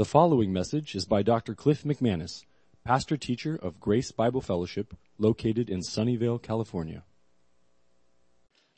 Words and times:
The 0.00 0.06
following 0.06 0.50
message 0.50 0.94
is 0.94 1.04
by 1.04 1.20
Dr. 1.20 1.54
Cliff 1.54 1.82
McManus, 1.82 2.46
pastor 2.86 3.18
teacher 3.18 3.58
of 3.60 3.78
Grace 3.78 4.10
Bible 4.12 4.40
Fellowship, 4.40 4.96
located 5.18 5.68
in 5.68 5.80
Sunnyvale, 5.80 6.40
California. 6.40 7.02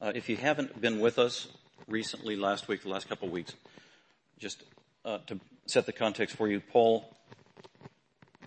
Uh, 0.01 0.11
if 0.17 0.29
you 0.29 0.37
haven't 0.37 0.81
been 0.81 0.99
with 0.99 1.21
us 1.21 1.47
recently, 1.87 2.35
last 2.35 2.67
week, 2.67 2.83
the 2.83 2.89
last 2.89 3.09
couple 3.09 3.29
of 3.29 3.33
weeks, 3.33 3.55
just 4.41 4.65
uh, 5.05 5.19
to 5.29 5.39
set 5.67 5.87
the 5.87 5.93
context 5.93 6.35
for 6.35 6.49
you, 6.49 6.59
Paul 6.59 7.17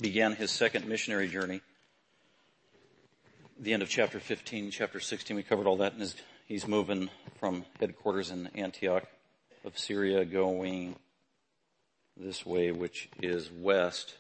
began 0.02 0.36
his 0.36 0.52
second 0.52 0.86
missionary 0.86 1.30
journey. 1.30 1.62
The 3.58 3.72
end 3.72 3.84
of 3.84 3.90
chapter 3.90 4.20
15, 4.20 4.72
chapter 4.72 5.00
16, 5.00 5.38
we 5.38 5.44
covered 5.44 5.66
all 5.66 5.78
that, 5.78 5.94
and 5.94 6.14
he's 6.46 6.68
moving 6.68 7.10
from 7.40 7.64
headquarters 7.80 8.32
in 8.32 8.48
Antioch 8.48 9.06
of 9.64 9.80
Syria, 9.80 10.26
going 10.26 10.98
this 12.18 12.46
way, 12.46 12.72
which 12.72 13.10
is 13.22 13.52
west. 13.52 14.16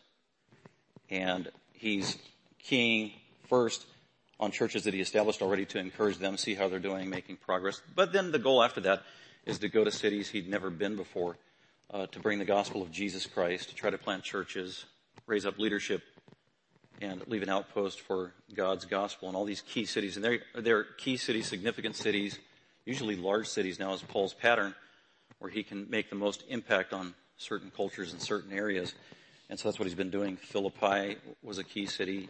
And 1.10 1.50
he's 1.74 2.18
keying 2.60 3.12
first 3.48 3.86
on 4.40 4.52
churches 4.52 4.84
that 4.84 4.94
he 4.94 5.02
established 5.02 5.42
already 5.42 5.66
to 5.66 5.80
encourage 5.80 6.18
them, 6.18 6.38
see 6.38 6.56
how 6.56 6.68
they're 6.68 6.80
doing, 6.80 7.10
making 7.10 7.38
progress. 7.38 7.82
But 7.96 8.12
then 8.12 8.32
the 8.32 8.40
goal 8.40 8.62
after 8.64 8.82
that 8.82 9.04
is 9.46 9.60
to 9.60 9.70
go 9.70 9.84
to 9.84 9.92
cities 9.92 10.30
he'd 10.30 10.50
never 10.50 10.70
been 10.70 10.96
before, 10.96 11.38
uh, 11.94 12.08
to 12.08 12.20
bring 12.20 12.40
the 12.40 12.46
gospel 12.46 12.82
of 12.82 12.92
Jesus 12.92 13.26
Christ, 13.26 13.70
to 13.70 13.76
try 13.76 13.90
to 13.90 13.98
plant 13.98 14.24
churches, 14.24 14.86
raise 15.28 15.46
up 15.46 15.58
leadership, 15.58 16.02
and 17.02 17.26
leave 17.28 17.44
an 17.44 17.50
outpost 17.50 18.02
for 18.02 18.34
God's 18.54 18.86
gospel 18.86 19.30
in 19.30 19.36
all 19.36 19.46
these 19.46 19.62
key 19.62 19.86
cities. 19.86 20.16
And 20.16 20.26
they're, 20.26 20.40
they're 20.56 20.84
key 20.84 21.18
cities, 21.18 21.48
significant 21.48 21.96
cities, 21.96 22.40
usually 22.86 23.16
large 23.16 23.48
cities 23.48 23.80
now 23.80 23.94
is 23.94 24.02
Paul's 24.02 24.34
pattern, 24.34 24.76
where 25.40 25.52
he 25.52 25.64
can 25.64 25.90
make 25.90 26.10
the 26.10 26.16
most 26.16 26.44
impact 26.48 26.94
on 26.94 27.14
certain 27.38 27.72
cultures 27.76 28.14
in 28.14 28.20
certain 28.20 28.54
areas. 28.54 28.94
And 29.50 29.60
so 29.60 29.68
that's 29.68 29.80
what 29.80 29.86
he's 29.86 29.96
been 29.96 30.10
doing. 30.10 30.38
Philippi 30.38 31.18
was 31.44 31.58
a 31.58 31.64
key 31.64 31.86
city 31.86 32.30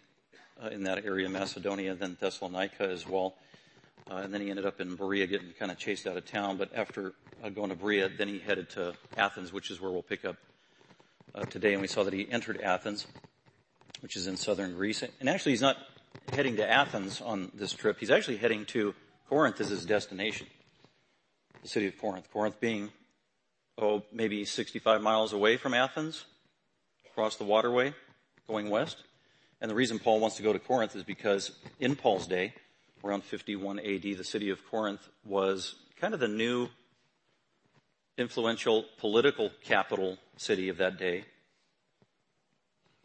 uh, 0.61 0.67
in 0.67 0.83
that 0.83 1.05
area, 1.05 1.29
Macedonia, 1.29 1.95
then 1.95 2.17
Thessalonica 2.19 2.89
as 2.89 3.07
well. 3.07 3.35
Uh, 4.09 4.17
and 4.17 4.33
then 4.33 4.41
he 4.41 4.49
ended 4.49 4.65
up 4.65 4.79
in 4.79 4.95
Berea 4.95 5.25
getting 5.25 5.51
kind 5.57 5.71
of 5.71 5.77
chased 5.77 6.05
out 6.05 6.17
of 6.17 6.25
town. 6.25 6.57
But 6.57 6.75
after 6.75 7.13
uh, 7.43 7.49
going 7.49 7.69
to 7.69 7.75
Berea, 7.75 8.09
then 8.17 8.27
he 8.27 8.39
headed 8.39 8.69
to 8.71 8.93
Athens, 9.17 9.51
which 9.51 9.71
is 9.71 9.81
where 9.81 9.91
we'll 9.91 10.03
pick 10.03 10.25
up 10.25 10.35
uh, 11.33 11.45
today. 11.45 11.73
And 11.73 11.81
we 11.81 11.87
saw 11.87 12.03
that 12.03 12.13
he 12.13 12.29
entered 12.29 12.61
Athens, 12.61 13.07
which 14.01 14.15
is 14.15 14.27
in 14.27 14.37
southern 14.37 14.75
Greece. 14.75 15.03
And 15.19 15.29
actually, 15.29 15.53
he's 15.53 15.61
not 15.61 15.77
heading 16.33 16.57
to 16.57 16.69
Athens 16.69 17.21
on 17.21 17.51
this 17.53 17.73
trip. 17.73 17.97
He's 17.99 18.11
actually 18.11 18.37
heading 18.37 18.65
to 18.67 18.93
Corinth 19.29 19.59
as 19.59 19.69
his 19.69 19.85
destination. 19.85 20.47
The 21.63 21.69
city 21.69 21.87
of 21.87 21.97
Corinth. 21.97 22.29
Corinth 22.31 22.59
being 22.59 22.91
oh, 23.77 24.03
maybe 24.11 24.45
65 24.45 25.01
miles 25.01 25.33
away 25.33 25.57
from 25.57 25.73
Athens, 25.73 26.25
across 27.09 27.35
the 27.35 27.43
waterway, 27.43 27.93
going 28.47 28.69
west. 28.69 29.03
And 29.61 29.71
the 29.71 29.75
reason 29.75 29.99
Paul 29.99 30.19
wants 30.19 30.37
to 30.37 30.43
go 30.43 30.53
to 30.53 30.59
Corinth 30.59 30.95
is 30.95 31.03
because 31.03 31.51
in 31.79 31.95
Paul's 31.95 32.27
day, 32.27 32.53
around 33.03 33.23
51 33.23 33.79
AD, 33.79 34.01
the 34.01 34.23
city 34.23 34.49
of 34.49 34.65
Corinth 34.69 35.07
was 35.23 35.75
kind 35.99 36.13
of 36.13 36.19
the 36.19 36.27
new 36.27 36.69
influential 38.17 38.85
political 38.97 39.51
capital 39.63 40.17
city 40.37 40.69
of 40.69 40.77
that 40.77 40.97
day, 40.97 41.25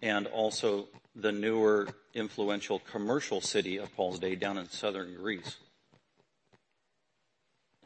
and 0.03 0.27
also 0.27 0.89
the 1.15 1.33
newer 1.33 1.89
influential 2.15 2.79
commercial 2.79 3.41
city 3.41 3.77
of 3.77 3.95
Paul's 3.95 4.19
day 4.19 4.35
down 4.35 4.59
in 4.59 4.69
southern 4.69 5.15
Greece. 5.15 5.57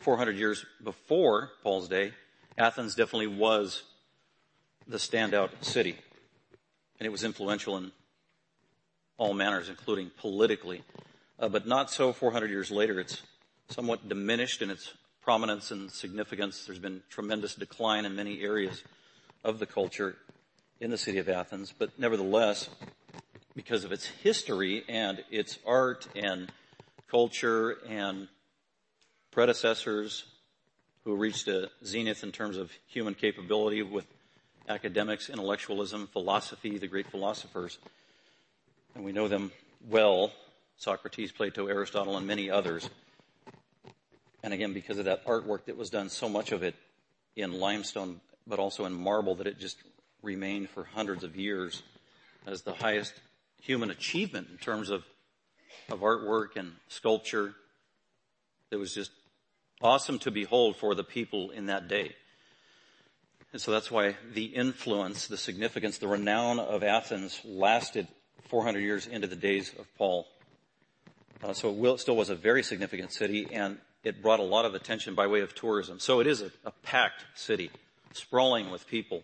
400 0.00 0.36
years 0.36 0.64
before 0.82 1.50
Paul's 1.62 1.88
day, 1.88 2.12
Athens 2.56 2.94
definitely 2.94 3.26
was 3.26 3.82
the 4.86 4.98
standout 4.98 5.50
city. 5.62 5.96
And 6.98 7.06
it 7.06 7.10
was 7.10 7.24
influential 7.24 7.76
in 7.76 7.90
all 9.18 9.34
manners, 9.34 9.68
including 9.68 10.10
politically. 10.18 10.82
Uh, 11.38 11.48
but 11.48 11.66
not 11.66 11.90
so 11.90 12.12
400 12.12 12.50
years 12.50 12.70
later. 12.70 13.00
It's 13.00 13.22
somewhat 13.68 14.08
diminished 14.08 14.62
in 14.62 14.70
its 14.70 14.92
prominence 15.20 15.70
and 15.70 15.90
significance. 15.90 16.64
There's 16.64 16.78
been 16.78 17.02
tremendous 17.08 17.54
decline 17.54 18.04
in 18.04 18.14
many 18.14 18.42
areas 18.42 18.84
of 19.42 19.58
the 19.58 19.66
culture 19.66 20.16
in 20.80 20.90
the 20.90 20.98
city 20.98 21.18
of 21.18 21.28
Athens. 21.28 21.72
But 21.76 21.98
nevertheless, 21.98 22.68
because 23.56 23.84
of 23.84 23.90
its 23.90 24.06
history 24.06 24.84
and 24.88 25.24
its 25.30 25.58
art 25.66 26.06
and 26.14 26.52
culture 27.10 27.78
and 27.88 28.28
predecessors 29.32 30.24
who 31.04 31.14
reached 31.14 31.48
a 31.48 31.70
zenith 31.84 32.22
in 32.22 32.32
terms 32.32 32.56
of 32.56 32.70
human 32.86 33.14
capability 33.14 33.82
with 33.82 34.06
academics, 34.68 35.28
intellectualism, 35.28 36.06
philosophy, 36.06 36.78
the 36.78 36.86
great 36.86 37.06
philosophers. 37.10 37.78
And 38.94 39.04
we 39.04 39.12
know 39.12 39.28
them 39.28 39.52
well 39.88 40.32
Socrates, 40.76 41.32
Plato, 41.32 41.66
Aristotle, 41.66 42.16
and 42.16 42.26
many 42.26 42.50
others. 42.50 42.88
And 44.42 44.52
again, 44.52 44.72
because 44.72 44.98
of 44.98 45.04
that 45.04 45.24
artwork 45.24 45.66
that 45.66 45.76
was 45.76 45.90
done, 45.90 46.08
so 46.08 46.28
much 46.28 46.52
of 46.52 46.62
it 46.62 46.74
in 47.36 47.52
limestone, 47.52 48.20
but 48.46 48.58
also 48.58 48.84
in 48.84 48.92
marble, 48.92 49.36
that 49.36 49.46
it 49.46 49.58
just 49.58 49.78
remained 50.22 50.70
for 50.70 50.84
hundreds 50.84 51.24
of 51.24 51.36
years 51.36 51.82
as 52.46 52.62
the 52.62 52.74
highest 52.74 53.14
human 53.62 53.90
achievement 53.90 54.48
in 54.50 54.58
terms 54.58 54.90
of, 54.90 55.04
of 55.88 56.00
artwork 56.00 56.56
and 56.56 56.72
sculpture. 56.88 57.54
It 58.70 58.76
was 58.76 58.94
just 58.94 59.10
awesome 59.82 60.18
to 60.20 60.30
behold 60.30 60.76
for 60.76 60.94
the 60.94 61.04
people 61.04 61.50
in 61.50 61.66
that 61.66 61.88
day. 61.88 62.14
And 63.52 63.60
so 63.60 63.70
that's 63.70 63.90
why 63.90 64.16
the 64.32 64.46
influence, 64.46 65.28
the 65.28 65.36
significance, 65.36 65.98
the 65.98 66.08
renown 66.08 66.58
of 66.58 66.82
Athens 66.82 67.40
lasted 67.44 68.08
400 68.48 68.80
years 68.80 69.06
into 69.06 69.28
the 69.28 69.36
days 69.36 69.72
of 69.78 69.86
Paul. 69.96 70.26
Uh, 71.42 71.52
so 71.52 71.70
it 71.70 72.00
still 72.00 72.16
was 72.16 72.30
a 72.30 72.34
very 72.34 72.62
significant 72.62 73.12
city 73.12 73.46
and 73.52 73.78
it 74.02 74.22
brought 74.22 74.40
a 74.40 74.44
lot 74.44 74.64
of 74.64 74.74
attention 74.74 75.14
by 75.14 75.26
way 75.26 75.40
of 75.40 75.54
tourism. 75.54 76.00
So 76.00 76.20
it 76.20 76.26
is 76.26 76.42
a, 76.42 76.50
a 76.64 76.72
packed 76.82 77.24
city, 77.34 77.70
sprawling 78.12 78.70
with 78.70 78.88
people 78.88 79.22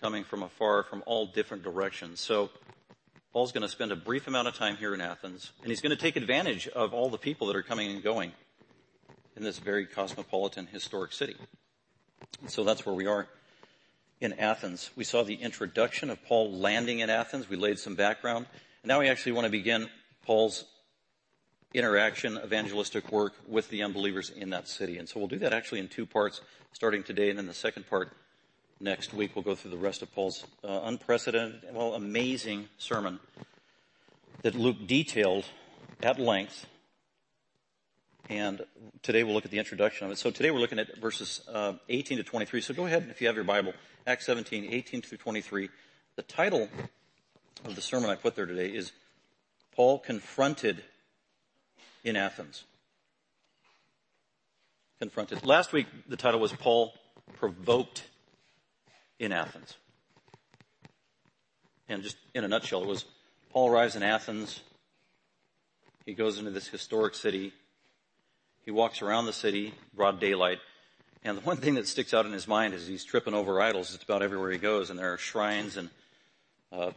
coming 0.00 0.24
from 0.24 0.42
afar 0.42 0.84
from 0.84 1.02
all 1.04 1.26
different 1.26 1.64
directions. 1.64 2.20
So 2.20 2.50
Paul's 3.32 3.52
going 3.52 3.62
to 3.62 3.68
spend 3.68 3.90
a 3.90 3.96
brief 3.96 4.28
amount 4.28 4.46
of 4.46 4.54
time 4.54 4.76
here 4.76 4.94
in 4.94 5.00
Athens 5.00 5.50
and 5.62 5.70
he's 5.70 5.80
going 5.80 5.90
to 5.90 6.00
take 6.00 6.16
advantage 6.16 6.68
of 6.68 6.94
all 6.94 7.10
the 7.10 7.18
people 7.18 7.48
that 7.48 7.56
are 7.56 7.62
coming 7.62 7.90
and 7.90 8.02
going 8.02 8.32
in 9.38 9.44
this 9.44 9.58
very 9.58 9.86
cosmopolitan 9.86 10.66
historic 10.66 11.12
city. 11.12 11.36
So 12.48 12.64
that's 12.64 12.84
where 12.84 12.94
we 12.94 13.06
are 13.06 13.28
in 14.20 14.32
Athens. 14.32 14.90
We 14.96 15.04
saw 15.04 15.22
the 15.22 15.34
introduction 15.34 16.10
of 16.10 16.22
Paul 16.24 16.52
landing 16.52 16.98
in 16.98 17.08
Athens. 17.08 17.48
We 17.48 17.56
laid 17.56 17.78
some 17.78 17.94
background. 17.94 18.46
And 18.82 18.88
now 18.88 18.98
we 18.98 19.08
actually 19.08 19.32
want 19.32 19.44
to 19.44 19.50
begin 19.50 19.88
Paul's 20.26 20.64
interaction, 21.72 22.38
evangelistic 22.44 23.12
work 23.12 23.34
with 23.46 23.70
the 23.70 23.82
unbelievers 23.82 24.30
in 24.30 24.50
that 24.50 24.68
city. 24.68 24.98
And 24.98 25.08
so 25.08 25.20
we'll 25.20 25.28
do 25.28 25.38
that 25.38 25.52
actually 25.52 25.80
in 25.80 25.88
two 25.88 26.06
parts, 26.06 26.40
starting 26.72 27.02
today, 27.02 27.30
and 27.30 27.38
then 27.38 27.46
the 27.46 27.54
second 27.54 27.88
part 27.88 28.10
next 28.80 29.14
week. 29.14 29.36
We'll 29.36 29.44
go 29.44 29.54
through 29.54 29.70
the 29.70 29.76
rest 29.76 30.02
of 30.02 30.12
Paul's 30.12 30.44
uh, 30.64 30.80
unprecedented, 30.84 31.62
well, 31.72 31.94
amazing 31.94 32.68
sermon 32.78 33.20
that 34.42 34.54
Luke 34.54 34.86
detailed 34.86 35.44
at 36.02 36.18
length 36.18 36.66
and 38.28 38.62
today 39.02 39.24
we'll 39.24 39.34
look 39.34 39.44
at 39.44 39.50
the 39.50 39.58
introduction 39.58 40.06
of 40.06 40.12
it. 40.12 40.18
So 40.18 40.30
today 40.30 40.50
we're 40.50 40.60
looking 40.60 40.78
at 40.78 40.98
verses 40.98 41.40
uh, 41.52 41.74
18 41.88 42.18
to 42.18 42.24
23. 42.24 42.60
So 42.60 42.74
go 42.74 42.86
ahead 42.86 43.08
if 43.10 43.20
you 43.20 43.26
have 43.26 43.36
your 43.36 43.44
Bible, 43.44 43.72
Acts 44.06 44.26
17, 44.26 44.68
18 44.70 45.02
through 45.02 45.18
23. 45.18 45.70
The 46.16 46.22
title 46.22 46.68
of 47.64 47.74
the 47.74 47.80
sermon 47.80 48.10
I 48.10 48.16
put 48.16 48.36
there 48.36 48.46
today 48.46 48.68
is 48.68 48.92
Paul 49.74 49.98
confronted 49.98 50.82
in 52.04 52.16
Athens. 52.16 52.64
Confronted. 54.98 55.46
Last 55.46 55.72
week 55.72 55.86
the 56.06 56.16
title 56.16 56.40
was 56.40 56.52
Paul 56.52 56.92
provoked 57.34 58.04
in 59.18 59.32
Athens. 59.32 59.76
And 61.88 62.02
just 62.02 62.16
in 62.34 62.44
a 62.44 62.48
nutshell, 62.48 62.82
it 62.82 62.88
was 62.88 63.06
Paul 63.50 63.70
arrives 63.70 63.96
in 63.96 64.02
Athens. 64.02 64.60
He 66.04 66.12
goes 66.12 66.38
into 66.38 66.50
this 66.50 66.68
historic 66.68 67.14
city 67.14 67.52
he 68.68 68.72
walks 68.72 69.00
around 69.00 69.24
the 69.24 69.32
city, 69.32 69.72
broad 69.94 70.20
daylight, 70.20 70.58
and 71.24 71.38
the 71.38 71.40
one 71.40 71.56
thing 71.56 71.76
that 71.76 71.88
sticks 71.88 72.12
out 72.12 72.26
in 72.26 72.32
his 72.32 72.46
mind 72.46 72.74
is 72.74 72.86
he's 72.86 73.02
tripping 73.02 73.32
over 73.32 73.62
idols. 73.62 73.94
It's 73.94 74.04
about 74.04 74.22
everywhere 74.22 74.50
he 74.50 74.58
goes, 74.58 74.90
and 74.90 74.98
there 74.98 75.14
are 75.14 75.16
shrines 75.16 75.78
and 75.78 75.88
uh, 76.70 76.90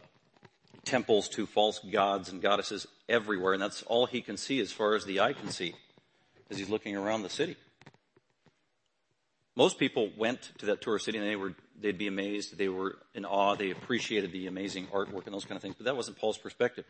temples 0.84 1.30
to 1.30 1.46
false 1.46 1.78
gods 1.78 2.28
and 2.28 2.42
goddesses 2.42 2.86
everywhere, 3.08 3.54
and 3.54 3.62
that's 3.62 3.80
all 3.84 4.04
he 4.04 4.20
can 4.20 4.36
see 4.36 4.60
as 4.60 4.70
far 4.70 4.94
as 4.94 5.06
the 5.06 5.20
eye 5.20 5.32
can 5.32 5.48
see 5.48 5.74
as 6.50 6.58
he's 6.58 6.68
looking 6.68 6.94
around 6.94 7.22
the 7.22 7.30
city. 7.30 7.56
Most 9.56 9.78
people 9.78 10.10
went 10.14 10.52
to 10.58 10.66
that 10.66 10.82
tourist 10.82 11.06
city 11.06 11.16
and 11.16 11.26
they 11.26 11.36
were, 11.36 11.54
they'd 11.80 11.96
be 11.96 12.06
amazed, 12.06 12.58
they 12.58 12.68
were 12.68 12.98
in 13.14 13.24
awe, 13.24 13.54
they 13.54 13.70
appreciated 13.70 14.30
the 14.30 14.46
amazing 14.46 14.88
artwork 14.88 15.24
and 15.24 15.32
those 15.32 15.46
kind 15.46 15.56
of 15.56 15.62
things, 15.62 15.76
but 15.78 15.86
that 15.86 15.96
wasn't 15.96 16.18
Paul's 16.18 16.36
perspective. 16.36 16.84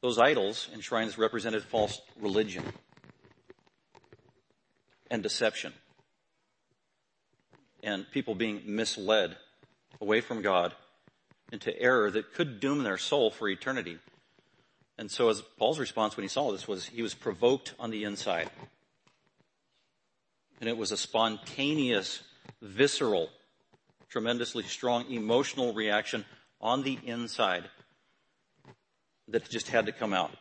Those 0.00 0.18
idols 0.18 0.70
and 0.72 0.82
shrines 0.82 1.18
represented 1.18 1.62
false 1.64 2.00
religion 2.18 2.64
and 5.10 5.22
deception. 5.22 5.72
And 7.82 8.10
people 8.10 8.34
being 8.34 8.62
misled 8.66 9.36
away 10.00 10.20
from 10.20 10.42
God 10.42 10.74
into 11.52 11.78
error 11.80 12.10
that 12.10 12.34
could 12.34 12.60
doom 12.60 12.84
their 12.84 12.98
soul 12.98 13.30
for 13.30 13.48
eternity. 13.48 13.98
And 14.98 15.10
so 15.10 15.28
as 15.30 15.42
Paul's 15.58 15.78
response 15.78 16.16
when 16.16 16.24
he 16.24 16.28
saw 16.28 16.52
this 16.52 16.68
was 16.68 16.86
he 16.86 17.02
was 17.02 17.14
provoked 17.14 17.74
on 17.78 17.90
the 17.90 18.04
inside. 18.04 18.50
And 20.60 20.68
it 20.68 20.76
was 20.76 20.92
a 20.92 20.96
spontaneous, 20.96 22.22
visceral, 22.60 23.30
tremendously 24.10 24.62
strong 24.64 25.10
emotional 25.10 25.72
reaction 25.72 26.24
on 26.60 26.82
the 26.82 26.98
inside 27.04 27.64
that 29.28 29.48
just 29.48 29.68
had 29.68 29.86
to 29.86 29.92
come 29.92 30.12
out. 30.12 30.32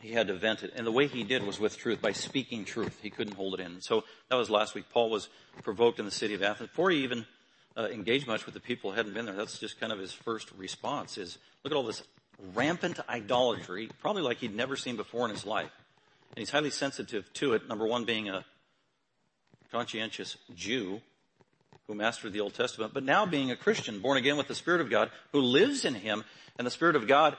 He 0.00 0.12
had 0.12 0.28
to 0.28 0.34
vent 0.34 0.62
it. 0.62 0.72
And 0.76 0.86
the 0.86 0.92
way 0.92 1.06
he 1.06 1.22
did 1.24 1.44
was 1.44 1.58
with 1.58 1.78
truth, 1.78 2.00
by 2.02 2.12
speaking 2.12 2.64
truth. 2.64 2.98
He 3.02 3.10
couldn't 3.10 3.34
hold 3.34 3.54
it 3.54 3.60
in. 3.60 3.80
So 3.80 4.04
that 4.28 4.36
was 4.36 4.50
last 4.50 4.74
week. 4.74 4.84
Paul 4.92 5.10
was 5.10 5.28
provoked 5.62 5.98
in 5.98 6.04
the 6.04 6.10
city 6.10 6.34
of 6.34 6.42
Athens. 6.42 6.68
Before 6.68 6.90
he 6.90 7.02
even 7.02 7.24
uh, 7.76 7.88
engaged 7.88 8.26
much 8.26 8.44
with 8.44 8.54
the 8.54 8.60
people 8.60 8.90
who 8.90 8.96
hadn't 8.96 9.14
been 9.14 9.24
there, 9.24 9.34
that's 9.34 9.58
just 9.58 9.80
kind 9.80 9.92
of 9.92 9.98
his 9.98 10.12
first 10.12 10.52
response 10.52 11.16
is, 11.16 11.38
look 11.64 11.72
at 11.72 11.76
all 11.76 11.82
this 11.82 12.02
rampant 12.54 13.00
idolatry, 13.08 13.88
probably 14.00 14.22
like 14.22 14.38
he'd 14.38 14.54
never 14.54 14.76
seen 14.76 14.96
before 14.96 15.24
in 15.24 15.30
his 15.30 15.46
life. 15.46 15.70
And 16.30 16.38
he's 16.38 16.50
highly 16.50 16.70
sensitive 16.70 17.32
to 17.34 17.54
it. 17.54 17.66
Number 17.66 17.86
one, 17.86 18.04
being 18.04 18.28
a 18.28 18.44
conscientious 19.72 20.36
Jew 20.54 21.00
who 21.86 21.94
mastered 21.94 22.32
the 22.32 22.40
Old 22.40 22.54
Testament, 22.54 22.92
but 22.92 23.04
now 23.04 23.26
being 23.26 23.50
a 23.50 23.56
Christian, 23.56 24.00
born 24.00 24.18
again 24.18 24.36
with 24.36 24.48
the 24.48 24.54
Spirit 24.54 24.80
of 24.80 24.90
God, 24.90 25.10
who 25.32 25.40
lives 25.40 25.84
in 25.84 25.94
him, 25.94 26.24
and 26.58 26.66
the 26.66 26.70
Spirit 26.70 26.96
of 26.96 27.06
God 27.06 27.36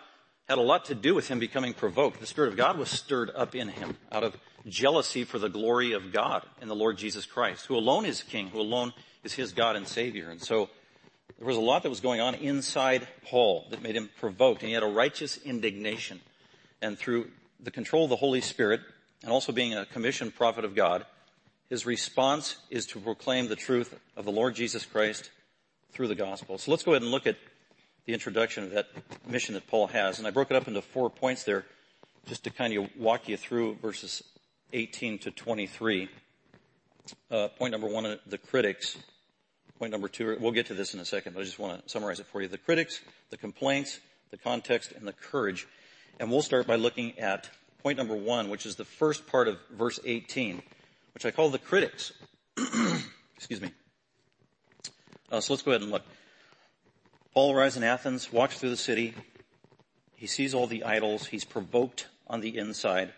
had 0.47 0.57
a 0.57 0.61
lot 0.61 0.85
to 0.85 0.95
do 0.95 1.13
with 1.13 1.27
him 1.27 1.39
becoming 1.39 1.73
provoked. 1.73 2.19
The 2.19 2.25
Spirit 2.25 2.49
of 2.49 2.57
God 2.57 2.77
was 2.77 2.89
stirred 2.89 3.31
up 3.35 3.53
in 3.53 3.67
him 3.67 3.97
out 4.11 4.23
of 4.23 4.37
jealousy 4.65 5.23
for 5.23 5.39
the 5.39 5.49
glory 5.49 5.91
of 5.93 6.13
God 6.13 6.45
and 6.61 6.69
the 6.69 6.75
Lord 6.75 6.97
Jesus 6.97 7.25
Christ, 7.25 7.65
who 7.65 7.75
alone 7.75 8.05
is 8.05 8.23
King, 8.23 8.47
who 8.47 8.61
alone 8.61 8.93
is 9.23 9.33
his 9.33 9.51
God 9.51 9.75
and 9.75 9.87
Savior. 9.87 10.29
And 10.29 10.41
so 10.41 10.69
there 11.37 11.47
was 11.47 11.57
a 11.57 11.61
lot 11.61 11.83
that 11.83 11.89
was 11.89 11.99
going 11.99 12.21
on 12.21 12.35
inside 12.35 13.07
Paul 13.25 13.67
that 13.71 13.81
made 13.81 13.95
him 13.95 14.09
provoked, 14.19 14.61
and 14.61 14.69
he 14.69 14.73
had 14.73 14.83
a 14.83 14.87
righteous 14.87 15.37
indignation. 15.37 16.21
And 16.81 16.97
through 16.97 17.29
the 17.59 17.71
control 17.71 18.05
of 18.05 18.09
the 18.09 18.15
Holy 18.15 18.41
Spirit, 18.41 18.81
and 19.23 19.31
also 19.31 19.51
being 19.51 19.73
a 19.73 19.85
commissioned 19.85 20.35
prophet 20.35 20.63
of 20.63 20.75
God, 20.75 21.05
his 21.69 21.85
response 21.85 22.55
is 22.69 22.85
to 22.87 22.99
proclaim 22.99 23.49
the 23.49 23.55
truth 23.55 23.99
of 24.15 24.25
the 24.25 24.31
Lord 24.31 24.55
Jesus 24.55 24.85
Christ 24.85 25.29
through 25.91 26.07
the 26.07 26.15
gospel. 26.15 26.57
So 26.57 26.71
let's 26.71 26.83
go 26.83 26.91
ahead 26.91 27.01
and 27.01 27.11
look 27.11 27.27
at 27.27 27.35
the 28.07 28.13
introduction 28.13 28.63
of 28.63 28.71
that 28.71 28.87
mission 29.27 29.53
that 29.53 29.67
Paul 29.67 29.87
has. 29.87 30.17
And 30.17 30.27
I 30.27 30.31
broke 30.31 30.49
it 30.49 30.55
up 30.55 30.67
into 30.67 30.81
four 30.81 31.09
points 31.09 31.43
there 31.43 31.65
just 32.25 32.45
to 32.45 32.49
kind 32.49 32.73
of 32.73 32.89
walk 32.97 33.27
you 33.27 33.35
through 33.37 33.75
verses 33.75 34.23
18 34.73 35.19
to 35.19 35.31
23. 35.31 36.09
Uh, 37.29 37.49
point 37.49 37.73
number 37.73 37.87
one, 37.87 38.17
the 38.25 38.37
critics. 38.37 38.97
Point 39.77 39.91
number 39.91 40.07
two, 40.07 40.37
we'll 40.39 40.53
get 40.53 40.67
to 40.67 40.73
this 40.73 40.93
in 40.93 41.01
a 41.01 41.05
second, 41.05 41.33
but 41.33 41.41
I 41.41 41.43
just 41.43 41.59
want 41.59 41.83
to 41.83 41.89
summarize 41.89 42.19
it 42.19 42.25
for 42.27 42.41
you. 42.41 42.47
The 42.47 42.57
critics, 42.57 43.01
the 43.29 43.37
complaints, 43.37 43.99
the 44.31 44.37
context, 44.37 44.93
and 44.93 45.05
the 45.05 45.13
courage. 45.13 45.67
And 46.19 46.31
we'll 46.31 46.41
start 46.41 46.65
by 46.65 46.75
looking 46.75 47.19
at 47.19 47.49
point 47.83 47.97
number 47.97 48.15
one, 48.15 48.49
which 48.49 48.65
is 48.65 48.77
the 48.77 48.85
first 48.85 49.27
part 49.27 49.49
of 49.49 49.59
verse 49.71 49.99
18, 50.03 50.63
which 51.13 51.25
I 51.25 51.31
call 51.31 51.49
the 51.49 51.59
critics. 51.59 52.13
Excuse 53.35 53.61
me. 53.61 53.71
Uh, 55.29 55.41
so 55.41 55.53
let's 55.53 55.61
go 55.61 55.71
ahead 55.71 55.81
and 55.81 55.91
look. 55.91 56.03
Paul 57.37 57.51
arrives 57.51 57.77
in 57.77 57.83
Athens, 57.83 58.33
walks 58.33 58.57
through 58.57 58.71
the 58.71 58.75
city. 58.75 59.13
He 60.15 60.25
sees 60.25 60.55
all 60.55 60.65
the 60.65 60.83
idols. 60.83 61.27
He's 61.27 61.43
provoked 61.45 62.07
on 62.25 62.41
the 62.41 62.57
inside. 62.57 63.13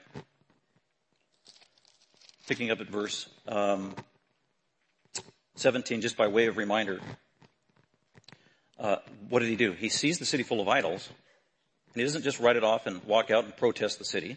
Picking 2.45 2.69
up 2.69 2.81
at 2.81 2.89
verse 2.89 3.30
um, 3.48 3.95
17, 5.56 6.01
just 6.01 6.18
by 6.18 6.27
way 6.27 6.48
of 6.48 6.57
reminder. 6.57 7.00
Uh, 8.77 8.98
what 9.30 9.39
did 9.39 9.48
he 9.48 9.56
do? 9.56 9.71
He 9.71 9.88
sees 9.88 10.19
the 10.19 10.25
city 10.25 10.44
full 10.44 10.60
of 10.60 10.68
idols, 10.68 11.07
and 11.94 12.01
he 12.01 12.04
doesn't 12.04 12.24
just 12.24 12.42
write 12.42 12.57
it 12.57 12.63
off 12.65 12.88
and 12.88 13.01
walk 13.06 13.31
out 13.31 13.45
and 13.45 13.56
protest 13.56 14.00
the 14.00 14.04
city. 14.04 14.36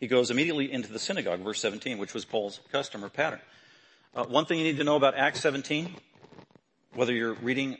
He 0.00 0.06
goes 0.06 0.30
immediately 0.30 0.72
into 0.72 0.90
the 0.90 0.98
synagogue, 0.98 1.40
verse 1.40 1.60
17, 1.60 1.98
which 1.98 2.14
was 2.14 2.24
Paul's 2.24 2.60
custom 2.72 3.04
or 3.04 3.10
pattern. 3.10 3.40
Uh, 4.14 4.24
one 4.24 4.46
thing 4.46 4.56
you 4.58 4.64
need 4.64 4.78
to 4.78 4.84
know 4.84 4.96
about 4.96 5.14
Acts 5.14 5.40
17 5.40 5.94
whether 6.94 7.12
you're 7.12 7.34
reading 7.34 7.76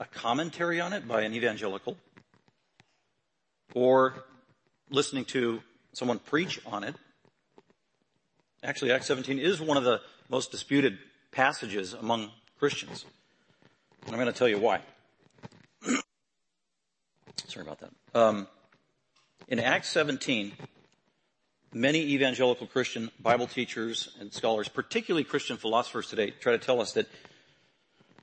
a 0.00 0.04
commentary 0.04 0.80
on 0.80 0.92
it 0.92 1.06
by 1.06 1.22
an 1.22 1.34
evangelical 1.34 1.96
or 3.74 4.24
listening 4.90 5.24
to 5.24 5.60
someone 5.92 6.18
preach 6.18 6.60
on 6.66 6.84
it. 6.84 6.94
Actually, 8.62 8.92
Acts 8.92 9.06
17 9.06 9.38
is 9.38 9.60
one 9.60 9.76
of 9.76 9.84
the 9.84 10.00
most 10.28 10.50
disputed 10.50 10.98
passages 11.32 11.92
among 11.92 12.30
Christians. 12.58 13.04
And 14.06 14.14
I'm 14.14 14.20
going 14.20 14.32
to 14.32 14.38
tell 14.38 14.48
you 14.48 14.58
why. 14.58 14.80
Sorry 17.46 17.66
about 17.66 17.80
that. 17.80 17.90
Um, 18.14 18.46
in 19.48 19.58
Acts 19.58 19.88
17, 19.88 20.52
many 21.72 21.98
evangelical 21.98 22.66
Christian 22.68 23.10
Bible 23.20 23.48
teachers 23.48 24.14
and 24.20 24.32
scholars, 24.32 24.68
particularly 24.68 25.24
Christian 25.24 25.56
philosophers 25.56 26.08
today, 26.08 26.30
try 26.30 26.52
to 26.52 26.58
tell 26.58 26.80
us 26.80 26.92
that 26.92 27.08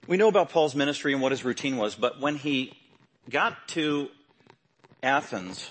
we 0.07 0.17
know 0.17 0.27
about 0.27 0.49
Paul's 0.49 0.75
ministry 0.75 1.13
and 1.13 1.21
what 1.21 1.31
his 1.31 1.43
routine 1.43 1.77
was, 1.77 1.95
but 1.95 2.19
when 2.19 2.35
he 2.35 2.73
got 3.29 3.67
to 3.69 4.09
Athens 5.03 5.69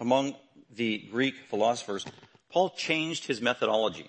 among 0.00 0.34
the 0.74 0.98
Greek 1.10 1.34
philosophers, 1.48 2.04
Paul 2.50 2.70
changed 2.70 3.26
his 3.26 3.40
methodology. 3.40 4.08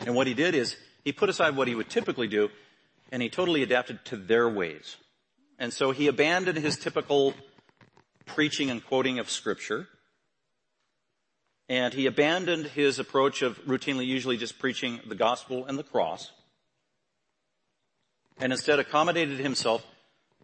And 0.00 0.14
what 0.14 0.26
he 0.26 0.34
did 0.34 0.54
is 0.54 0.76
he 1.04 1.12
put 1.12 1.28
aside 1.28 1.56
what 1.56 1.68
he 1.68 1.74
would 1.74 1.88
typically 1.88 2.26
do 2.26 2.48
and 3.10 3.22
he 3.22 3.28
totally 3.28 3.62
adapted 3.62 4.04
to 4.06 4.16
their 4.16 4.48
ways. 4.48 4.96
And 5.58 5.72
so 5.72 5.92
he 5.92 6.08
abandoned 6.08 6.58
his 6.58 6.76
typical 6.76 7.34
preaching 8.24 8.70
and 8.70 8.84
quoting 8.84 9.18
of 9.18 9.30
scripture. 9.30 9.86
And 11.68 11.94
he 11.94 12.06
abandoned 12.06 12.66
his 12.66 12.98
approach 12.98 13.42
of 13.42 13.64
routinely 13.66 14.06
usually 14.06 14.36
just 14.36 14.58
preaching 14.58 15.00
the 15.06 15.14
gospel 15.14 15.64
and 15.66 15.78
the 15.78 15.84
cross 15.84 16.32
and 18.40 18.52
instead 18.52 18.78
accommodated 18.78 19.38
himself 19.38 19.84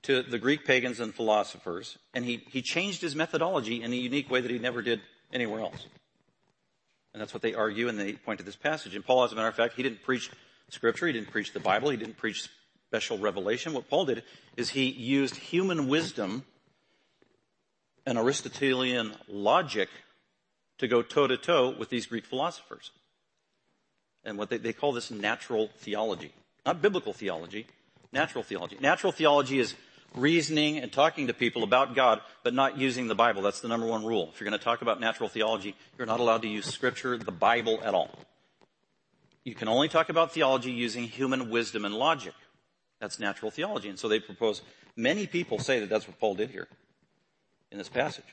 to 0.02 0.22
the 0.22 0.38
Greek 0.38 0.64
pagans 0.64 1.00
and 1.00 1.14
philosophers, 1.14 1.98
and 2.14 2.24
he, 2.24 2.44
he 2.50 2.62
changed 2.62 3.00
his 3.00 3.16
methodology 3.16 3.82
in 3.82 3.92
a 3.92 3.96
unique 3.96 4.30
way 4.30 4.40
that 4.40 4.50
he 4.50 4.58
never 4.58 4.82
did 4.82 5.00
anywhere 5.32 5.60
else. 5.60 5.86
And 7.12 7.20
that's 7.20 7.34
what 7.34 7.42
they 7.42 7.54
argue, 7.54 7.88
and 7.88 7.98
they 7.98 8.12
point 8.12 8.38
to 8.38 8.44
this 8.44 8.56
passage. 8.56 8.94
And 8.94 9.04
Paul, 9.04 9.24
as 9.24 9.32
a 9.32 9.34
matter 9.34 9.48
of 9.48 9.56
fact, 9.56 9.74
he 9.74 9.82
didn't 9.82 10.02
preach 10.02 10.30
scripture, 10.68 11.06
he 11.06 11.12
didn't 11.12 11.30
preach 11.30 11.52
the 11.52 11.60
Bible, 11.60 11.90
he 11.90 11.96
didn't 11.96 12.16
preach 12.16 12.48
special 12.88 13.18
revelation. 13.18 13.72
What 13.72 13.88
Paul 13.90 14.04
did 14.06 14.22
is 14.56 14.70
he 14.70 14.88
used 14.88 15.36
human 15.36 15.88
wisdom 15.88 16.44
and 18.06 18.16
Aristotelian 18.16 19.14
logic 19.26 19.88
to 20.78 20.88
go 20.88 21.02
toe 21.02 21.26
to 21.26 21.36
toe 21.36 21.74
with 21.78 21.90
these 21.90 22.06
Greek 22.06 22.24
philosophers. 22.24 22.92
And 24.24 24.38
what 24.38 24.48
they, 24.48 24.58
they 24.58 24.72
call 24.72 24.92
this 24.92 25.10
natural 25.10 25.70
theology. 25.78 26.32
Not 26.64 26.80
biblical 26.80 27.12
theology, 27.12 27.66
Natural 28.12 28.42
theology. 28.42 28.78
Natural 28.80 29.12
theology 29.12 29.58
is 29.58 29.74
reasoning 30.14 30.78
and 30.78 30.90
talking 30.90 31.26
to 31.26 31.34
people 31.34 31.62
about 31.62 31.94
God, 31.94 32.20
but 32.42 32.54
not 32.54 32.78
using 32.78 33.08
the 33.08 33.14
Bible. 33.14 33.42
That's 33.42 33.60
the 33.60 33.68
number 33.68 33.86
one 33.86 34.04
rule. 34.04 34.30
If 34.32 34.40
you're 34.40 34.48
going 34.48 34.58
to 34.58 34.64
talk 34.64 34.80
about 34.82 35.00
natural 35.00 35.28
theology, 35.28 35.76
you're 35.96 36.06
not 36.06 36.20
allowed 36.20 36.42
to 36.42 36.48
use 36.48 36.66
scripture, 36.66 37.18
the 37.18 37.30
Bible 37.30 37.78
at 37.82 37.94
all. 37.94 38.18
You 39.44 39.54
can 39.54 39.68
only 39.68 39.88
talk 39.88 40.08
about 40.08 40.32
theology 40.32 40.72
using 40.72 41.04
human 41.04 41.50
wisdom 41.50 41.84
and 41.84 41.94
logic. 41.94 42.34
That's 43.00 43.18
natural 43.18 43.50
theology. 43.50 43.88
And 43.88 43.98
so 43.98 44.08
they 44.08 44.20
propose, 44.20 44.62
many 44.96 45.26
people 45.26 45.58
say 45.58 45.80
that 45.80 45.88
that's 45.88 46.06
what 46.08 46.18
Paul 46.18 46.34
did 46.34 46.50
here 46.50 46.68
in 47.70 47.78
this 47.78 47.88
passage. 47.88 48.24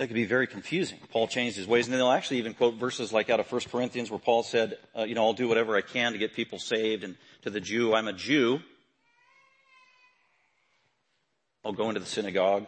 That 0.00 0.06
could 0.06 0.14
be 0.14 0.24
very 0.24 0.46
confusing. 0.46 0.98
Paul 1.10 1.28
changed 1.28 1.58
his 1.58 1.66
ways, 1.66 1.84
and 1.84 1.92
then 1.92 1.98
they'll 1.98 2.10
actually 2.10 2.38
even 2.38 2.54
quote 2.54 2.76
verses 2.76 3.12
like 3.12 3.28
out 3.28 3.38
of 3.38 3.52
1 3.52 3.60
Corinthians 3.70 4.10
where 4.10 4.18
Paul 4.18 4.42
said, 4.42 4.78
uh, 4.98 5.02
you 5.02 5.14
know, 5.14 5.26
I'll 5.26 5.34
do 5.34 5.46
whatever 5.46 5.76
I 5.76 5.82
can 5.82 6.12
to 6.12 6.18
get 6.18 6.32
people 6.32 6.58
saved, 6.58 7.04
and 7.04 7.16
to 7.42 7.50
the 7.50 7.60
Jew, 7.60 7.92
I'm 7.94 8.08
a 8.08 8.14
Jew. 8.14 8.60
I'll 11.62 11.74
go 11.74 11.88
into 11.88 12.00
the 12.00 12.06
synagogue. 12.06 12.66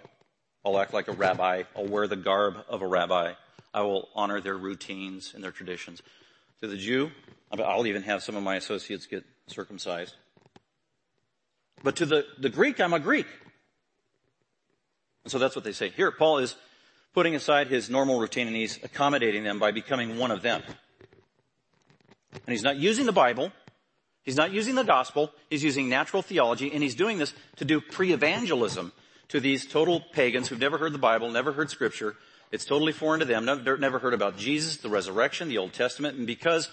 I'll 0.62 0.78
act 0.78 0.92
like 0.92 1.08
a 1.08 1.12
rabbi. 1.12 1.62
I'll 1.74 1.86
wear 1.86 2.06
the 2.06 2.16
garb 2.16 2.56
of 2.68 2.82
a 2.82 2.86
rabbi. 2.86 3.32
I 3.72 3.80
will 3.80 4.10
honor 4.14 4.42
their 4.42 4.58
routines 4.58 5.32
and 5.34 5.42
their 5.42 5.52
traditions. 5.52 6.02
To 6.60 6.68
the 6.68 6.76
Jew, 6.76 7.12
I'll 7.50 7.86
even 7.86 8.02
have 8.02 8.22
some 8.22 8.36
of 8.36 8.42
my 8.42 8.56
associates 8.56 9.06
get 9.06 9.24
circumcised. 9.46 10.14
But 11.82 11.96
to 11.96 12.04
the, 12.04 12.26
the 12.38 12.50
Greek, 12.50 12.78
I'm 12.78 12.92
a 12.92 13.00
Greek. 13.00 13.26
And 15.24 15.32
so 15.32 15.38
that's 15.38 15.56
what 15.56 15.64
they 15.64 15.72
say. 15.72 15.88
Here, 15.88 16.10
Paul 16.10 16.36
is 16.36 16.56
putting 17.14 17.34
aside 17.34 17.68
his 17.68 17.90
normal 17.90 18.18
routine 18.18 18.46
and 18.46 18.56
he's 18.56 18.82
accommodating 18.82 19.44
them 19.44 19.58
by 19.58 19.70
becoming 19.70 20.18
one 20.18 20.30
of 20.30 20.42
them. 20.42 20.62
And 22.32 22.48
he's 22.48 22.62
not 22.62 22.76
using 22.76 23.06
the 23.06 23.12
Bible. 23.12 23.52
He's 24.22 24.36
not 24.36 24.52
using 24.52 24.74
the 24.74 24.84
gospel. 24.84 25.32
He's 25.50 25.62
using 25.62 25.88
natural 25.88 26.22
theology 26.22 26.72
and 26.72 26.82
he's 26.82 26.94
doing 26.94 27.18
this 27.18 27.34
to 27.56 27.64
do 27.64 27.80
pre-evangelism 27.80 28.92
to 29.28 29.40
these 29.40 29.66
total 29.66 30.00
pagans 30.12 30.48
who've 30.48 30.58
never 30.58 30.78
heard 30.78 30.92
the 30.92 30.98
Bible, 30.98 31.30
never 31.30 31.52
heard 31.52 31.70
scripture. 31.70 32.16
It's 32.50 32.64
totally 32.64 32.92
foreign 32.92 33.20
to 33.20 33.26
them. 33.26 33.46
Never, 33.46 33.98
heard 33.98 34.14
about 34.14 34.36
Jesus, 34.36 34.76
the 34.76 34.90
resurrection, 34.90 35.48
the 35.48 35.58
Old 35.58 35.72
Testament. 35.72 36.18
And 36.18 36.26
because 36.26 36.68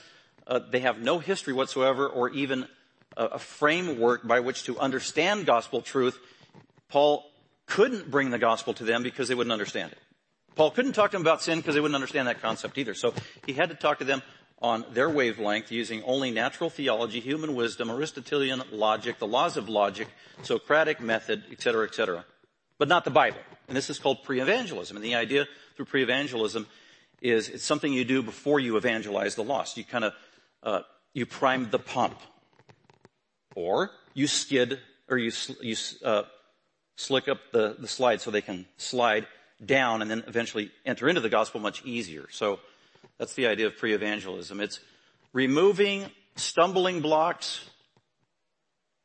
uh, 0.46 0.60
they 0.60 0.82
have 0.82 1.00
no 1.00 1.20
history 1.20 1.54
whatsoever 1.54 2.08
or 2.08 2.30
even 2.30 2.68
a 3.16 3.40
framework 3.40 4.26
by 4.26 4.40
which 4.40 4.64
to 4.64 4.80
understand 4.80 5.46
gospel 5.46 5.82
truth, 5.82 6.18
Paul 6.90 7.30
couldn't 7.66 8.10
bring 8.10 8.30
the 8.30 8.40
gospel 8.40 8.74
to 8.76 8.84
them 8.84 9.04
because 9.04 9.28
they 9.28 9.36
wouldn't 9.36 9.52
understand 9.52 9.92
it. 9.92 9.98
Paul 10.60 10.72
couldn't 10.72 10.92
talk 10.92 11.12
to 11.12 11.16
them 11.16 11.22
about 11.22 11.42
sin 11.42 11.60
because 11.60 11.76
they 11.76 11.80
wouldn't 11.80 11.96
understand 11.96 12.28
that 12.28 12.42
concept 12.42 12.78
either. 12.78 12.94
So 12.94 13.14
he 13.46 13.54
had 13.54 13.70
to 13.70 13.76
talk 13.76 14.00
to 14.00 14.04
them 14.04 14.22
on 14.62 14.84
their 14.92 15.10
wavelength 15.10 15.72
using 15.72 16.04
only 16.04 16.32
natural 16.32 16.70
theology, 16.70 17.22
human 17.22 17.56
wisdom, 17.56 17.90
Aristotelian 17.90 18.62
logic, 18.70 19.20
the 19.20 19.26
laws 19.26 19.56
of 19.56 19.70
logic, 19.70 20.10
Socratic 20.42 21.00
method, 21.00 21.44
etc., 21.50 21.86
etc. 21.86 22.26
But 22.78 22.90
not 22.90 23.06
the 23.06 23.10
Bible. 23.10 23.40
And 23.70 23.78
this 23.78 23.90
is 23.90 24.00
called 24.00 24.26
pre-evangelism. 24.26 24.98
And 24.98 25.06
the 25.06 25.16
idea 25.16 25.48
through 25.78 25.86
pre-evangelism 25.86 26.68
is 27.22 27.48
it's 27.48 27.64
something 27.64 27.94
you 27.94 28.04
do 28.04 28.22
before 28.22 28.60
you 28.60 28.76
evangelize 28.76 29.36
the 29.36 29.46
lost. 29.46 29.78
You 29.78 29.86
kind 29.86 30.04
of, 30.04 30.14
uh, 30.62 30.82
you 31.14 31.26
prime 31.26 31.70
the 31.70 31.80
pump. 31.80 32.20
Or 33.56 33.92
you 34.14 34.28
skid, 34.28 34.82
or 35.10 35.18
you, 35.18 35.32
you 35.62 35.78
uh, 36.04 36.24
slick 36.98 37.30
up 37.30 37.40
the, 37.54 37.78
the 37.80 37.88
slide 37.88 38.20
so 38.20 38.30
they 38.30 38.42
can 38.42 38.66
slide 38.76 39.26
down 39.64 40.02
and 40.02 40.10
then 40.10 40.24
eventually 40.28 40.72
enter 40.86 41.10
into 41.10 41.22
the 41.22 41.30
gospel 41.30 41.60
much 41.60 41.84
easier. 41.86 42.28
So 42.32 42.60
that's 43.18 43.34
the 43.34 43.48
idea 43.48 43.68
of 43.68 43.78
pre-evangelism. 43.78 44.60
It's 44.62 44.80
removing 45.34 46.06
stumbling 46.36 47.02
blocks 47.02 47.70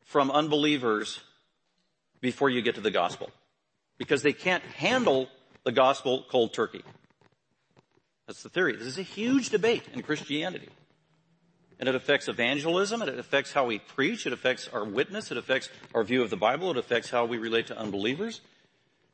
from 0.05 0.31
unbelievers 0.31 1.21
before 2.21 2.51
you 2.51 2.63
get 2.63 2.77
to 2.77 2.81
the 2.81 2.91
gospel. 2.91 3.31
Because 3.99 4.23
they 4.23 4.33
can't 4.33 4.63
handle 4.63 5.29
the 5.65 5.73
gospel 5.73 6.25
cold 6.31 6.53
turkey. 6.53 6.83
That's 8.27 8.43
the 8.43 8.49
theory. 8.49 8.77
This 8.77 8.87
is 8.87 8.99
a 8.99 9.03
huge 9.03 9.51
debate 9.51 9.83
in 9.93 10.03
Christianity. 10.03 10.69
And 11.79 11.89
it 11.89 11.95
affects 11.95 12.29
evangelism, 12.29 13.03
and 13.03 13.11
it 13.11 13.19
affects 13.19 13.53
how 13.53 13.67
we 13.67 13.81
preach, 13.81 14.27
it 14.27 14.33
affects 14.33 14.69
our 14.73 14.85
witness, 14.85 15.31
it 15.31 15.37
affects 15.37 15.69
our 15.93 16.05
view 16.05 16.23
of 16.23 16.31
the 16.31 16.37
Bible, 16.37 16.71
it 16.71 16.77
affects 16.77 17.11
how 17.11 17.25
we 17.25 17.37
relate 17.37 17.67
to 17.67 17.79
unbelievers, 17.79 18.41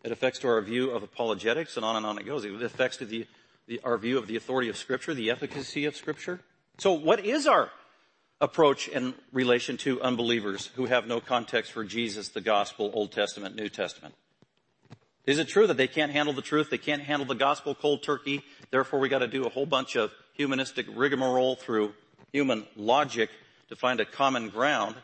it 0.02 0.12
affects 0.12 0.38
to 0.40 0.48
our 0.48 0.60
view 0.60 0.90
of 0.90 1.02
apologetics, 1.02 1.76
and 1.76 1.84
on 1.84 1.96
and 1.96 2.06
on 2.06 2.18
it 2.18 2.26
goes. 2.26 2.44
It 2.44 2.62
affects 2.62 2.96
to 2.98 3.04
the, 3.04 3.26
the, 3.66 3.80
our 3.84 3.98
view 3.98 4.18
of 4.18 4.26
the 4.26 4.36
authority 4.36 4.68
of 4.68 4.76
Scripture, 4.76 5.14
the 5.14 5.30
efficacy 5.30 5.84
of 5.84 5.96
Scripture. 5.96 6.40
So 6.78 6.92
what 6.92 7.24
is 7.24 7.46
our 7.46 7.70
approach 8.40 8.88
in 8.88 9.14
relation 9.32 9.76
to 9.78 10.00
unbelievers 10.00 10.70
who 10.76 10.86
have 10.86 11.06
no 11.06 11.20
context 11.20 11.72
for 11.72 11.84
Jesus, 11.84 12.28
the 12.28 12.40
gospel, 12.40 12.90
Old 12.94 13.12
Testament, 13.12 13.54
New 13.54 13.68
Testament? 13.68 14.14
Is 15.26 15.38
it 15.38 15.48
true 15.48 15.66
that 15.66 15.76
they 15.76 15.86
can't 15.86 16.10
handle 16.10 16.32
the 16.32 16.42
truth? 16.42 16.70
They 16.70 16.78
can't 16.78 17.02
handle 17.02 17.26
the 17.26 17.34
gospel 17.34 17.74
cold 17.74 18.02
turkey. 18.02 18.42
Therefore 18.70 18.98
we 18.98 19.10
got 19.10 19.18
to 19.18 19.28
do 19.28 19.44
a 19.44 19.50
whole 19.50 19.66
bunch 19.66 19.94
of 19.94 20.10
humanistic 20.32 20.86
rigmarole 20.94 21.56
through 21.56 21.92
human 22.32 22.66
logic 22.76 23.28
to 23.68 23.76
find 23.76 24.00
a 24.00 24.04
common 24.06 24.48
ground 24.48 24.96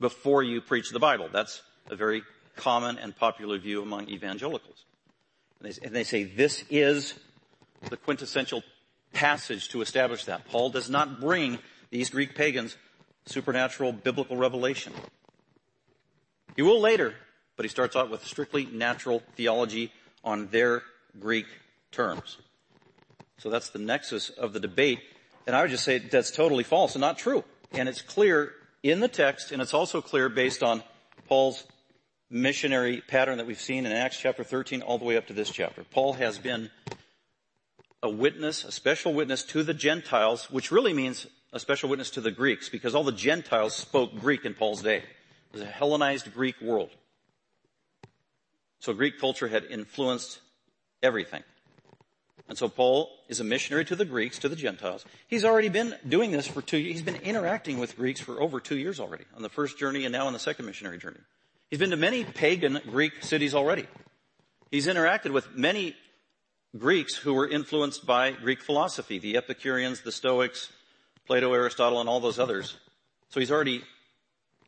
before 0.00 0.42
you 0.42 0.60
preach 0.62 0.90
the 0.90 0.98
Bible. 0.98 1.28
That's 1.30 1.60
a 1.90 1.96
very 1.96 2.22
common 2.56 2.98
and 2.98 3.16
popular 3.16 3.58
view 3.58 3.82
among 3.82 4.08
evangelicals. 4.08 4.84
And 5.60 5.72
they, 5.72 5.86
and 5.86 5.94
they 5.94 6.04
say 6.04 6.24
this 6.24 6.64
is 6.70 7.14
the 7.88 7.96
quintessential 7.96 8.62
passage 9.12 9.68
to 9.70 9.82
establish 9.82 10.24
that. 10.24 10.46
Paul 10.46 10.70
does 10.70 10.88
not 10.88 11.20
bring 11.20 11.58
these 11.90 12.10
Greek 12.10 12.34
pagans 12.34 12.76
supernatural 13.26 13.92
biblical 13.92 14.36
revelation. 14.36 14.92
He 16.56 16.62
will 16.62 16.80
later, 16.80 17.14
but 17.56 17.64
he 17.64 17.68
starts 17.68 17.96
out 17.96 18.10
with 18.10 18.24
strictly 18.24 18.66
natural 18.66 19.22
theology 19.36 19.92
on 20.24 20.48
their 20.48 20.82
Greek 21.18 21.46
terms. 21.90 22.38
So 23.38 23.50
that's 23.50 23.70
the 23.70 23.78
nexus 23.78 24.30
of 24.30 24.52
the 24.52 24.60
debate. 24.60 25.00
And 25.46 25.56
I 25.56 25.62
would 25.62 25.70
just 25.70 25.84
say 25.84 25.98
that's 25.98 26.30
totally 26.30 26.64
false 26.64 26.94
and 26.94 27.00
not 27.00 27.18
true. 27.18 27.44
And 27.72 27.88
it's 27.88 28.02
clear 28.02 28.52
in 28.82 29.00
the 29.00 29.08
text, 29.08 29.52
and 29.52 29.62
it's 29.62 29.74
also 29.74 30.00
clear 30.00 30.28
based 30.28 30.62
on 30.62 30.82
Paul's 31.28 31.64
missionary 32.32 33.02
pattern 33.06 33.36
that 33.36 33.46
we've 33.46 33.60
seen 33.60 33.84
in 33.84 33.92
Acts 33.92 34.18
chapter 34.18 34.42
13 34.42 34.80
all 34.82 34.98
the 34.98 35.04
way 35.04 35.16
up 35.16 35.26
to 35.26 35.34
this 35.34 35.50
chapter. 35.50 35.84
Paul 35.84 36.14
has 36.14 36.38
been 36.38 36.70
a 38.02 38.08
witness, 38.08 38.64
a 38.64 38.72
special 38.72 39.12
witness 39.12 39.44
to 39.44 39.62
the 39.62 39.74
Gentiles, 39.74 40.50
which 40.50 40.72
really 40.72 40.94
means 40.94 41.26
a 41.52 41.60
special 41.60 41.90
witness 41.90 42.10
to 42.12 42.22
the 42.22 42.30
Greeks, 42.30 42.70
because 42.70 42.94
all 42.94 43.04
the 43.04 43.12
Gentiles 43.12 43.76
spoke 43.76 44.18
Greek 44.18 44.46
in 44.46 44.54
Paul's 44.54 44.82
day. 44.82 44.96
It 44.96 45.52
was 45.52 45.62
a 45.62 45.66
Hellenized 45.66 46.32
Greek 46.32 46.60
world. 46.62 46.90
So 48.80 48.94
Greek 48.94 49.20
culture 49.20 49.46
had 49.46 49.64
influenced 49.64 50.40
everything. 51.02 51.42
And 52.48 52.56
so 52.56 52.68
Paul 52.68 53.10
is 53.28 53.40
a 53.40 53.44
missionary 53.44 53.84
to 53.84 53.94
the 53.94 54.04
Greeks, 54.04 54.38
to 54.40 54.48
the 54.48 54.56
Gentiles. 54.56 55.04
He's 55.28 55.44
already 55.44 55.68
been 55.68 55.94
doing 56.08 56.32
this 56.32 56.46
for 56.46 56.62
two 56.62 56.78
years. 56.78 56.94
He's 56.94 57.02
been 57.02 57.16
interacting 57.16 57.78
with 57.78 57.96
Greeks 57.96 58.20
for 58.20 58.40
over 58.40 58.58
two 58.58 58.76
years 58.76 58.98
already 58.98 59.24
on 59.36 59.42
the 59.42 59.48
first 59.48 59.78
journey 59.78 60.04
and 60.04 60.12
now 60.12 60.26
on 60.26 60.32
the 60.32 60.38
second 60.38 60.64
missionary 60.64 60.98
journey. 60.98 61.20
He's 61.72 61.78
been 61.78 61.88
to 61.88 61.96
many 61.96 62.22
pagan 62.22 62.82
Greek 62.90 63.22
cities 63.22 63.54
already. 63.54 63.86
He's 64.70 64.88
interacted 64.88 65.30
with 65.30 65.56
many 65.56 65.96
Greeks 66.76 67.14
who 67.16 67.32
were 67.32 67.48
influenced 67.48 68.04
by 68.04 68.32
Greek 68.32 68.60
philosophy, 68.60 69.18
the 69.18 69.38
Epicureans, 69.38 70.02
the 70.02 70.12
Stoics, 70.12 70.70
Plato, 71.26 71.54
Aristotle, 71.54 71.98
and 72.00 72.10
all 72.10 72.20
those 72.20 72.38
others. 72.38 72.76
So 73.30 73.40
he's 73.40 73.50
already 73.50 73.82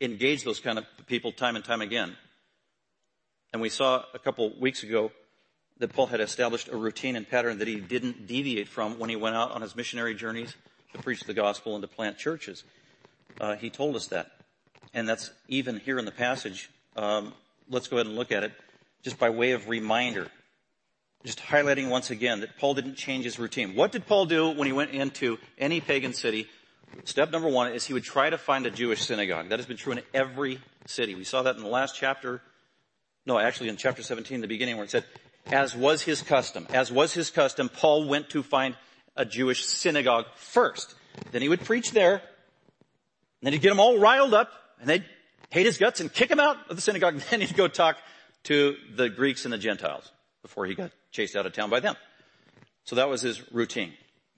engaged 0.00 0.46
those 0.46 0.60
kind 0.60 0.78
of 0.78 0.86
people 1.06 1.30
time 1.30 1.56
and 1.56 1.62
time 1.62 1.82
again. 1.82 2.16
And 3.52 3.60
we 3.60 3.68
saw 3.68 4.04
a 4.14 4.18
couple 4.18 4.58
weeks 4.58 4.82
ago 4.82 5.12
that 5.80 5.92
Paul 5.92 6.06
had 6.06 6.22
established 6.22 6.68
a 6.68 6.76
routine 6.78 7.16
and 7.16 7.28
pattern 7.28 7.58
that 7.58 7.68
he 7.68 7.80
didn't 7.80 8.26
deviate 8.26 8.68
from 8.68 8.98
when 8.98 9.10
he 9.10 9.16
went 9.16 9.36
out 9.36 9.50
on 9.50 9.60
his 9.60 9.76
missionary 9.76 10.14
journeys 10.14 10.56
to 10.94 11.02
preach 11.02 11.20
the 11.24 11.34
gospel 11.34 11.74
and 11.74 11.82
to 11.82 11.88
plant 11.88 12.16
churches. 12.16 12.64
Uh, 13.38 13.56
he 13.56 13.68
told 13.68 13.94
us 13.94 14.06
that. 14.06 14.30
And 14.94 15.06
that's 15.06 15.32
even 15.48 15.80
here 15.80 15.98
in 15.98 16.06
the 16.06 16.10
passage. 16.10 16.70
Um, 16.96 17.32
let's 17.68 17.88
go 17.88 17.96
ahead 17.96 18.06
and 18.06 18.16
look 18.16 18.32
at 18.32 18.44
it 18.44 18.52
just 19.02 19.18
by 19.18 19.30
way 19.30 19.52
of 19.52 19.68
reminder. 19.68 20.28
Just 21.24 21.38
highlighting 21.40 21.88
once 21.88 22.10
again 22.10 22.40
that 22.40 22.58
Paul 22.58 22.74
didn't 22.74 22.96
change 22.96 23.24
his 23.24 23.38
routine. 23.38 23.74
What 23.74 23.92
did 23.92 24.06
Paul 24.06 24.26
do 24.26 24.50
when 24.50 24.66
he 24.66 24.72
went 24.72 24.90
into 24.90 25.38
any 25.58 25.80
pagan 25.80 26.12
city? 26.12 26.48
Step 27.04 27.30
number 27.30 27.48
one 27.48 27.72
is 27.72 27.84
he 27.84 27.94
would 27.94 28.04
try 28.04 28.30
to 28.30 28.38
find 28.38 28.66
a 28.66 28.70
Jewish 28.70 29.02
synagogue. 29.02 29.48
That 29.48 29.58
has 29.58 29.66
been 29.66 29.76
true 29.76 29.92
in 29.92 30.02
every 30.12 30.60
city. 30.86 31.14
We 31.14 31.24
saw 31.24 31.42
that 31.42 31.56
in 31.56 31.62
the 31.62 31.68
last 31.68 31.96
chapter. 31.96 32.42
No, 33.26 33.38
actually 33.38 33.70
in 33.70 33.76
chapter 33.76 34.02
17, 34.02 34.42
the 34.42 34.46
beginning 34.46 34.76
where 34.76 34.84
it 34.84 34.90
said, 34.90 35.04
as 35.46 35.74
was 35.74 36.02
his 36.02 36.22
custom, 36.22 36.66
as 36.70 36.92
was 36.92 37.12
his 37.14 37.30
custom, 37.30 37.68
Paul 37.68 38.06
went 38.06 38.30
to 38.30 38.42
find 38.42 38.76
a 39.16 39.24
Jewish 39.24 39.64
synagogue 39.64 40.26
first. 40.36 40.94
Then 41.32 41.42
he 41.42 41.48
would 41.48 41.64
preach 41.64 41.92
there. 41.92 42.14
And 42.14 42.22
then 43.42 43.52
he'd 43.52 43.62
get 43.62 43.70
them 43.70 43.80
all 43.80 43.98
riled 43.98 44.34
up 44.34 44.50
and 44.80 44.88
they'd 44.88 45.04
hate 45.50 45.66
his 45.66 45.78
guts 45.78 46.00
and 46.00 46.12
kick 46.12 46.30
him 46.30 46.40
out 46.40 46.56
of 46.68 46.76
the 46.76 46.82
synagogue. 46.82 47.20
Then 47.30 47.40
he'd 47.40 47.56
go 47.56 47.68
talk 47.68 47.96
to 48.44 48.76
the 48.94 49.08
Greeks 49.08 49.44
and 49.44 49.52
the 49.52 49.58
Gentiles 49.58 50.10
before 50.42 50.66
he 50.66 50.74
got 50.74 50.90
chased 51.10 51.36
out 51.36 51.46
of 51.46 51.52
town 51.52 51.70
by 51.70 51.80
them. 51.80 51.96
So 52.84 52.96
that 52.96 53.08
was 53.08 53.22
his 53.22 53.40
routine. 53.52 53.92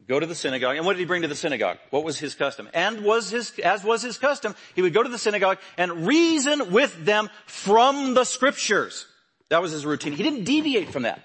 Go 0.08 0.20
to 0.20 0.26
the 0.26 0.36
synagogue. 0.36 0.76
And 0.76 0.86
what 0.86 0.92
did 0.92 1.00
he 1.00 1.04
bring 1.04 1.22
to 1.22 1.28
the 1.28 1.34
synagogue? 1.34 1.78
What 1.90 2.04
was 2.04 2.18
his 2.18 2.34
custom? 2.36 2.68
And 2.72 3.02
was 3.02 3.30
his, 3.30 3.58
as 3.58 3.82
was 3.82 4.02
his 4.02 4.18
custom, 4.18 4.54
he 4.75 4.82
would 4.82 4.94
go 4.94 5.02
to 5.02 5.08
the 5.08 5.18
synagogue 5.18 5.58
and 5.76 6.06
reason 6.06 6.70
with 6.70 7.04
them 7.04 7.28
from 7.46 8.14
the 8.14 8.25
scriptures. 8.25 9.06
That 9.48 9.62
was 9.62 9.72
his 9.72 9.84
routine. 9.84 10.12
He 10.12 10.22
didn't 10.22 10.44
deviate 10.44 10.90
from 10.90 11.02
that. 11.02 11.20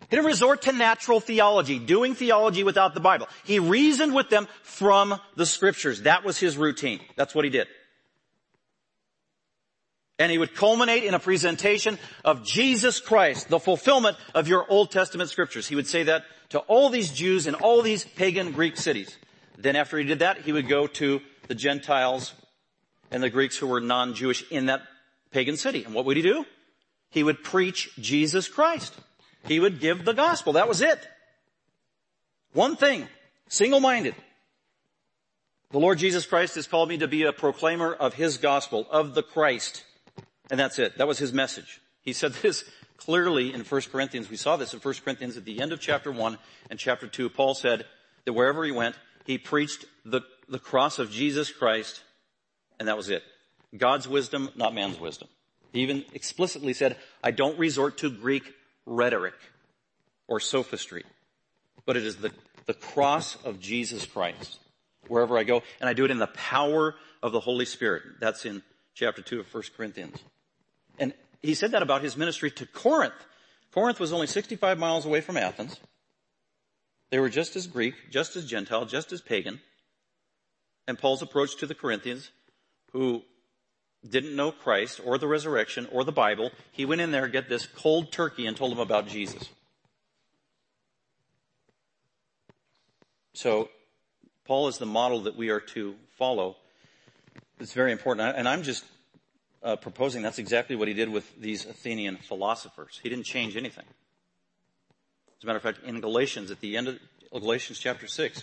He 0.00 0.16
didn't 0.16 0.26
resort 0.26 0.62
to 0.62 0.72
natural 0.72 1.20
theology, 1.20 1.78
doing 1.78 2.14
theology 2.14 2.64
without 2.64 2.94
the 2.94 3.00
Bible. 3.00 3.28
He 3.44 3.58
reasoned 3.58 4.14
with 4.14 4.30
them 4.30 4.48
from 4.62 5.20
the 5.36 5.44
scriptures. 5.44 6.02
That 6.02 6.24
was 6.24 6.38
his 6.38 6.56
routine. 6.56 7.00
That's 7.16 7.34
what 7.34 7.44
he 7.44 7.50
did. 7.50 7.68
And 10.18 10.32
he 10.32 10.38
would 10.38 10.54
culminate 10.54 11.04
in 11.04 11.14
a 11.14 11.20
presentation 11.20 11.98
of 12.24 12.44
Jesus 12.44 12.98
Christ, 12.98 13.48
the 13.48 13.60
fulfillment 13.60 14.16
of 14.34 14.48
your 14.48 14.66
Old 14.68 14.90
Testament 14.90 15.30
scriptures. 15.30 15.68
He 15.68 15.76
would 15.76 15.86
say 15.86 16.02
that 16.04 16.24
to 16.50 16.58
all 16.60 16.88
these 16.88 17.10
Jews 17.10 17.46
in 17.46 17.54
all 17.54 17.82
these 17.82 18.04
pagan 18.04 18.52
Greek 18.52 18.76
cities. 18.76 19.16
Then 19.56 19.76
after 19.76 19.96
he 19.96 20.04
did 20.04 20.20
that, 20.20 20.40
he 20.40 20.52
would 20.52 20.68
go 20.68 20.86
to 20.86 21.20
the 21.46 21.54
Gentiles 21.54 22.32
and 23.10 23.22
the 23.22 23.30
Greeks 23.30 23.56
who 23.56 23.66
were 23.66 23.80
non-Jewish 23.80 24.50
in 24.50 24.66
that 24.66 24.82
pagan 25.30 25.56
city. 25.56 25.84
And 25.84 25.94
what 25.94 26.04
would 26.04 26.16
he 26.16 26.22
do? 26.22 26.44
He 27.10 27.22
would 27.22 27.42
preach 27.42 27.90
Jesus 27.96 28.48
Christ. 28.48 28.94
He 29.44 29.60
would 29.60 29.80
give 29.80 30.04
the 30.04 30.14
gospel. 30.14 30.54
That 30.54 30.68
was 30.68 30.80
it. 30.80 31.08
One 32.52 32.76
thing. 32.76 33.06
Single-minded. 33.48 34.14
The 35.70 35.78
Lord 35.78 35.98
Jesus 35.98 36.26
Christ 36.26 36.56
has 36.56 36.66
called 36.66 36.88
me 36.88 36.98
to 36.98 37.08
be 37.08 37.22
a 37.22 37.32
proclaimer 37.32 37.92
of 37.92 38.14
His 38.14 38.38
gospel, 38.38 38.86
of 38.90 39.14
the 39.14 39.22
Christ. 39.22 39.84
And 40.50 40.58
that's 40.58 40.78
it. 40.78 40.98
That 40.98 41.08
was 41.08 41.18
His 41.18 41.32
message. 41.32 41.80
He 42.02 42.12
said 42.12 42.32
this 42.42 42.64
clearly 42.96 43.52
in 43.54 43.62
1 43.62 43.80
Corinthians. 43.92 44.28
We 44.28 44.36
saw 44.36 44.56
this 44.56 44.74
in 44.74 44.80
1 44.80 44.94
Corinthians 45.04 45.36
at 45.36 45.44
the 45.44 45.60
end 45.60 45.72
of 45.72 45.80
chapter 45.80 46.12
1 46.12 46.38
and 46.70 46.78
chapter 46.78 47.06
2. 47.06 47.30
Paul 47.30 47.54
said 47.54 47.86
that 48.24 48.32
wherever 48.32 48.64
he 48.64 48.72
went, 48.72 48.96
he 49.24 49.38
preached 49.38 49.84
the, 50.04 50.22
the 50.48 50.58
cross 50.58 50.98
of 50.98 51.10
Jesus 51.10 51.50
Christ, 51.50 52.02
and 52.78 52.88
that 52.88 52.96
was 52.96 53.08
it. 53.08 53.22
God's 53.76 54.08
wisdom, 54.08 54.48
not 54.56 54.74
man's 54.74 54.98
wisdom. 54.98 55.28
He 55.72 55.80
even 55.80 56.04
explicitly 56.14 56.72
said, 56.72 56.96
I 57.22 57.30
don't 57.30 57.58
resort 57.58 57.98
to 57.98 58.10
Greek 58.10 58.54
rhetoric 58.86 59.34
or 60.26 60.40
sophistry, 60.40 61.04
but 61.84 61.96
it 61.96 62.04
is 62.04 62.16
the, 62.16 62.32
the 62.66 62.74
cross 62.74 63.36
of 63.44 63.60
Jesus 63.60 64.06
Christ 64.06 64.58
wherever 65.08 65.38
I 65.38 65.44
go, 65.44 65.62
and 65.80 65.88
I 65.88 65.92
do 65.92 66.04
it 66.04 66.10
in 66.10 66.18
the 66.18 66.26
power 66.26 66.94
of 67.22 67.32
the 67.32 67.40
Holy 67.40 67.64
Spirit. 67.64 68.02
That's 68.20 68.44
in 68.44 68.62
chapter 68.94 69.22
2 69.22 69.40
of 69.40 69.52
1 69.52 69.62
Corinthians. 69.76 70.16
And 70.98 71.14
he 71.42 71.54
said 71.54 71.70
that 71.72 71.82
about 71.82 72.02
his 72.02 72.16
ministry 72.16 72.50
to 72.52 72.66
Corinth. 72.66 73.14
Corinth 73.72 74.00
was 74.00 74.12
only 74.12 74.26
65 74.26 74.78
miles 74.78 75.06
away 75.06 75.20
from 75.20 75.36
Athens. 75.36 75.78
They 77.10 77.18
were 77.18 77.28
just 77.28 77.56
as 77.56 77.66
Greek, 77.66 78.10
just 78.10 78.36
as 78.36 78.46
Gentile, 78.46 78.84
just 78.84 79.12
as 79.12 79.20
pagan. 79.20 79.60
And 80.86 80.98
Paul's 80.98 81.22
approach 81.22 81.56
to 81.58 81.66
the 81.66 81.74
Corinthians, 81.74 82.30
who 82.92 83.22
didn't 84.08 84.36
know 84.36 84.52
Christ 84.52 85.00
or 85.04 85.18
the 85.18 85.26
resurrection 85.26 85.88
or 85.90 86.04
the 86.04 86.12
Bible, 86.12 86.50
he 86.70 86.84
went 86.84 87.00
in 87.00 87.10
there, 87.10 87.28
get 87.28 87.48
this 87.48 87.66
cold 87.66 88.12
turkey 88.12 88.46
and 88.46 88.56
told 88.56 88.72
them 88.72 88.78
about 88.78 89.06
Jesus. 89.06 89.48
So, 93.34 93.68
Paul 94.44 94.68
is 94.68 94.78
the 94.78 94.86
model 94.86 95.22
that 95.22 95.36
we 95.36 95.50
are 95.50 95.60
to 95.60 95.94
follow. 96.16 96.56
It's 97.60 97.72
very 97.72 97.92
important. 97.92 98.36
And 98.36 98.48
I'm 98.48 98.62
just 98.62 98.84
uh, 99.62 99.76
proposing 99.76 100.22
that's 100.22 100.38
exactly 100.38 100.76
what 100.76 100.88
he 100.88 100.94
did 100.94 101.08
with 101.08 101.40
these 101.40 101.66
Athenian 101.66 102.16
philosophers. 102.16 103.00
He 103.02 103.08
didn't 103.08 103.24
change 103.24 103.56
anything. 103.56 103.84
As 105.38 105.44
a 105.44 105.46
matter 105.46 105.56
of 105.56 105.62
fact, 105.62 105.80
in 105.84 106.00
Galatians, 106.00 106.50
at 106.50 106.60
the 106.60 106.76
end 106.76 106.88
of 106.88 106.98
Galatians 107.32 107.78
chapter 107.78 108.06
6, 108.06 108.42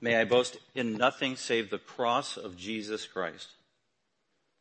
may 0.00 0.16
I 0.16 0.24
boast 0.24 0.58
in 0.74 0.94
nothing 0.94 1.36
save 1.36 1.70
the 1.70 1.78
cross 1.78 2.36
of 2.36 2.56
Jesus 2.56 3.06
Christ. 3.06 3.48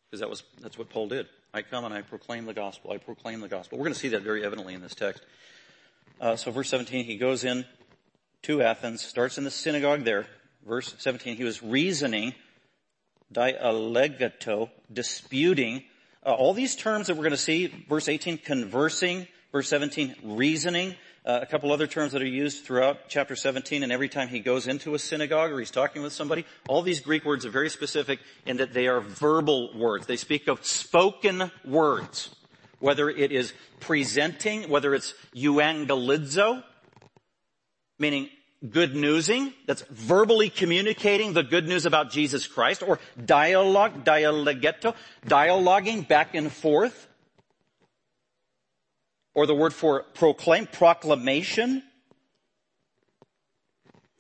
Because 0.09 0.21
that 0.21 0.29
was, 0.29 0.43
that's 0.61 0.77
what 0.77 0.89
Paul 0.89 1.07
did. 1.07 1.27
I 1.53 1.61
come 1.61 1.85
and 1.85 1.93
I 1.93 2.01
proclaim 2.01 2.45
the 2.45 2.53
gospel. 2.53 2.91
I 2.91 2.97
proclaim 2.97 3.41
the 3.41 3.47
gospel. 3.47 3.77
We're 3.77 3.85
going 3.85 3.93
to 3.93 3.99
see 3.99 4.09
that 4.09 4.21
very 4.21 4.43
evidently 4.43 4.73
in 4.73 4.81
this 4.81 4.95
text. 4.95 5.23
Uh, 6.19 6.35
so 6.35 6.51
verse 6.51 6.69
17, 6.69 7.05
he 7.05 7.17
goes 7.17 7.43
in 7.43 7.65
to 8.43 8.61
Athens, 8.61 9.01
starts 9.01 9.37
in 9.37 9.43
the 9.43 9.51
synagogue 9.51 10.03
there. 10.03 10.27
Verse 10.67 10.93
17, 10.97 11.37
he 11.37 11.43
was 11.43 11.63
reasoning 11.63 12.33
dialegato, 13.33 14.69
disputing. 14.91 15.83
Uh, 16.25 16.33
all 16.33 16.53
these 16.53 16.75
terms 16.75 17.07
that 17.07 17.15
we're 17.15 17.23
going 17.23 17.31
to 17.31 17.37
see, 17.37 17.67
verse 17.87 18.09
18, 18.09 18.39
conversing, 18.39 19.27
verse 19.51 19.69
17, 19.69 20.15
reasoning, 20.23 20.95
uh, 21.25 21.39
a 21.41 21.45
couple 21.45 21.71
other 21.71 21.87
terms 21.87 22.13
that 22.13 22.21
are 22.21 22.27
used 22.27 22.65
throughout 22.65 23.07
chapter 23.07 23.35
17 23.35 23.83
and 23.83 23.91
every 23.91 24.09
time 24.09 24.29
he 24.29 24.39
goes 24.39 24.67
into 24.67 24.95
a 24.95 24.99
synagogue 24.99 25.51
or 25.51 25.59
he's 25.59 25.71
talking 25.71 26.01
with 26.01 26.13
somebody, 26.13 26.45
all 26.67 26.81
these 26.81 27.01
Greek 27.01 27.25
words 27.25 27.45
are 27.45 27.51
very 27.51 27.69
specific 27.69 28.19
in 28.45 28.57
that 28.57 28.73
they 28.73 28.87
are 28.87 29.01
verbal 29.01 29.77
words. 29.77 30.07
They 30.07 30.15
speak 30.15 30.47
of 30.47 30.65
spoken 30.65 31.51
words. 31.65 32.35
Whether 32.79 33.09
it 33.09 33.33
is 33.33 33.53
presenting, 33.81 34.69
whether 34.69 34.95
it's 34.95 35.13
euangelizo, 35.35 36.63
meaning 37.99 38.29
good 38.67 38.95
newsing, 38.95 39.53
that's 39.65 39.83
verbally 39.89 40.49
communicating 40.49 41.33
the 41.33 41.43
good 41.43 41.67
news 41.67 41.85
about 41.85 42.11
Jesus 42.11 42.47
Christ, 42.47 42.83
or 42.83 42.99
dialogue, 43.23 44.03
dialogetto, 44.03 44.95
dialoguing 45.25 46.07
back 46.07 46.35
and 46.35 46.51
forth, 46.51 47.07
or 49.33 49.45
the 49.45 49.55
word 49.55 49.73
for 49.73 50.03
proclaim, 50.13 50.67
proclamation, 50.67 51.83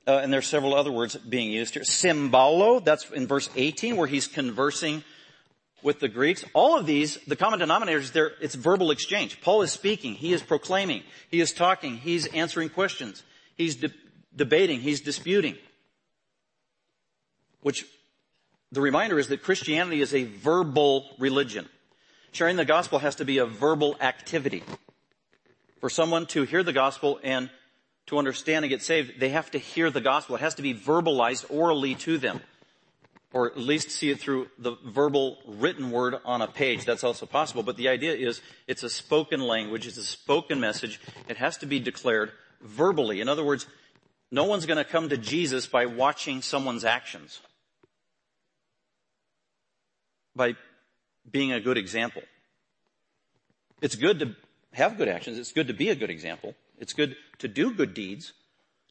uh, 0.07 0.21
and 0.23 0.33
there's 0.33 0.47
several 0.47 0.73
other 0.73 0.91
words 0.91 1.15
being 1.15 1.51
used 1.51 1.75
here. 1.75 1.83
Symbolo, 1.83 2.83
that's 2.83 3.09
in 3.11 3.27
verse 3.27 3.49
18 3.55 3.95
where 3.95 4.07
he's 4.07 4.25
conversing 4.25 5.03
with 5.83 5.99
the 5.99 6.07
Greeks. 6.07 6.43
All 6.53 6.77
of 6.77 6.85
these, 6.85 7.17
the 7.27 7.35
common 7.35 7.59
denominators, 7.59 8.11
there, 8.11 8.31
it's 8.41 8.55
verbal 8.55 8.91
exchange. 8.91 9.39
Paul 9.41 9.61
is 9.61 9.71
speaking, 9.71 10.15
he 10.15 10.33
is 10.33 10.41
proclaiming, 10.41 11.03
he 11.29 11.41
is 11.41 11.51
talking, 11.51 11.97
he's 11.97 12.25
answering 12.27 12.69
questions, 12.69 13.23
he's 13.55 13.75
de- 13.75 13.91
debating, 14.35 14.81
he's 14.81 15.01
disputing. 15.01 15.57
Which 17.61 17.85
the 18.71 18.81
reminder 18.81 19.19
is 19.19 19.27
that 19.29 19.43
Christianity 19.43 20.01
is 20.01 20.13
a 20.13 20.23
verbal 20.23 21.09
religion. 21.17 21.67
Sharing 22.31 22.55
the 22.55 22.65
gospel 22.65 22.99
has 22.99 23.15
to 23.15 23.25
be 23.25 23.39
a 23.39 23.45
verbal 23.45 23.95
activity. 23.99 24.63
For 25.79 25.89
someone 25.89 26.25
to 26.27 26.43
hear 26.43 26.61
the 26.61 26.73
gospel 26.73 27.19
and 27.23 27.49
to 28.07 28.17
understand 28.17 28.65
and 28.65 28.69
get 28.69 28.81
saved, 28.81 29.19
they 29.19 29.29
have 29.29 29.49
to 29.51 29.57
hear 29.57 29.89
the 29.89 30.01
gospel. 30.01 30.35
It 30.35 30.41
has 30.41 30.55
to 30.55 30.61
be 30.61 30.73
verbalized 30.73 31.45
orally 31.49 31.95
to 31.95 32.17
them. 32.17 32.41
Or 33.31 33.47
at 33.47 33.57
least 33.57 33.91
see 33.91 34.09
it 34.09 34.19
through 34.19 34.47
the 34.57 34.75
verbal 34.83 35.37
written 35.45 35.91
word 35.91 36.15
on 36.25 36.41
a 36.41 36.47
page. 36.47 36.85
That's 36.85 37.03
also 37.03 37.27
possible. 37.27 37.61
But 37.61 37.77
the 37.77 37.87
idea 37.87 38.13
is 38.15 38.41
it's 38.67 38.83
a 38.83 38.89
spoken 38.89 39.41
language. 39.41 39.85
It's 39.85 39.97
a 39.97 40.03
spoken 40.03 40.59
message. 40.59 40.99
It 41.27 41.37
has 41.37 41.57
to 41.57 41.67
be 41.67 41.79
declared 41.79 42.31
verbally. 42.61 43.21
In 43.21 43.29
other 43.29 43.43
words, 43.43 43.67
no 44.31 44.43
one's 44.43 44.65
going 44.65 44.77
to 44.77 44.83
come 44.83 45.09
to 45.09 45.17
Jesus 45.17 45.65
by 45.67 45.85
watching 45.85 46.41
someone's 46.41 46.85
actions. 46.85 47.39
By 50.35 50.55
being 51.29 51.51
a 51.51 51.59
good 51.59 51.77
example. 51.77 52.21
It's 53.81 53.95
good 53.95 54.19
to 54.19 54.35
have 54.73 54.97
good 54.97 55.07
actions. 55.07 55.37
It's 55.37 55.51
good 55.51 55.67
to 55.67 55.73
be 55.73 55.89
a 55.89 55.95
good 55.95 56.09
example. 56.09 56.55
It's 56.77 56.93
good 56.93 57.15
to 57.39 57.47
do 57.47 57.73
good 57.73 57.93
deeds. 57.93 58.33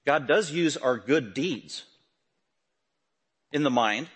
God 0.04 0.26
does 0.26 0.50
use 0.50 0.76
our 0.76 0.96
good 0.96 1.34
deeds 1.34 1.84
in 3.52 3.62
the 3.62 3.70
mind 3.70 4.08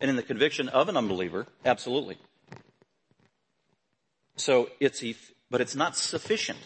and 0.00 0.08
in 0.08 0.16
the 0.16 0.22
conviction 0.22 0.68
of 0.68 0.88
an 0.88 0.96
unbeliever. 0.96 1.46
Absolutely. 1.64 2.16
So 4.36 4.70
it's, 4.80 5.02
but 5.50 5.60
it's 5.60 5.74
not 5.74 5.96
sufficient 5.96 6.58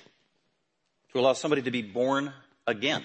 to 1.12 1.20
allow 1.20 1.32
somebody 1.32 1.62
to 1.62 1.70
be 1.70 1.82
born 1.82 2.32
again. 2.66 3.04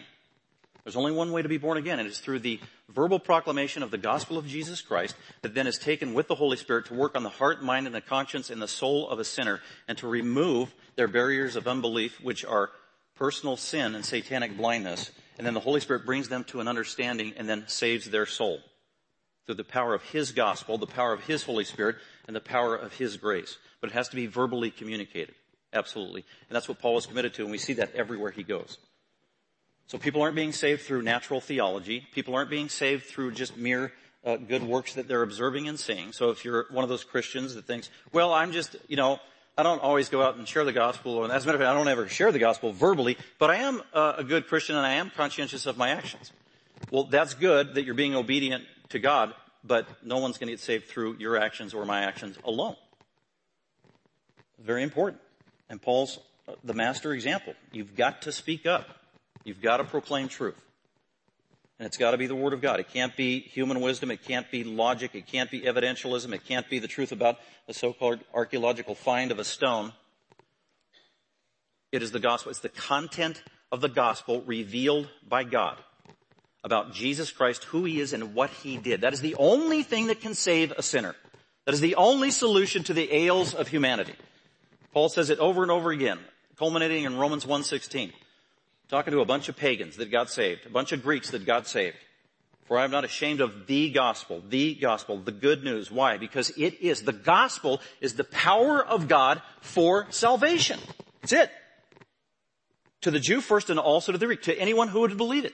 There's 0.84 0.98
only 0.98 1.14
one 1.14 1.32
way 1.32 1.42
to 1.42 1.50
be 1.50 1.58
born 1.58 1.78
again, 1.78 2.00
and 2.00 2.08
it's 2.08 2.20
through 2.20 2.40
the 2.40 2.60
verbal 2.90 3.20
proclamation 3.20 3.84
of 3.84 3.92
the 3.92 3.98
gospel 3.98 4.38
of 4.38 4.48
Jesus 4.48 4.82
Christ 4.82 5.16
that 5.42 5.54
then 5.54 5.66
is 5.66 5.78
taken 5.78 6.14
with 6.14 6.28
the 6.28 6.36
Holy 6.36 6.58
Spirit 6.58 6.88
to 6.88 6.94
work 6.94 7.16
on 7.16 7.24
the 7.24 7.30
heart, 7.30 7.64
mind, 7.64 7.86
and 7.86 7.96
the 7.96 8.02
conscience 8.02 8.50
and 8.50 8.62
the 8.62 8.68
soul 8.68 9.08
of 9.08 9.18
a 9.18 9.24
sinner 9.24 9.62
and 9.88 9.98
to 10.00 10.08
remove 10.08 10.74
their 10.96 11.08
barriers 11.08 11.56
of 11.56 11.68
unbelief, 11.68 12.20
which 12.22 12.44
are 12.44 12.70
personal 13.16 13.56
sin 13.56 13.96
and 13.96 14.04
satanic 14.04 14.58
blindness. 14.58 15.12
And 15.38 15.48
then 15.48 15.54
the 15.54 15.62
Holy 15.62 15.80
Spirit 15.80 16.06
brings 16.06 16.28
them 16.28 16.44
to 16.46 16.60
an 16.60 16.68
understanding 16.68 17.34
and 17.38 17.48
then 17.48 17.64
saves 17.68 18.10
their 18.10 18.26
soul 18.26 18.60
through 19.46 19.56
the 19.56 19.64
power 19.64 19.94
of 19.94 20.04
His 20.04 20.34
gospel, 20.34 20.78
the 20.78 20.86
power 20.86 21.14
of 21.14 21.24
His 21.24 21.44
Holy 21.44 21.64
Spirit, 21.64 21.96
and 22.28 22.36
the 22.36 22.42
power 22.42 22.76
of 22.76 22.94
His 22.94 23.16
grace. 23.16 23.58
But 23.80 23.92
it 23.92 23.94
has 23.94 24.10
to 24.10 24.16
be 24.16 24.28
verbally 24.28 24.70
communicated. 24.70 25.36
Absolutely. 25.74 26.24
And 26.50 26.56
that's 26.56 26.70
what 26.70 26.80
Paul 26.80 26.98
is 26.98 27.06
committed 27.06 27.34
to, 27.36 27.44
and 27.44 27.52
we 27.52 27.58
see 27.58 27.74
that 27.74 27.96
everywhere 27.96 28.32
he 28.32 28.44
goes. 28.44 28.78
So 29.94 30.00
people 30.00 30.24
aren't 30.24 30.36
being 30.36 30.54
saved 30.54 30.82
through 30.82 31.04
natural 31.04 31.40
theology. 31.40 32.04
People 32.14 32.34
aren't 32.34 32.50
being 32.50 32.68
saved 32.68 33.06
through 33.06 33.34
just 33.34 33.58
mere 33.58 33.92
uh, 34.26 34.38
good 34.38 34.64
works 34.64 34.96
that 34.96 35.08
they're 35.08 35.22
observing 35.22 35.68
and 35.68 35.80
seeing. 35.80 36.14
So 36.14 36.32
if 36.32 36.44
you're 36.44 36.66
one 36.72 36.84
of 36.84 36.90
those 36.90 37.04
Christians 37.04 37.54
that 37.54 37.66
thinks, 37.66 37.92
well, 38.12 38.34
I'm 38.34 38.54
just, 38.54 38.76
you 38.88 38.98
know, 38.98 39.20
I 39.56 39.62
don't 39.62 39.84
always 39.84 40.10
go 40.10 40.24
out 40.24 40.36
and 40.36 40.48
share 40.48 40.66
the 40.66 40.74
gospel. 40.74 41.24
And 41.24 41.32
as 41.32 41.44
a 41.44 41.46
matter 41.46 41.58
of 41.58 41.62
fact, 41.62 41.70
I 41.70 41.78
don't 41.78 41.88
ever 41.88 42.08
share 42.08 42.32
the 42.32 42.40
gospel 42.40 42.72
verbally, 42.72 43.20
but 43.38 43.52
I 43.52 43.58
am 43.58 43.84
uh, 43.94 44.14
a 44.18 44.24
good 44.24 44.48
Christian 44.48 44.76
and 44.76 44.84
I 44.84 44.94
am 44.94 45.12
conscientious 45.12 45.68
of 45.68 45.78
my 45.78 45.90
actions. 45.90 46.32
Well, 46.90 47.04
that's 47.04 47.36
good 47.36 47.76
that 47.76 47.84
you're 47.84 47.94
being 47.94 48.16
obedient 48.16 48.64
to 48.90 48.98
God, 48.98 49.36
but 49.64 49.88
no 50.04 50.18
one's 50.18 50.40
going 50.40 50.48
to 50.48 50.54
get 50.54 50.60
saved 50.60 50.88
through 50.88 51.18
your 51.20 51.38
actions 51.38 51.76
or 51.76 51.86
my 51.86 52.02
actions 52.02 52.36
alone. 52.44 52.78
Very 54.58 54.82
important. 54.82 55.22
And 55.70 55.80
Paul's 55.80 56.18
uh, 56.48 56.54
the 56.64 56.74
master 56.74 57.14
example. 57.14 57.54
You've 57.72 57.96
got 57.96 58.24
to 58.24 58.32
speak 58.32 58.66
up. 58.66 59.03
You've 59.44 59.62
got 59.62 59.78
to 59.78 59.84
proclaim 59.84 60.28
truth. 60.28 60.60
And 61.80 61.88
it's 61.88 61.98
got 61.98 62.12
to 62.12 62.18
be 62.18 62.28
the 62.28 62.36
Word 62.36 62.54
of 62.54 62.62
God. 62.62 62.80
It 62.80 62.90
can't 62.94 63.16
be 63.18 63.40
human 63.40 63.82
wisdom. 63.82 64.12
It 64.12 64.24
can't 64.24 64.50
be 64.50 64.64
logic. 64.64 65.16
It 65.16 65.28
can't 65.28 65.52
be 65.52 65.62
evidentialism. 65.62 66.32
It 66.34 66.46
can't 66.46 66.70
be 66.70 66.80
the 66.80 66.88
truth 66.88 67.12
about 67.12 67.40
a 67.68 67.74
so-called 67.74 68.20
archaeological 68.34 68.96
find 68.96 69.32
of 69.32 69.40
a 69.40 69.44
stone. 69.44 69.92
It 71.92 72.02
is 72.02 72.12
the 72.12 72.20
gospel. 72.20 72.52
It's 72.52 72.60
the 72.60 72.70
content 72.70 73.44
of 73.72 73.82
the 73.82 73.90
gospel 73.90 74.42
revealed 74.44 75.10
by 75.28 75.44
God 75.44 75.78
about 76.64 76.94
Jesus 76.94 77.32
Christ, 77.32 77.66
who 77.66 77.84
He 77.84 78.00
is 78.00 78.14
and 78.14 78.34
what 78.34 78.50
He 78.50 78.78
did. 78.78 79.02
That 79.02 79.14
is 79.14 79.22
the 79.22 79.36
only 79.36 79.84
thing 79.84 80.08
that 80.08 80.22
can 80.22 80.36
save 80.36 80.72
a 80.72 80.82
sinner. 80.82 81.16
That 81.66 81.74
is 81.74 81.82
the 81.82 81.96
only 81.96 82.32
solution 82.32 82.84
to 82.84 82.94
the 82.94 83.14
ails 83.14 83.54
of 83.54 83.68
humanity. 83.68 84.16
Paul 84.94 85.10
says 85.10 85.30
it 85.30 85.40
over 85.40 85.64
and 85.64 85.72
over 85.72 85.92
again, 85.92 86.20
culminating 86.58 87.04
in 87.04 87.18
Romans 87.18 87.46
1.16 87.46 88.14
talking 88.94 89.12
to 89.12 89.22
a 89.22 89.26
bunch 89.26 89.50
of 89.50 89.58
pagans 89.58 89.96
that 89.96 90.12
got 90.12 90.30
saved, 90.30 90.68
a 90.68 90.70
bunch 90.70 90.92
of 90.92 91.02
Greeks 91.02 91.32
that 91.32 91.44
got 91.48 91.66
saved. 91.66 91.98
For 92.66 92.78
I 92.78 92.84
am 92.84 92.92
not 92.92 93.04
ashamed 93.04 93.42
of 93.42 93.66
the 93.66 93.90
gospel, 93.90 94.44
the 94.48 94.76
gospel, 94.76 95.18
the 95.18 95.32
good 95.32 95.64
news. 95.64 95.90
Why? 95.90 96.18
Because 96.18 96.52
it 96.52 96.80
is, 96.80 97.02
the 97.02 97.12
gospel 97.12 97.82
is 98.02 98.14
the 98.14 98.24
power 98.24 98.86
of 98.86 99.08
God 99.08 99.42
for 99.62 100.06
salvation. 100.12 100.80
That's 101.22 101.34
it. 101.34 101.52
To 103.02 103.10
the 103.10 103.20
Jew 103.20 103.42
first 103.42 103.72
and 103.72 103.80
also 103.80 104.12
to 104.12 104.20
the 104.20 104.28
Greek, 104.28 104.44
to 104.44 104.56
anyone 104.56 104.90
who 104.90 105.00
would 105.00 105.18
believe 105.18 105.46
it. 105.46 105.54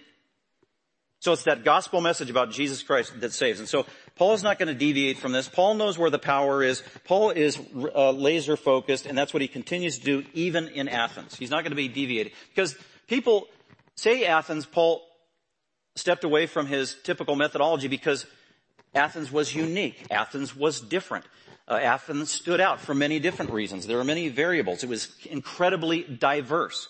So 1.21 1.31
it's 1.31 1.43
that 1.43 1.63
gospel 1.63 2.01
message 2.01 2.29
about 2.29 2.51
Jesus 2.51 2.83
Christ 2.83 3.21
that 3.21 3.31
saves. 3.31 3.59
And 3.59 3.69
so 3.69 3.85
Paul 4.15 4.33
is 4.33 4.43
not 4.43 4.59
going 4.59 4.67
to 4.67 4.73
deviate 4.73 5.17
from 5.17 5.31
this. 5.31 5.47
Paul 5.47 5.75
knows 5.75 5.97
where 5.97 6.09
the 6.09 6.19
power 6.19 6.61
is. 6.61 6.83
Paul 7.05 7.29
is 7.29 7.57
uh, 7.95 8.11
laser 8.11 8.57
focused, 8.57 9.05
and 9.05 9.17
that's 9.17 9.33
what 9.33 9.41
he 9.41 9.47
continues 9.47 9.97
to 9.99 10.03
do 10.03 10.25
even 10.33 10.67
in 10.67 10.89
Athens. 10.89 11.37
He's 11.37 11.49
not 11.49 11.63
going 11.63 11.71
to 11.71 11.77
be 11.77 11.87
deviated 11.87 12.33
because 12.53 12.75
People 13.09 13.47
say 13.95 14.23
Athens, 14.25 14.67
Paul 14.67 15.01
stepped 15.95 16.23
away 16.23 16.45
from 16.45 16.67
his 16.67 16.95
typical 17.03 17.35
methodology 17.35 17.87
because 17.87 18.27
Athens 18.93 19.31
was 19.31 19.53
unique. 19.53 20.05
Athens 20.11 20.55
was 20.55 20.79
different. 20.79 21.25
Uh, 21.67 21.73
Athens 21.73 22.29
stood 22.29 22.61
out 22.61 22.79
for 22.79 22.93
many 22.93 23.19
different 23.19 23.51
reasons. 23.51 23.87
There 23.87 23.97
were 23.97 24.03
many 24.03 24.29
variables. 24.29 24.83
It 24.83 24.89
was 24.89 25.09
incredibly 25.25 26.03
diverse. 26.03 26.87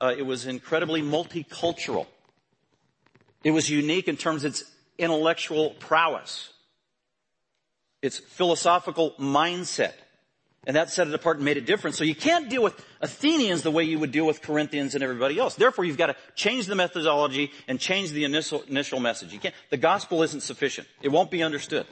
Uh, 0.00 0.14
it 0.16 0.22
was 0.22 0.46
incredibly 0.46 1.02
multicultural. 1.02 2.06
It 3.42 3.50
was 3.50 3.68
unique 3.68 4.06
in 4.06 4.16
terms 4.16 4.44
of 4.44 4.52
its 4.52 4.64
intellectual 4.96 5.70
prowess, 5.80 6.50
its 8.00 8.18
philosophical 8.18 9.12
mindset. 9.18 9.94
And 10.66 10.76
that 10.76 10.90
set 10.90 11.06
it 11.06 11.14
apart 11.14 11.36
and 11.36 11.44
made 11.44 11.56
it 11.56 11.66
different. 11.66 11.96
So 11.96 12.04
you 12.04 12.14
can't 12.14 12.50
deal 12.50 12.62
with 12.62 12.84
Athenians 13.00 13.62
the 13.62 13.70
way 13.70 13.84
you 13.84 13.98
would 13.98 14.12
deal 14.12 14.26
with 14.26 14.42
Corinthians 14.42 14.94
and 14.94 15.02
everybody 15.02 15.38
else. 15.38 15.54
Therefore, 15.54 15.84
you've 15.84 15.96
got 15.96 16.06
to 16.06 16.16
change 16.34 16.66
the 16.66 16.74
methodology 16.74 17.52
and 17.68 17.80
change 17.80 18.10
the 18.10 18.24
initial, 18.24 18.62
initial 18.68 19.00
message. 19.00 19.32
You 19.32 19.38
can't, 19.38 19.54
the 19.70 19.76
gospel 19.76 20.22
isn't 20.22 20.42
sufficient. 20.42 20.86
It 21.00 21.08
won't 21.08 21.30
be 21.30 21.42
understood 21.42 21.86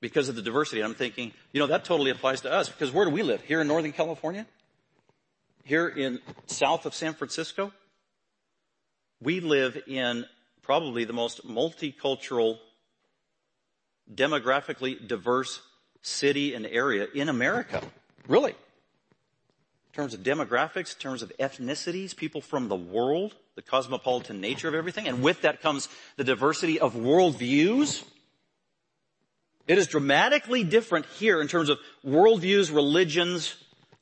because 0.00 0.28
of 0.28 0.36
the 0.36 0.42
diversity. 0.42 0.82
I'm 0.82 0.94
thinking, 0.94 1.32
you 1.52 1.60
know, 1.60 1.66
that 1.68 1.84
totally 1.84 2.10
applies 2.10 2.42
to 2.42 2.52
us 2.52 2.68
because 2.68 2.92
where 2.92 3.06
do 3.06 3.10
we 3.10 3.22
live? 3.22 3.40
Here 3.40 3.62
in 3.62 3.66
Northern 3.66 3.92
California? 3.92 4.46
Here 5.64 5.88
in 5.88 6.20
south 6.46 6.84
of 6.84 6.94
San 6.94 7.14
Francisco? 7.14 7.72
We 9.22 9.40
live 9.40 9.82
in 9.86 10.26
probably 10.60 11.04
the 11.04 11.14
most 11.14 11.48
multicultural, 11.48 12.58
demographically 14.12 15.08
diverse 15.08 15.62
city 16.04 16.54
and 16.54 16.66
area 16.66 17.08
in 17.14 17.28
America. 17.28 17.82
Really. 18.28 18.50
In 18.50 19.92
terms 19.94 20.14
of 20.14 20.20
demographics, 20.20 20.94
in 20.94 21.00
terms 21.00 21.22
of 21.22 21.32
ethnicities, 21.38 22.14
people 22.14 22.40
from 22.40 22.68
the 22.68 22.76
world, 22.76 23.34
the 23.54 23.62
cosmopolitan 23.62 24.40
nature 24.40 24.68
of 24.68 24.74
everything, 24.74 25.08
and 25.08 25.22
with 25.22 25.42
that 25.42 25.62
comes 25.62 25.88
the 26.16 26.24
diversity 26.24 26.78
of 26.78 26.94
worldviews. 26.94 28.04
It 29.66 29.78
is 29.78 29.86
dramatically 29.86 30.62
different 30.62 31.06
here 31.06 31.40
in 31.40 31.48
terms 31.48 31.70
of 31.70 31.78
worldviews, 32.04 32.74
religions, 32.74 33.54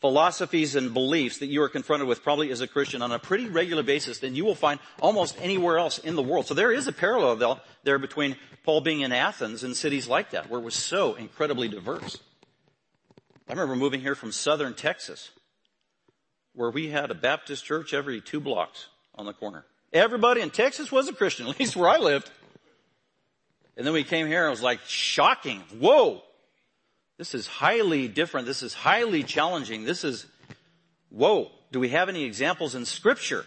philosophies, 0.03 0.75
and 0.75 0.93
beliefs 0.93 1.39
that 1.39 1.47
you 1.47 1.63
are 1.63 1.69
confronted 1.69 2.07
with 2.07 2.23
probably 2.23 2.51
as 2.51 2.61
a 2.61 2.67
Christian 2.67 3.01
on 3.01 3.13
a 3.13 3.19
pretty 3.19 3.49
regular 3.49 3.83
basis 3.83 4.19
than 4.19 4.35
you 4.35 4.45
will 4.45 4.57
find 4.57 4.81
almost 5.01 5.37
anywhere 5.41 5.79
else 5.79 5.97
in 5.99 6.17
the 6.17 6.23
world. 6.23 6.45
So 6.45 6.55
there 6.55 6.73
is 6.73 6.89
a 6.89 6.93
parallel 6.93 7.61
there 7.85 7.99
between 7.99 8.37
Paul 8.65 8.83
being 8.83 9.01
in 9.01 9.13
Athens 9.13 9.63
and 9.63 9.75
cities 9.75 10.09
like 10.09 10.33
that, 10.33 10.51
where 10.51 10.61
it 10.61 10.65
was 10.65 10.75
so 10.75 11.15
incredibly 11.15 11.69
diverse. 11.69 12.19
I 13.49 13.53
remember 13.53 13.77
moving 13.77 14.01
here 14.01 14.15
from 14.15 14.33
southern 14.33 14.75
Texas, 14.75 15.31
where 16.53 16.71
we 16.71 16.89
had 16.89 17.11
a 17.11 17.15
Baptist 17.15 17.65
church 17.65 17.95
every 17.95 18.21
two 18.21 18.41
blocks 18.41 18.89
on 19.15 19.25
the 19.25 19.33
corner. 19.33 19.65
Everybody 19.93 20.41
in 20.41 20.51
Texas 20.51 20.91
was 20.91 21.09
a 21.09 21.13
Christian, 21.13 21.47
at 21.49 21.59
least 21.59 21.77
where 21.77 21.89
I 21.89 21.99
lived. 21.99 22.31
And 23.77 23.87
then 23.87 23.95
we 23.95 24.05
came 24.05 24.27
here 24.27 24.41
and 24.41 24.49
it 24.49 24.51
was 24.51 24.63
like 24.63 24.81
shocking. 24.87 25.61
Whoa! 25.79 26.23
This 27.19 27.35
is 27.35 27.47
highly 27.47 28.09
different. 28.09 28.47
This 28.47 28.63
is 28.63 28.75
highly 28.75 29.23
challenging. 29.23 29.85
This 29.85 30.05
is, 30.05 30.27
whoa. 31.11 31.51
Do 31.71 31.81
we 31.81 31.91
have 31.91 32.09
any 32.09 32.25
examples 32.25 32.75
in 32.75 32.85
scripture 32.85 33.47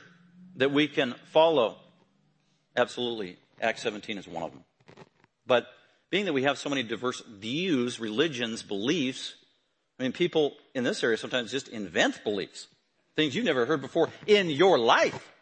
that 0.56 0.72
we 0.72 0.88
can 0.88 1.16
follow? 1.32 1.78
Absolutely. 2.76 3.38
Acts 3.62 3.82
17 3.84 4.18
is 4.18 4.28
one 4.28 4.44
of 4.44 4.52
them. 4.52 4.64
But 5.46 5.68
being 6.10 6.26
that 6.26 6.34
we 6.34 6.44
have 6.44 6.58
so 6.58 6.70
many 6.70 6.84
diverse 6.84 7.22
views, 7.22 8.00
religions, 8.00 8.64
beliefs, 8.64 9.36
I 10.00 10.04
mean, 10.04 10.12
people 10.12 10.54
in 10.74 10.84
this 10.84 11.04
area 11.04 11.18
sometimes 11.18 11.52
just 11.52 11.68
invent 11.68 12.24
beliefs. 12.24 12.68
Things 13.16 13.36
you've 13.36 13.46
never 13.46 13.66
heard 13.66 13.82
before 13.82 14.10
in 14.28 14.50
your 14.50 14.78
life 14.78 15.34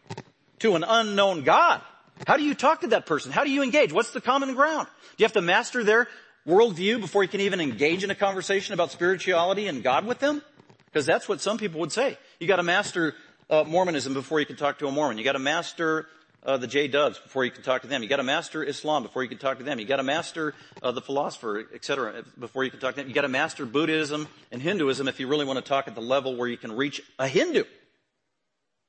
to 0.59 0.75
an 0.75 0.83
unknown 0.83 1.43
God. 1.43 1.81
How 2.27 2.37
do 2.37 2.43
you 2.43 2.53
talk 2.53 2.81
to 2.81 2.87
that 2.87 3.05
person? 3.05 3.31
How 3.31 3.43
do 3.43 3.49
you 3.49 3.63
engage? 3.63 3.91
What's 3.91 4.11
the 4.11 4.21
common 4.21 4.53
ground? 4.53 4.87
Do 4.87 5.23
you 5.23 5.25
have 5.25 5.33
to 5.33 5.41
master 5.41 5.83
their 5.83 6.07
worldview 6.47 6.99
before 6.99 7.23
you 7.23 7.29
can 7.29 7.41
even 7.41 7.61
engage 7.61 8.03
in 8.03 8.11
a 8.11 8.15
conversation 8.15 8.73
about 8.73 8.91
spirituality 8.91 9.67
and 9.67 9.83
God 9.83 10.05
with 10.05 10.19
them? 10.19 10.41
Because 10.85 11.05
that's 11.05 11.27
what 11.27 11.41
some 11.41 11.57
people 11.57 11.79
would 11.79 11.91
say. 11.91 12.17
You 12.39 12.47
gotta 12.47 12.63
master 12.63 13.15
uh, 13.49 13.63
Mormonism 13.63 14.13
before 14.13 14.39
you 14.39 14.45
can 14.45 14.55
talk 14.55 14.79
to 14.79 14.87
a 14.87 14.91
Mormon. 14.91 15.17
You 15.17 15.23
gotta 15.23 15.39
master 15.39 16.07
uh, 16.45 16.57
the 16.57 16.67
J 16.67 16.87
Dubs 16.87 17.17
before 17.19 17.45
you 17.45 17.51
can 17.51 17.63
talk 17.63 17.81
to 17.81 17.87
them. 17.87 18.03
You 18.03 18.09
got 18.09 18.17
to 18.17 18.23
master 18.23 18.63
Islam 18.63 19.03
before 19.03 19.23
you 19.23 19.29
can 19.29 19.37
talk 19.37 19.57
to 19.59 19.63
them. 19.63 19.79
You 19.79 19.85
got 19.85 19.97
to 19.97 20.03
master 20.03 20.53
uh, 20.81 20.91
the 20.91 21.01
philosopher, 21.01 21.65
etc., 21.73 22.23
before 22.37 22.63
you 22.63 22.71
can 22.71 22.79
talk 22.79 22.95
to 22.95 23.01
them. 23.01 23.07
You 23.07 23.13
got 23.13 23.21
to 23.21 23.29
master 23.29 23.65
Buddhism 23.65 24.27
and 24.51 24.61
Hinduism 24.61 25.07
if 25.07 25.19
you 25.19 25.27
really 25.27 25.45
want 25.45 25.57
to 25.57 25.67
talk 25.67 25.87
at 25.87 25.95
the 25.95 26.01
level 26.01 26.35
where 26.35 26.47
you 26.47 26.57
can 26.57 26.73
reach 26.73 27.01
a 27.19 27.27
Hindu. 27.27 27.63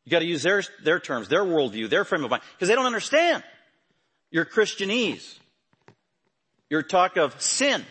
You 0.04 0.10
got 0.10 0.18
to 0.18 0.26
use 0.26 0.42
their, 0.42 0.62
their 0.82 1.00
terms, 1.00 1.28
their 1.28 1.44
worldview, 1.44 1.88
their 1.88 2.04
frame 2.04 2.24
of 2.24 2.30
mind, 2.30 2.42
because 2.54 2.68
they 2.68 2.74
don't 2.74 2.86
understand 2.86 3.42
your 4.30 4.44
Christianese. 4.44 5.38
Your 6.74 6.82
talk 6.82 7.16
of 7.16 7.40
sin 7.40 7.84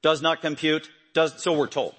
does 0.00 0.22
not 0.22 0.40
compute, 0.40 0.88
does, 1.12 1.42
so 1.42 1.52
we're 1.52 1.66
told. 1.66 1.94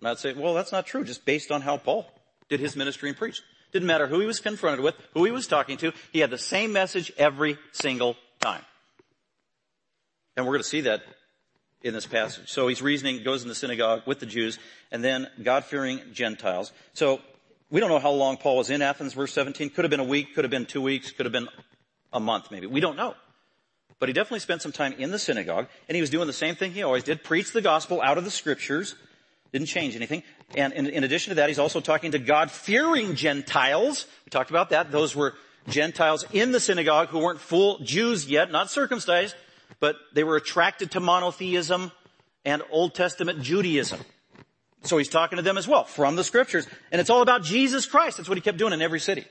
And 0.00 0.08
I'd 0.08 0.18
say, 0.18 0.32
well, 0.32 0.54
that's 0.54 0.72
not 0.72 0.86
true, 0.86 1.04
just 1.04 1.26
based 1.26 1.50
on 1.50 1.60
how 1.60 1.76
Paul 1.76 2.10
did 2.48 2.58
his 2.58 2.74
ministry 2.74 3.10
and 3.10 3.18
preached. 3.18 3.42
Didn't 3.70 3.86
matter 3.86 4.06
who 4.06 4.18
he 4.20 4.24
was 4.24 4.40
confronted 4.40 4.82
with, 4.82 4.94
who 5.12 5.26
he 5.26 5.30
was 5.30 5.46
talking 5.46 5.76
to, 5.76 5.92
he 6.10 6.20
had 6.20 6.30
the 6.30 6.38
same 6.38 6.72
message 6.72 7.12
every 7.18 7.58
single 7.72 8.16
time. 8.40 8.62
And 10.38 10.46
we're 10.46 10.52
going 10.52 10.62
to 10.62 10.68
see 10.70 10.80
that 10.80 11.02
in 11.82 11.92
this 11.92 12.06
passage. 12.06 12.48
So 12.48 12.66
he's 12.66 12.80
reasoning, 12.80 13.22
goes 13.22 13.42
in 13.42 13.48
the 13.50 13.54
synagogue 13.54 14.04
with 14.06 14.20
the 14.20 14.26
Jews, 14.26 14.58
and 14.90 15.04
then 15.04 15.28
God-fearing 15.42 16.00
Gentiles. 16.14 16.72
So 16.94 17.20
we 17.68 17.78
don't 17.78 17.90
know 17.90 17.98
how 17.98 18.12
long 18.12 18.38
Paul 18.38 18.56
was 18.56 18.70
in 18.70 18.80
Athens, 18.80 19.12
verse 19.12 19.34
17. 19.34 19.68
Could 19.68 19.84
have 19.84 19.90
been 19.90 20.00
a 20.00 20.04
week, 20.04 20.34
could 20.34 20.44
have 20.44 20.50
been 20.50 20.64
two 20.64 20.80
weeks, 20.80 21.10
could 21.10 21.26
have 21.26 21.32
been 21.34 21.50
a 22.10 22.20
month 22.20 22.50
maybe. 22.50 22.66
We 22.66 22.80
don't 22.80 22.96
know. 22.96 23.14
But 24.00 24.08
he 24.08 24.12
definitely 24.12 24.40
spent 24.40 24.62
some 24.62 24.72
time 24.72 24.92
in 24.92 25.10
the 25.10 25.18
synagogue, 25.18 25.66
and 25.88 25.96
he 25.96 26.00
was 26.00 26.10
doing 26.10 26.26
the 26.26 26.32
same 26.32 26.54
thing 26.54 26.72
he 26.72 26.82
always 26.82 27.02
did, 27.02 27.24
preach 27.24 27.52
the 27.52 27.60
gospel 27.60 28.00
out 28.00 28.16
of 28.16 28.24
the 28.24 28.30
scriptures. 28.30 28.94
Didn't 29.52 29.68
change 29.68 29.96
anything. 29.96 30.22
And 30.54 30.72
in, 30.72 30.86
in 30.88 31.04
addition 31.04 31.30
to 31.30 31.34
that, 31.36 31.48
he's 31.48 31.58
also 31.58 31.80
talking 31.80 32.12
to 32.12 32.18
God-fearing 32.18 33.14
Gentiles. 33.14 34.06
We 34.24 34.30
talked 34.30 34.50
about 34.50 34.70
that. 34.70 34.92
Those 34.92 35.16
were 35.16 35.34
Gentiles 35.68 36.24
in 36.32 36.52
the 36.52 36.60
synagogue 36.60 37.08
who 37.08 37.18
weren't 37.18 37.40
full 37.40 37.78
Jews 37.80 38.28
yet, 38.28 38.52
not 38.52 38.70
circumcised, 38.70 39.34
but 39.80 39.96
they 40.14 40.22
were 40.22 40.36
attracted 40.36 40.92
to 40.92 41.00
monotheism 41.00 41.92
and 42.44 42.62
Old 42.70 42.94
Testament 42.94 43.42
Judaism. 43.42 44.00
So 44.82 44.96
he's 44.96 45.08
talking 45.08 45.36
to 45.36 45.42
them 45.42 45.58
as 45.58 45.66
well 45.66 45.84
from 45.84 46.14
the 46.14 46.24
scriptures. 46.24 46.66
And 46.92 47.00
it's 47.00 47.10
all 47.10 47.22
about 47.22 47.42
Jesus 47.42 47.84
Christ. 47.84 48.18
That's 48.18 48.28
what 48.28 48.38
he 48.38 48.42
kept 48.42 48.58
doing 48.58 48.72
in 48.72 48.80
every 48.80 49.00
city. 49.00 49.24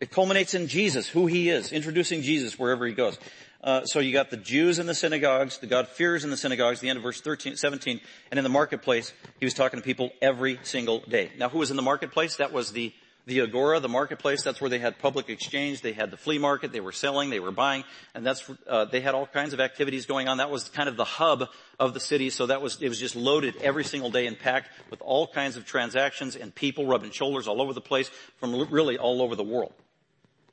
It 0.00 0.10
culminates 0.10 0.54
in 0.54 0.68
Jesus, 0.68 1.08
who 1.08 1.26
he 1.26 1.48
is, 1.48 1.72
introducing 1.72 2.22
Jesus 2.22 2.58
wherever 2.58 2.86
he 2.86 2.92
goes. 2.92 3.18
Uh, 3.62 3.84
so 3.84 3.98
you 3.98 4.12
got 4.12 4.30
the 4.30 4.36
Jews 4.36 4.78
in 4.78 4.86
the 4.86 4.94
synagogues, 4.94 5.58
the 5.58 5.66
God-fearers 5.66 6.22
in 6.22 6.30
the 6.30 6.36
synagogues, 6.36 6.78
the 6.78 6.88
end 6.88 6.96
of 6.96 7.02
verse 7.02 7.20
13, 7.20 7.56
17, 7.56 8.00
and 8.30 8.38
in 8.38 8.44
the 8.44 8.48
marketplace, 8.48 9.12
he 9.40 9.46
was 9.46 9.54
talking 9.54 9.80
to 9.80 9.84
people 9.84 10.10
every 10.22 10.60
single 10.62 11.00
day. 11.00 11.32
Now 11.36 11.48
who 11.48 11.58
was 11.58 11.70
in 11.70 11.76
the 11.76 11.82
marketplace? 11.82 12.36
That 12.36 12.52
was 12.52 12.70
the 12.72 12.92
the 13.28 13.42
agora, 13.42 13.78
the 13.78 13.90
marketplace, 13.90 14.42
that's 14.42 14.58
where 14.58 14.70
they 14.70 14.78
had 14.78 14.98
public 14.98 15.28
exchange. 15.28 15.82
They 15.82 15.92
had 15.92 16.10
the 16.10 16.16
flea 16.16 16.38
market. 16.38 16.72
They 16.72 16.80
were 16.80 16.92
selling. 16.92 17.28
They 17.28 17.40
were 17.40 17.50
buying, 17.50 17.84
and 18.14 18.24
that's 18.26 18.50
uh, 18.66 18.86
they 18.86 19.02
had 19.02 19.14
all 19.14 19.26
kinds 19.26 19.52
of 19.52 19.60
activities 19.60 20.06
going 20.06 20.28
on. 20.28 20.38
That 20.38 20.50
was 20.50 20.70
kind 20.70 20.88
of 20.88 20.96
the 20.96 21.04
hub 21.04 21.44
of 21.78 21.92
the 21.92 22.00
city. 22.00 22.30
So 22.30 22.46
that 22.46 22.62
was 22.62 22.80
it 22.80 22.88
was 22.88 22.98
just 22.98 23.14
loaded 23.14 23.56
every 23.60 23.84
single 23.84 24.10
day 24.10 24.26
and 24.26 24.38
packed 24.38 24.70
with 24.90 25.02
all 25.02 25.26
kinds 25.26 25.58
of 25.58 25.66
transactions 25.66 26.36
and 26.36 26.54
people 26.54 26.86
rubbing 26.86 27.10
shoulders 27.10 27.46
all 27.46 27.60
over 27.60 27.74
the 27.74 27.82
place 27.82 28.08
from 28.38 28.66
really 28.70 28.96
all 28.96 29.20
over 29.20 29.36
the 29.36 29.44
world. 29.44 29.74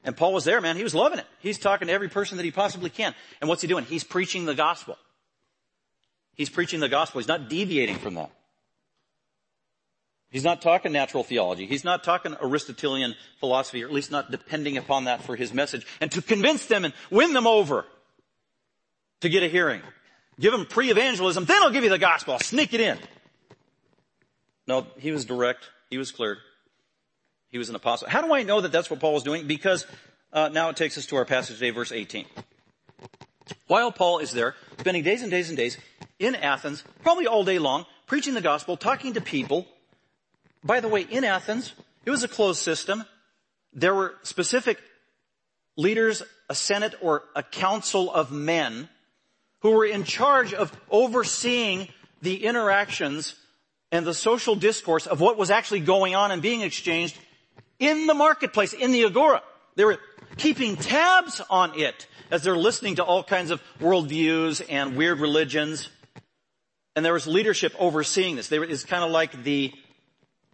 And 0.06 0.16
Paul 0.16 0.34
was 0.34 0.44
there, 0.46 0.62
man. 0.62 0.78
He 0.78 0.84
was 0.84 0.96
loving 0.96 1.18
it. 1.20 1.26
He's 1.40 1.58
talking 1.58 1.88
to 1.88 1.94
every 1.94 2.10
person 2.10 2.38
that 2.38 2.44
he 2.44 2.52
possibly 2.52 2.92
can. 2.92 3.16
And 3.42 3.50
what's 3.50 3.62
he 3.62 3.68
doing? 3.68 3.86
He's 3.86 4.04
preaching 4.04 4.46
the 4.46 4.54
gospel. 4.54 4.98
He's 6.36 6.50
preaching 6.50 6.80
the 6.80 6.88
gospel. 6.88 7.20
He's 7.20 7.28
not 7.28 7.50
deviating 7.50 7.98
from 7.98 8.14
that. 8.14 8.30
He's 10.30 10.44
not 10.44 10.62
talking 10.62 10.92
natural 10.92 11.24
theology. 11.24 11.66
He's 11.66 11.84
not 11.84 12.04
talking 12.04 12.36
Aristotelian 12.42 13.16
philosophy, 13.40 13.84
or 13.84 13.88
at 13.88 13.94
least 13.94 14.12
not 14.12 14.32
depending 14.32 14.78
upon 14.78 15.06
that 15.06 15.24
for 15.24 15.36
his 15.36 15.54
message. 15.54 15.88
And 16.00 16.12
to 16.12 16.22
convince 16.22 16.66
them 16.68 16.86
and 16.86 16.94
win 17.10 17.34
them 17.34 17.48
over 17.48 17.86
to 19.22 19.30
get 19.30 19.44
a 19.44 19.48
hearing. 19.48 19.82
Give 20.40 20.52
them 20.52 20.66
pre-evangelism, 20.66 21.46
then 21.46 21.64
I'll 21.64 21.72
give 21.72 21.84
you 21.84 21.90
the 21.90 21.98
gospel. 21.98 22.34
I'll 22.34 22.40
sneak 22.40 22.74
it 22.74 22.82
in. 22.82 23.00
No, 24.68 24.86
he 24.98 25.12
was 25.12 25.26
direct. 25.26 25.70
He 25.90 25.98
was 25.98 26.12
clear. 26.12 26.38
He 27.56 27.58
was 27.58 27.70
an 27.70 27.76
apostle. 27.76 28.10
How 28.10 28.22
do 28.22 28.34
I 28.34 28.44
know 28.44 28.60
that 28.60 28.74
that's 28.74 28.90
what 28.90 29.00
Paul 29.00 29.14
was 29.14 29.24
doing? 29.24 29.48
Because 29.48 29.88
uh, 30.34 30.50
now 30.50 30.68
it 30.68 30.76
takes 30.76 30.98
us 30.98 31.06
to 31.06 31.16
our 31.16 31.24
passage 31.24 31.56
today, 31.56 31.70
verse 31.70 31.94
18. 31.94 32.26
While 33.68 33.94
Paul 33.94 34.20
is 34.20 34.34
there, 34.34 34.56
spending 34.78 35.04
days 35.04 35.22
and 35.22 35.32
days 35.32 35.48
and 35.48 35.56
days 35.56 35.78
in 36.20 36.36
Athens, 36.36 36.84
probably 37.02 37.28
all 37.28 37.46
day 37.46 37.58
long, 37.58 37.86
preaching 38.08 38.34
the 38.34 38.42
gospel, 38.42 38.76
talking 38.76 39.14
to 39.14 39.22
people, 39.22 39.70
by 40.66 40.82
the 40.82 40.90
way, 40.90 41.04
in 41.04 41.24
Athens, 41.24 41.72
it 42.04 42.12
was 42.12 42.26
a 42.26 42.28
closed 42.28 42.62
system. 42.62 43.06
There 43.72 43.96
were 43.96 44.16
specific 44.24 44.78
leaders, 45.78 46.24
a 46.50 46.56
senate 46.56 46.96
or 47.00 47.24
a 47.38 47.44
council 47.44 48.12
of 48.12 48.34
men 48.34 48.90
who 49.62 49.72
were 49.72 49.86
in 49.86 50.04
charge 50.04 50.54
of 50.54 50.78
overseeing 50.92 51.88
the 52.22 52.44
interactions 52.44 53.34
and 53.94 54.06
the 54.06 54.14
social 54.14 54.56
discourse 54.56 55.08
of 55.08 55.22
what 55.22 55.38
was 55.38 55.50
actually 55.50 55.80
going 55.80 56.16
on 56.16 56.32
and 56.32 56.42
being 56.42 56.60
exchanged 56.60 57.18
in 57.80 58.08
the 58.08 58.14
marketplace, 58.14 58.74
in 58.74 58.92
the 58.92 59.04
agora. 59.04 59.42
They 59.76 59.86
were 59.86 59.98
keeping 60.38 60.76
tabs 60.76 61.42
on 61.50 61.78
it 61.80 62.08
as 62.32 62.44
they're 62.44 62.58
listening 62.58 62.96
to 62.96 63.04
all 63.04 63.24
kinds 63.24 63.52
of 63.52 63.62
worldviews 63.80 64.66
and 64.70 64.96
weird 64.96 65.20
religions. 65.20 65.90
And 66.96 67.06
there 67.06 67.14
was 67.14 67.28
leadership 67.28 67.74
overseeing 67.78 68.36
this. 68.36 68.52
It's 68.52 68.86
kind 68.86 69.04
of 69.04 69.12
like 69.12 69.44
the 69.44 69.74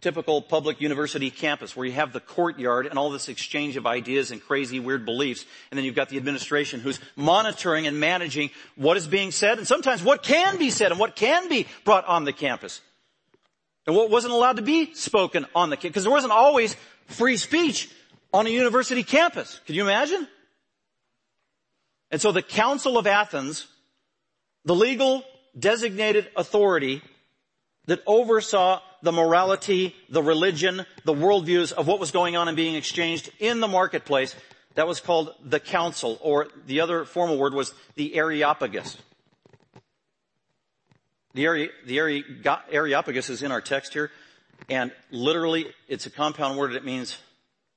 typical 0.00 0.42
public 0.42 0.80
university 0.80 1.30
campus 1.30 1.76
where 1.76 1.86
you 1.86 1.92
have 1.92 2.12
the 2.12 2.20
courtyard 2.20 2.86
and 2.86 2.98
all 2.98 3.10
this 3.10 3.28
exchange 3.28 3.76
of 3.76 3.86
ideas 3.86 4.32
and 4.32 4.42
crazy 4.42 4.80
weird 4.80 5.04
beliefs. 5.04 5.44
And 5.70 5.78
then 5.78 5.84
you've 5.84 5.94
got 5.94 6.08
the 6.08 6.16
administration 6.16 6.80
who's 6.80 6.98
monitoring 7.14 7.86
and 7.86 8.00
managing 8.00 8.50
what 8.74 8.96
is 8.96 9.06
being 9.06 9.30
said 9.30 9.58
and 9.58 9.66
sometimes 9.66 10.02
what 10.02 10.24
can 10.24 10.58
be 10.58 10.70
said 10.70 10.90
and 10.90 10.98
what 10.98 11.14
can 11.14 11.48
be 11.48 11.68
brought 11.84 12.04
on 12.06 12.24
the 12.24 12.32
campus. 12.32 12.80
And 13.86 13.96
what 13.96 14.10
wasn't 14.10 14.34
allowed 14.34 14.56
to 14.56 14.62
be 14.62 14.94
spoken 14.94 15.46
on 15.54 15.70
the 15.70 15.76
campus. 15.76 15.90
Because 15.90 16.04
there 16.04 16.12
wasn't 16.12 16.32
always 16.32 16.76
free 17.06 17.36
speech 17.36 17.90
on 18.32 18.46
a 18.46 18.50
university 18.50 19.02
campus. 19.02 19.60
Can 19.66 19.74
you 19.74 19.82
imagine? 19.82 20.26
And 22.10 22.20
so 22.20 22.32
the 22.32 22.42
Council 22.42 22.98
of 22.98 23.06
Athens, 23.06 23.66
the 24.64 24.74
legal 24.74 25.24
designated 25.58 26.28
authority 26.36 27.02
that 27.86 28.02
oversaw 28.06 28.80
the 29.02 29.12
morality, 29.12 29.94
the 30.08 30.22
religion, 30.22 30.86
the 31.04 31.14
worldviews 31.14 31.72
of 31.72 31.86
what 31.86 31.98
was 31.98 32.10
going 32.10 32.36
on 32.36 32.48
and 32.48 32.56
being 32.56 32.76
exchanged 32.76 33.30
in 33.38 33.60
the 33.60 33.68
marketplace. 33.68 34.36
That 34.74 34.86
was 34.86 35.00
called 35.00 35.34
the 35.44 35.60
council, 35.60 36.18
or 36.22 36.48
the 36.66 36.80
other 36.80 37.04
formal 37.04 37.36
word 37.36 37.52
was 37.52 37.74
the 37.94 38.14
Areopagus. 38.14 38.96
The, 41.34 41.46
Are, 41.46 41.68
the 41.86 42.24
Areopagus 42.70 43.30
is 43.30 43.42
in 43.42 43.52
our 43.52 43.60
text 43.60 43.92
here, 43.92 44.10
and 44.68 44.92
literally 45.10 45.66
it's 45.88 46.06
a 46.06 46.10
compound 46.10 46.58
word 46.58 46.72
that 46.74 46.84
means 46.84 47.18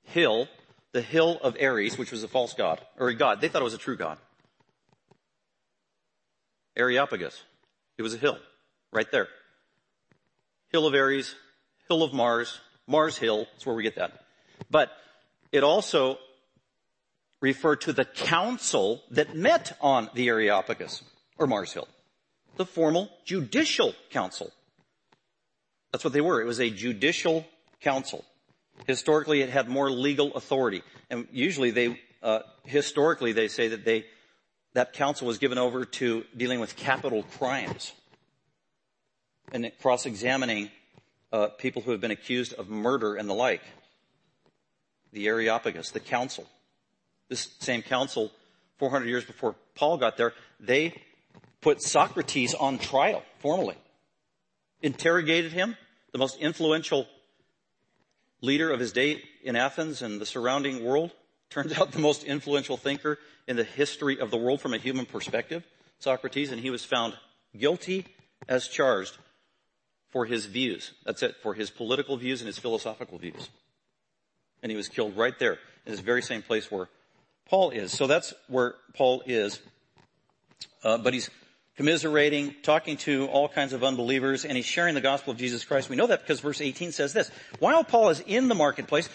hill, 0.04 0.48
the 0.92 1.02
hill 1.02 1.40
of 1.42 1.58
Ares, 1.62 1.98
which 1.98 2.12
was 2.12 2.24
a 2.24 2.28
false 2.28 2.54
god, 2.54 2.82
or 2.98 3.10
a 3.10 3.16
god. 3.16 3.42
They 3.42 3.48
thought 3.48 3.62
it 3.62 3.66
was 3.66 3.74
a 3.74 3.80
true 3.80 3.98
god. 3.98 4.18
Areopagus. 6.76 7.42
It 7.98 8.02
was 8.02 8.14
a 8.14 8.18
hill, 8.18 8.38
right 8.92 9.10
there. 9.12 9.28
Hill 10.70 10.88
of 10.88 10.94
Ares, 10.94 11.36
Hill 11.88 12.04
of 12.04 12.14
Mars, 12.14 12.60
Mars 12.88 13.18
Hill, 13.18 13.48
that's 13.54 13.66
where 13.66 13.76
we 13.76 13.84
get 13.84 13.96
that. 13.96 14.26
But 14.70 14.92
it 15.52 15.64
also 15.64 16.18
referred 17.42 17.82
to 17.82 17.94
the 17.94 18.06
council 18.06 19.02
that 19.12 19.36
met 19.36 19.78
on 19.80 20.10
the 20.14 20.28
Areopagus, 20.28 21.04
or 21.38 21.48
Mars 21.48 21.74
Hill. 21.74 21.88
The 22.58 22.66
formal 22.66 23.10
judicial 23.24 23.94
council. 24.10 24.52
That's 25.96 26.04
what 26.04 26.12
they 26.12 26.20
were. 26.20 26.42
It 26.42 26.46
was 26.46 26.60
a 26.60 26.70
judicial 26.70 27.48
council. 27.80 28.26
Historically, 28.86 29.40
it 29.40 29.48
had 29.48 29.70
more 29.70 29.90
legal 29.90 30.34
authority. 30.36 30.84
And 31.10 31.26
usually 31.32 31.72
they, 31.72 32.02
uh, 32.22 32.40
historically 32.66 33.32
they 33.32 33.48
say 33.48 33.70
that 33.70 33.86
they, 33.86 34.04
that 34.74 34.92
council 34.92 35.26
was 35.26 35.38
given 35.38 35.58
over 35.58 35.86
to 35.86 36.26
dealing 36.36 36.60
with 36.60 36.76
capital 36.76 37.24
crimes 37.24 37.94
and 39.54 39.72
cross-examining 39.82 40.70
uh, 41.32 41.48
people 41.48 41.82
who 41.82 41.92
have 41.92 42.02
been 42.02 42.12
accused 42.12 42.52
of 42.56 42.68
murder 42.68 43.16
and 43.16 43.30
the 43.30 43.34
like. 43.34 43.62
The 45.14 45.28
Areopagus, 45.28 45.92
the 45.92 46.02
council. 46.02 46.46
This 47.30 47.48
same 47.60 47.82
council, 47.82 48.34
400 48.80 49.08
years 49.08 49.24
before 49.24 49.56
Paul 49.76 49.96
got 49.96 50.18
there, 50.18 50.34
they 50.60 51.02
put 51.62 51.82
Socrates 51.82 52.54
on 52.54 52.80
trial 52.80 53.24
formally, 53.40 53.78
interrogated 54.82 55.54
him, 55.54 55.78
the 56.16 56.20
most 56.20 56.40
influential 56.40 57.06
leader 58.40 58.72
of 58.72 58.80
his 58.80 58.94
day 58.94 59.22
in 59.44 59.58
Athens 59.58 60.02
and 60.02 60.22
the 60.22 60.26
surrounding 60.26 60.82
world. 60.82 61.12
Turns 61.50 61.78
out 61.78 61.92
the 61.92 62.00
most 62.00 62.24
influential 62.24 62.78
thinker 62.78 63.20
in 63.50 63.58
the 63.58 63.66
history 63.66 64.18
of 64.18 64.32
the 64.32 64.38
world 64.38 64.62
from 64.62 64.74
a 64.74 64.78
human 64.78 65.06
perspective, 65.06 65.66
Socrates, 66.00 66.54
and 66.54 66.62
he 66.62 66.70
was 66.70 66.86
found 66.86 67.16
guilty 67.58 68.06
as 68.48 68.70
charged 68.70 69.18
for 70.10 70.26
his 70.26 70.46
views. 70.46 70.94
That's 71.06 71.22
it, 71.22 71.36
for 71.44 71.54
his 71.54 71.70
political 71.70 72.16
views 72.16 72.40
and 72.40 72.48
his 72.48 72.60
philosophical 72.60 73.18
views. 73.18 73.50
And 74.64 74.72
he 74.72 74.78
was 74.78 74.88
killed 74.88 75.18
right 75.18 75.38
there 75.38 75.60
in 75.86 75.92
this 75.92 76.00
very 76.00 76.22
same 76.22 76.44
place 76.44 76.72
where 76.72 76.88
Paul 77.46 77.72
is. 77.72 77.92
So 77.92 78.08
that's 78.08 78.34
where 78.48 78.76
Paul 78.94 79.22
is. 79.26 79.60
Uh, 80.82 80.98
but 80.98 81.14
he's 81.14 81.30
commiserating, 81.78 82.56
talking 82.64 82.98
to 82.98 83.28
all 83.28 83.50
kinds 83.50 83.74
of 83.74 83.84
unbelievers, 83.84 84.46
and 84.46 84.56
he's 84.56 84.66
sharing 84.66 84.96
the 84.96 85.02
gospel 85.02 85.32
of 85.32 85.38
Jesus 85.38 85.66
Christ. 85.66 85.90
We 85.90 85.96
know 85.96 86.08
that 86.08 86.22
because 86.22 86.40
verse 86.40 86.62
18 86.62 86.92
says 86.92 87.14
this. 87.14 87.30
While 87.60 87.84
Paul 87.84 88.10
is 88.10 88.22
in 88.22 88.48
the 88.48 88.56
marketplace, 88.56 89.10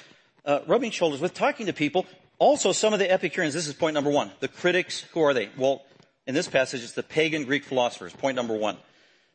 uh, 0.45 0.61
rubbing 0.67 0.91
shoulders 0.91 1.21
with, 1.21 1.35
talking 1.35 1.67
to 1.67 1.73
people, 1.73 2.07
also 2.39 2.73
some 2.73 2.93
of 2.93 2.99
the 2.99 3.11
Epicureans, 3.11 3.55
this 3.55 3.67
is 3.67 3.75
point 3.75 3.95
number 3.95 4.11
one. 4.11 4.31
The 4.41 4.49
critics, 4.49 5.01
who 5.13 5.23
are 5.23 5.35
they? 5.35 5.49
Well, 5.57 5.83
in 6.27 6.35
this 6.35 6.49
passage, 6.49 6.83
it's 6.83 6.93
the 6.93 7.03
pagan 7.03 7.45
Greek 7.45 7.65
philosophers, 7.65 8.13
point 8.13 8.37
number 8.37 8.55
one 8.55 8.77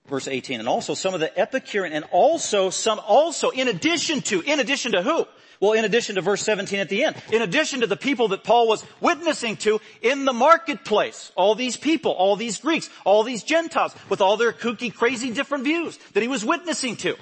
verse 0.07 0.27
18. 0.27 0.59
And 0.59 0.69
also 0.69 0.93
some 0.93 1.13
of 1.13 1.19
the 1.19 1.37
Epicurean 1.37 1.93
and 1.93 2.05
also 2.11 2.69
some, 2.69 2.99
also 2.99 3.49
in 3.49 3.67
addition 3.67 4.21
to, 4.21 4.41
in 4.41 4.59
addition 4.59 4.91
to 4.93 5.01
who? 5.01 5.25
Well, 5.59 5.73
in 5.73 5.85
addition 5.85 6.15
to 6.15 6.21
verse 6.21 6.41
17 6.41 6.79
at 6.79 6.89
the 6.89 7.03
end, 7.03 7.15
in 7.31 7.41
addition 7.41 7.81
to 7.81 7.87
the 7.87 7.95
people 7.95 8.29
that 8.29 8.43
Paul 8.43 8.67
was 8.67 8.83
witnessing 8.99 9.57
to 9.57 9.79
in 10.01 10.25
the 10.25 10.33
marketplace, 10.33 11.31
all 11.35 11.55
these 11.55 11.77
people, 11.77 12.11
all 12.11 12.35
these 12.35 12.59
Greeks, 12.59 12.89
all 13.05 13.23
these 13.23 13.43
Gentiles 13.43 13.95
with 14.09 14.21
all 14.21 14.37
their 14.37 14.51
kooky, 14.51 14.93
crazy 14.93 15.31
different 15.31 15.63
views 15.63 15.97
that 16.13 16.21
he 16.21 16.27
was 16.27 16.43
witnessing 16.43 16.95
to. 16.97 17.15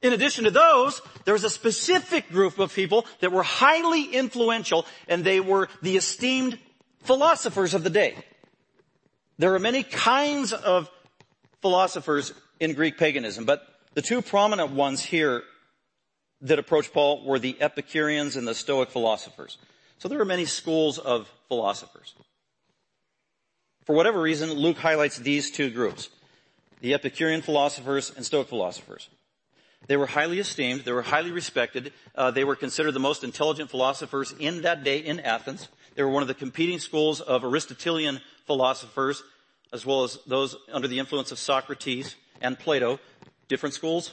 In 0.00 0.12
addition 0.12 0.44
to 0.44 0.50
those, 0.50 1.02
there 1.24 1.34
was 1.34 1.44
a 1.44 1.50
specific 1.50 2.30
group 2.30 2.58
of 2.58 2.72
people 2.72 3.04
that 3.20 3.32
were 3.32 3.42
highly 3.42 4.04
influential 4.04 4.86
and 5.08 5.24
they 5.24 5.40
were 5.40 5.68
the 5.82 5.96
esteemed 5.96 6.58
philosophers 7.02 7.74
of 7.74 7.82
the 7.82 7.90
day. 7.90 8.14
There 9.38 9.54
are 9.54 9.58
many 9.58 9.82
kinds 9.82 10.52
of 10.52 10.90
philosophers 11.62 12.32
in 12.60 12.74
Greek 12.74 12.98
paganism, 12.98 13.44
but 13.44 13.66
the 13.94 14.02
two 14.02 14.22
prominent 14.22 14.70
ones 14.72 15.00
here 15.02 15.42
that 16.42 16.58
approached 16.58 16.92
Paul 16.92 17.24
were 17.24 17.38
the 17.38 17.56
Epicureans 17.60 18.36
and 18.36 18.46
the 18.46 18.54
Stoic 18.54 18.90
philosophers. 18.90 19.58
So 19.98 20.08
there 20.08 20.20
are 20.20 20.24
many 20.24 20.44
schools 20.44 20.98
of 20.98 21.28
philosophers. 21.48 22.14
For 23.84 23.94
whatever 23.94 24.20
reason, 24.20 24.52
Luke 24.52 24.78
highlights 24.78 25.16
these 25.16 25.50
two 25.50 25.70
groups. 25.70 26.10
The 26.80 26.94
Epicurean 26.94 27.42
philosophers 27.42 28.12
and 28.14 28.24
Stoic 28.24 28.48
philosophers. 28.48 29.08
They 29.86 29.96
were 29.96 30.06
highly 30.06 30.38
esteemed. 30.38 30.82
They 30.82 30.92
were 30.92 31.02
highly 31.02 31.30
respected. 31.30 31.92
Uh, 32.14 32.30
they 32.30 32.44
were 32.44 32.56
considered 32.56 32.92
the 32.92 33.00
most 33.00 33.24
intelligent 33.24 33.70
philosophers 33.70 34.34
in 34.38 34.62
that 34.62 34.84
day 34.84 34.98
in 34.98 35.20
Athens. 35.20 35.68
They 35.94 36.02
were 36.02 36.10
one 36.10 36.22
of 36.22 36.28
the 36.28 36.34
competing 36.34 36.78
schools 36.78 37.20
of 37.20 37.44
Aristotelian 37.44 38.20
philosophers 38.46 39.22
as 39.72 39.84
well 39.84 40.04
as 40.04 40.18
those 40.26 40.56
under 40.72 40.88
the 40.88 40.98
influence 40.98 41.32
of 41.32 41.38
Socrates 41.38 42.16
and 42.40 42.58
Plato, 42.58 42.98
different 43.48 43.74
schools. 43.74 44.12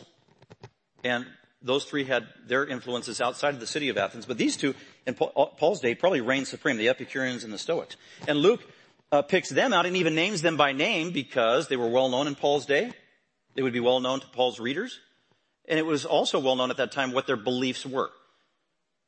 And 1.04 1.26
those 1.66 1.86
three 1.86 2.04
had 2.04 2.28
their 2.48 2.66
influences 2.66 3.20
outside 3.20 3.54
of 3.56 3.60
the 3.60 3.68
city 3.68 3.90
of 3.90 3.98
Athens. 3.98 4.26
But 4.26 4.38
these 4.38 4.56
two, 4.56 4.76
in 5.06 5.16
Paul's 5.16 5.82
day, 5.82 5.96
probably 5.96 6.22
reigned 6.22 6.48
supreme, 6.48 6.78
the 6.78 6.90
Epicureans 6.90 7.44
and 7.44 7.52
the 7.52 7.58
Stoics. 7.58 7.98
And 8.28 8.38
Luke 8.38 8.64
uh, 9.12 9.24
picks 9.24 9.50
them 9.50 9.74
out 9.74 9.86
and 9.86 9.98
even 9.98 10.14
names 10.14 10.42
them 10.42 10.58
by 10.58 10.72
name 10.72 11.12
because 11.12 11.68
they 11.68 11.76
were 11.76 11.90
well 11.90 12.08
known 12.08 12.28
in 12.28 12.36
Paul's 12.36 12.66
day. 12.66 12.92
They 13.56 13.64
would 13.64 13.74
be 13.74 13.80
well 13.80 14.00
known 14.00 14.20
to 14.20 14.28
Paul's 14.28 14.60
readers. 14.60 15.00
And 15.68 15.80
it 15.80 15.86
was 15.86 16.06
also 16.06 16.40
well 16.40 16.56
known 16.56 16.70
at 16.70 16.78
that 16.78 16.92
time 16.92 17.12
what 17.12 17.26
their 17.26 17.38
beliefs 17.38 17.86
were. 17.86 18.12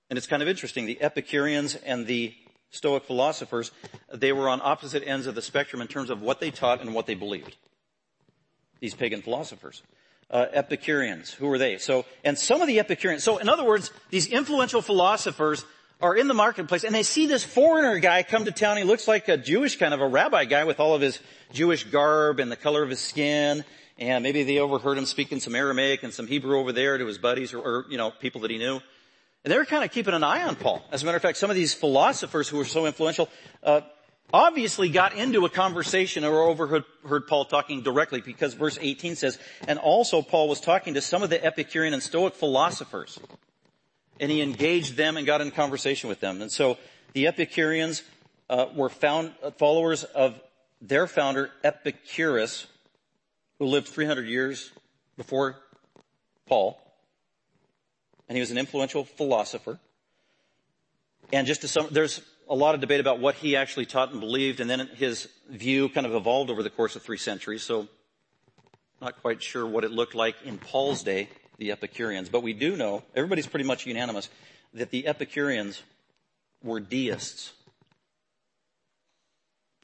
And 0.09 0.17
it's 0.17 0.27
kind 0.27 0.41
of 0.41 0.47
interesting. 0.47 0.87
The 0.87 1.01
Epicureans 1.01 1.75
and 1.75 2.07
the 2.07 2.33
Stoic 2.71 3.03
philosophers, 3.05 3.71
they 4.11 4.33
were 4.33 4.49
on 4.49 4.61
opposite 4.63 5.03
ends 5.05 5.27
of 5.27 5.35
the 5.35 5.41
spectrum 5.41 5.81
in 5.81 5.87
terms 5.87 6.09
of 6.09 6.21
what 6.21 6.39
they 6.39 6.49
taught 6.49 6.81
and 6.81 6.93
what 6.93 7.05
they 7.05 7.13
believed. 7.13 7.55
These 8.79 8.95
pagan 8.95 9.21
philosophers. 9.21 9.83
Uh, 10.29 10.45
Epicureans, 10.51 11.31
who 11.31 11.47
were 11.47 11.57
they? 11.57 11.77
So, 11.77 12.03
and 12.25 12.37
some 12.37 12.61
of 12.61 12.67
the 12.67 12.79
Epicureans, 12.79 13.23
so 13.23 13.37
in 13.37 13.47
other 13.47 13.63
words, 13.63 13.91
these 14.09 14.27
influential 14.27 14.81
philosophers 14.81 15.63
are 16.01 16.15
in 16.15 16.27
the 16.27 16.33
marketplace 16.33 16.83
and 16.83 16.93
they 16.93 17.03
see 17.03 17.27
this 17.27 17.43
foreigner 17.43 17.97
guy 17.99 18.23
come 18.23 18.45
to 18.45 18.51
town. 18.51 18.77
He 18.77 18.83
looks 18.83 19.07
like 19.07 19.29
a 19.29 19.37
Jewish 19.37 19.77
kind 19.77 19.93
of 19.93 20.01
a 20.01 20.07
rabbi 20.07 20.45
guy 20.45 20.65
with 20.65 20.79
all 20.79 20.93
of 20.93 21.01
his 21.01 21.19
Jewish 21.53 21.85
garb 21.85 22.39
and 22.39 22.51
the 22.51 22.55
color 22.55 22.83
of 22.83 22.89
his 22.89 22.99
skin. 22.99 23.63
And 23.97 24.21
maybe 24.21 24.43
they 24.43 24.59
overheard 24.59 24.97
him 24.97 25.05
speaking 25.05 25.39
some 25.39 25.55
Aramaic 25.55 26.03
and 26.03 26.13
some 26.13 26.27
Hebrew 26.27 26.59
over 26.59 26.71
there 26.71 26.97
to 26.97 27.05
his 27.05 27.17
buddies 27.17 27.53
or, 27.53 27.59
or 27.59 27.85
you 27.89 27.97
know, 27.97 28.11
people 28.11 28.41
that 28.41 28.51
he 28.51 28.57
knew. 28.57 28.79
And 29.43 29.51
they 29.51 29.57
were 29.57 29.65
kind 29.65 29.83
of 29.83 29.91
keeping 29.91 30.13
an 30.13 30.23
eye 30.23 30.43
on 30.43 30.55
Paul. 30.55 30.83
As 30.91 31.01
a 31.01 31.05
matter 31.05 31.15
of 31.15 31.21
fact, 31.21 31.37
some 31.37 31.49
of 31.49 31.55
these 31.55 31.73
philosophers 31.73 32.47
who 32.47 32.57
were 32.57 32.65
so 32.65 32.85
influential, 32.85 33.29
uh, 33.63 33.81
obviously 34.33 34.89
got 34.89 35.13
into 35.13 35.45
a 35.45 35.49
conversation 35.49 36.23
or 36.23 36.41
overheard 36.41 36.83
heard 37.07 37.27
Paul 37.27 37.45
talking 37.45 37.81
directly 37.81 38.21
because 38.21 38.53
verse 38.53 38.77
18 38.79 39.15
says, 39.15 39.39
and 39.67 39.79
also 39.79 40.21
Paul 40.21 40.49
was 40.49 40.59
talking 40.59 40.95
to 40.95 41.01
some 41.01 41.23
of 41.23 41.29
the 41.29 41.43
Epicurean 41.43 41.93
and 41.93 42.03
Stoic 42.03 42.33
philosophers. 42.33 43.19
And 44.19 44.31
he 44.31 44.41
engaged 44.41 44.97
them 44.97 45.15
and 45.15 45.25
got 45.25 45.41
in 45.41 45.51
conversation 45.51 46.09
with 46.09 46.19
them. 46.19 46.41
And 46.41 46.51
so 46.51 46.77
the 47.13 47.27
Epicureans 47.27 48.03
uh, 48.49 48.65
were 48.75 48.89
found 48.89 49.33
uh, 49.43 49.51
followers 49.51 50.03
of 50.03 50.39
their 50.81 51.07
founder 51.07 51.51
Epicurus, 51.63 52.67
who 53.59 53.65
lived 53.65 53.87
300 53.87 54.27
years 54.27 54.71
before 55.17 55.55
Paul 56.47 56.79
and 58.27 58.35
he 58.35 58.39
was 58.39 58.51
an 58.51 58.57
influential 58.57 59.03
philosopher. 59.03 59.79
And 61.31 61.47
just 61.47 61.61
to 61.61 61.67
some, 61.67 61.87
there's 61.91 62.21
a 62.49 62.55
lot 62.55 62.75
of 62.75 62.81
debate 62.81 62.99
about 62.99 63.19
what 63.19 63.35
he 63.35 63.55
actually 63.55 63.85
taught 63.85 64.11
and 64.11 64.19
believed, 64.19 64.59
and 64.59 64.69
then 64.69 64.87
his 64.95 65.27
view 65.49 65.89
kind 65.89 66.05
of 66.05 66.13
evolved 66.13 66.49
over 66.49 66.63
the 66.63 66.69
course 66.69 66.95
of 66.95 67.01
three 67.01 67.17
centuries. 67.17 67.63
So, 67.63 67.87
not 69.01 69.21
quite 69.21 69.43
sure 69.43 69.65
what 69.65 69.83
it 69.83 69.91
looked 69.91 70.15
like 70.15 70.35
in 70.43 70.57
Paul's 70.57 71.03
day, 71.03 71.29
the 71.57 71.71
Epicureans. 71.71 72.29
But 72.29 72.41
we 72.41 72.53
do 72.53 72.75
know, 72.75 73.03
everybody's 73.15 73.47
pretty 73.47 73.65
much 73.65 73.85
unanimous, 73.85 74.29
that 74.73 74.91
the 74.91 75.07
Epicureans 75.07 75.81
were 76.63 76.79
deists. 76.79 77.53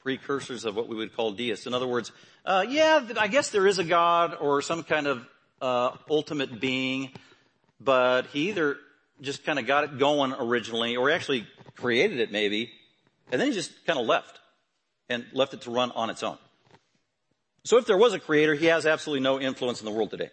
Precursors 0.02 0.64
of 0.64 0.74
what 0.74 0.88
we 0.88 0.96
would 0.96 1.14
call 1.14 1.32
deists. 1.32 1.66
In 1.66 1.74
other 1.74 1.86
words, 1.86 2.12
uh, 2.44 2.64
yeah, 2.68 3.06
I 3.18 3.28
guess 3.28 3.50
there 3.50 3.66
is 3.66 3.78
a 3.78 3.84
God 3.84 4.36
or 4.38 4.60
some 4.62 4.82
kind 4.82 5.06
of 5.06 5.26
uh, 5.62 5.92
ultimate 6.10 6.60
being, 6.60 7.10
but 7.80 8.26
he 8.26 8.50
either 8.50 8.76
just 9.20 9.44
kind 9.44 9.58
of 9.58 9.66
got 9.66 9.84
it 9.84 9.98
going 9.98 10.34
originally, 10.34 10.96
or 10.96 11.10
actually 11.10 11.46
created 11.76 12.20
it 12.20 12.30
maybe, 12.32 12.72
and 13.30 13.40
then 13.40 13.48
he 13.48 13.54
just 13.54 13.84
kind 13.86 13.98
of 13.98 14.06
left 14.06 14.40
and 15.08 15.24
left 15.32 15.54
it 15.54 15.62
to 15.62 15.70
run 15.70 15.90
on 15.92 16.10
its 16.10 16.22
own. 16.22 16.38
So 17.64 17.78
if 17.78 17.86
there 17.86 17.96
was 17.96 18.12
a 18.12 18.18
creator, 18.18 18.54
he 18.54 18.66
has 18.66 18.84
absolutely 18.86 19.22
no 19.22 19.40
influence 19.40 19.80
in 19.80 19.86
the 19.86 19.90
world 19.90 20.10
today. 20.10 20.30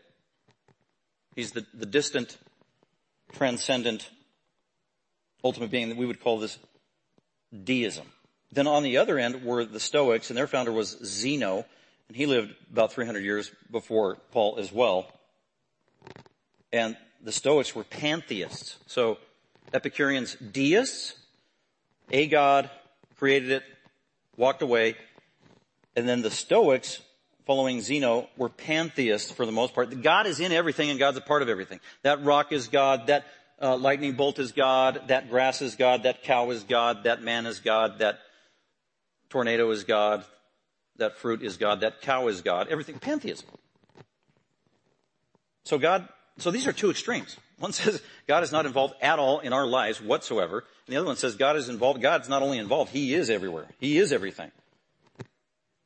He's 1.35 1.51
the, 1.51 1.65
the 1.73 1.85
distant, 1.85 2.37
transcendent, 3.33 4.09
ultimate 5.43 5.71
being 5.71 5.89
that 5.89 5.97
we 5.97 6.05
would 6.05 6.19
call 6.19 6.39
this 6.39 6.57
deism. 7.63 8.05
Then 8.51 8.67
on 8.67 8.83
the 8.83 8.97
other 8.97 9.17
end 9.17 9.45
were 9.45 9.63
the 9.63 9.79
Stoics, 9.79 10.29
and 10.29 10.37
their 10.37 10.47
founder 10.47 10.73
was 10.73 10.97
Zeno, 11.05 11.65
and 12.09 12.17
he 12.17 12.25
lived 12.25 12.53
about 12.69 12.91
300 12.91 13.23
years 13.23 13.49
before 13.71 14.17
Paul 14.31 14.57
as 14.59 14.71
well. 14.73 15.07
And 16.73 16.97
the 17.23 17.31
Stoics 17.31 17.73
were 17.73 17.85
pantheists. 17.85 18.77
So 18.87 19.17
Epicureans, 19.73 20.35
deists, 20.35 21.13
a 22.11 22.27
God 22.27 22.69
created 23.17 23.51
it, 23.51 23.63
walked 24.37 24.61
away, 24.61 24.95
and 25.95 26.07
then 26.07 26.21
the 26.21 26.31
Stoics, 26.31 27.01
following 27.45 27.81
Zeno, 27.81 28.27
were 28.37 28.49
pantheists 28.49 29.31
for 29.31 29.45
the 29.45 29.51
most 29.51 29.73
part. 29.73 30.01
God 30.01 30.27
is 30.27 30.39
in 30.39 30.51
everything 30.51 30.89
and 30.89 30.99
God's 30.99 31.17
a 31.17 31.21
part 31.21 31.41
of 31.41 31.49
everything. 31.49 31.79
That 32.03 32.23
rock 32.23 32.51
is 32.51 32.67
God, 32.67 33.07
that 33.07 33.25
uh, 33.61 33.77
lightning 33.77 34.13
bolt 34.13 34.39
is 34.39 34.51
God, 34.51 35.03
that 35.07 35.29
grass 35.29 35.61
is 35.61 35.75
God, 35.75 36.03
that 36.03 36.23
cow 36.23 36.49
is 36.51 36.63
God, 36.63 37.03
that 37.03 37.21
man 37.21 37.45
is 37.45 37.59
God, 37.59 37.99
that 37.99 38.19
tornado 39.29 39.69
is 39.71 39.83
God, 39.83 40.23
that 40.97 41.17
fruit 41.17 41.41
is 41.41 41.57
God, 41.57 41.81
that 41.81 42.01
cow 42.01 42.27
is 42.27 42.41
God, 42.41 42.67
everything, 42.69 42.99
pantheism. 42.99 43.47
So 45.63 45.77
God 45.77 46.07
so 46.37 46.49
these 46.49 46.67
are 46.67 46.73
two 46.73 46.89
extremes. 46.89 47.37
One 47.61 47.73
says 47.73 48.01
God 48.27 48.43
is 48.43 48.51
not 48.51 48.65
involved 48.65 48.95
at 49.01 49.19
all 49.19 49.39
in 49.39 49.53
our 49.53 49.67
lives 49.67 50.01
whatsoever. 50.01 50.65
And 50.87 50.93
the 50.93 50.97
other 50.97 51.05
one 51.05 51.15
says 51.15 51.35
God 51.35 51.55
is 51.55 51.69
involved. 51.69 52.01
God's 52.01 52.27
not 52.27 52.41
only 52.41 52.57
involved, 52.57 52.91
He 52.91 53.13
is 53.13 53.29
everywhere. 53.29 53.67
He 53.79 53.99
is 53.99 54.11
everything. 54.11 54.51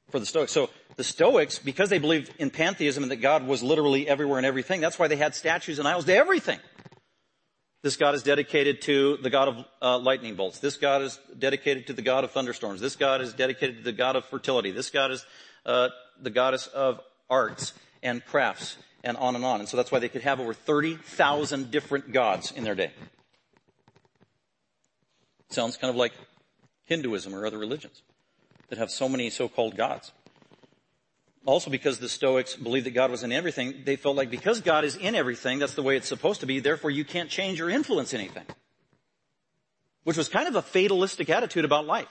For 0.09 0.19
the 0.19 0.25
Stoics. 0.25 0.53
So 0.53 0.69
the 0.95 1.03
Stoics, 1.03 1.59
because 1.59 1.89
they 1.89 1.99
believed 1.99 2.33
in 2.39 2.49
pantheism 2.49 3.03
and 3.03 3.11
that 3.11 3.17
God 3.17 3.45
was 3.45 3.61
literally 3.61 4.07
everywhere 4.07 4.37
and 4.37 4.45
everything, 4.45 4.79
that's 4.79 4.97
why 4.97 5.09
they 5.09 5.17
had 5.17 5.35
statues 5.35 5.77
and 5.77 5.87
idols 5.87 6.05
to 6.05 6.15
everything. 6.15 6.59
This 7.83 7.97
God 7.97 8.15
is 8.15 8.23
dedicated 8.23 8.81
to 8.83 9.17
the 9.17 9.29
God 9.29 9.49
of 9.49 9.65
uh, 9.81 9.99
lightning 9.99 10.35
bolts. 10.35 10.59
This 10.59 10.77
God 10.77 11.01
is 11.01 11.19
dedicated 11.37 11.87
to 11.87 11.93
the 11.93 12.01
God 12.01 12.23
of 12.23 12.31
thunderstorms. 12.31 12.79
This 12.79 12.95
God 12.95 13.19
is 13.19 13.33
dedicated 13.33 13.79
to 13.79 13.83
the 13.83 13.91
God 13.91 14.15
of 14.15 14.23
fertility. 14.25 14.71
This 14.71 14.89
God 14.89 15.11
is 15.11 15.25
uh, 15.65 15.89
the 16.21 16.29
goddess 16.29 16.67
of 16.67 17.01
arts 17.29 17.73
and 18.01 18.25
crafts 18.25 18.77
and 19.05 19.15
on 19.17 19.35
and 19.35 19.45
on. 19.45 19.59
And 19.59 19.69
so 19.69 19.77
that's 19.77 19.91
why 19.91 19.99
they 19.99 20.09
could 20.09 20.23
have 20.23 20.39
over 20.39 20.53
30,000 20.53 21.71
different 21.71 22.11
gods 22.11 22.51
in 22.51 22.63
their 22.63 22.75
day. 22.75 22.91
Sounds 25.49 25.77
kind 25.77 25.89
of 25.89 25.95
like 25.95 26.11
Hinduism 26.85 27.33
or 27.33 27.45
other 27.45 27.59
religions 27.59 28.01
that 28.69 28.79
have 28.79 28.89
so 28.89 29.07
many 29.07 29.29
so-called 29.29 29.77
gods. 29.77 30.11
Also 31.45 31.69
because 31.69 31.99
the 31.99 32.09
Stoics 32.09 32.55
believed 32.55 32.87
that 32.87 32.95
God 32.95 33.11
was 33.11 33.21
in 33.21 33.31
everything, 33.31 33.83
they 33.85 33.95
felt 33.95 34.15
like 34.15 34.31
because 34.31 34.59
God 34.61 34.83
is 34.83 34.95
in 34.95 35.13
everything, 35.13 35.59
that's 35.59 35.75
the 35.75 35.83
way 35.83 35.95
it's 35.95 36.07
supposed 36.07 36.39
to 36.39 36.47
be, 36.47 36.59
therefore 36.59 36.89
you 36.89 37.05
can't 37.05 37.29
change 37.29 37.61
or 37.61 37.69
influence 37.69 38.15
anything. 38.15 38.45
Which 40.03 40.17
was 40.17 40.27
kind 40.27 40.47
of 40.47 40.55
a 40.55 40.63
fatalistic 40.63 41.29
attitude 41.29 41.65
about 41.65 41.85
life. 41.85 42.09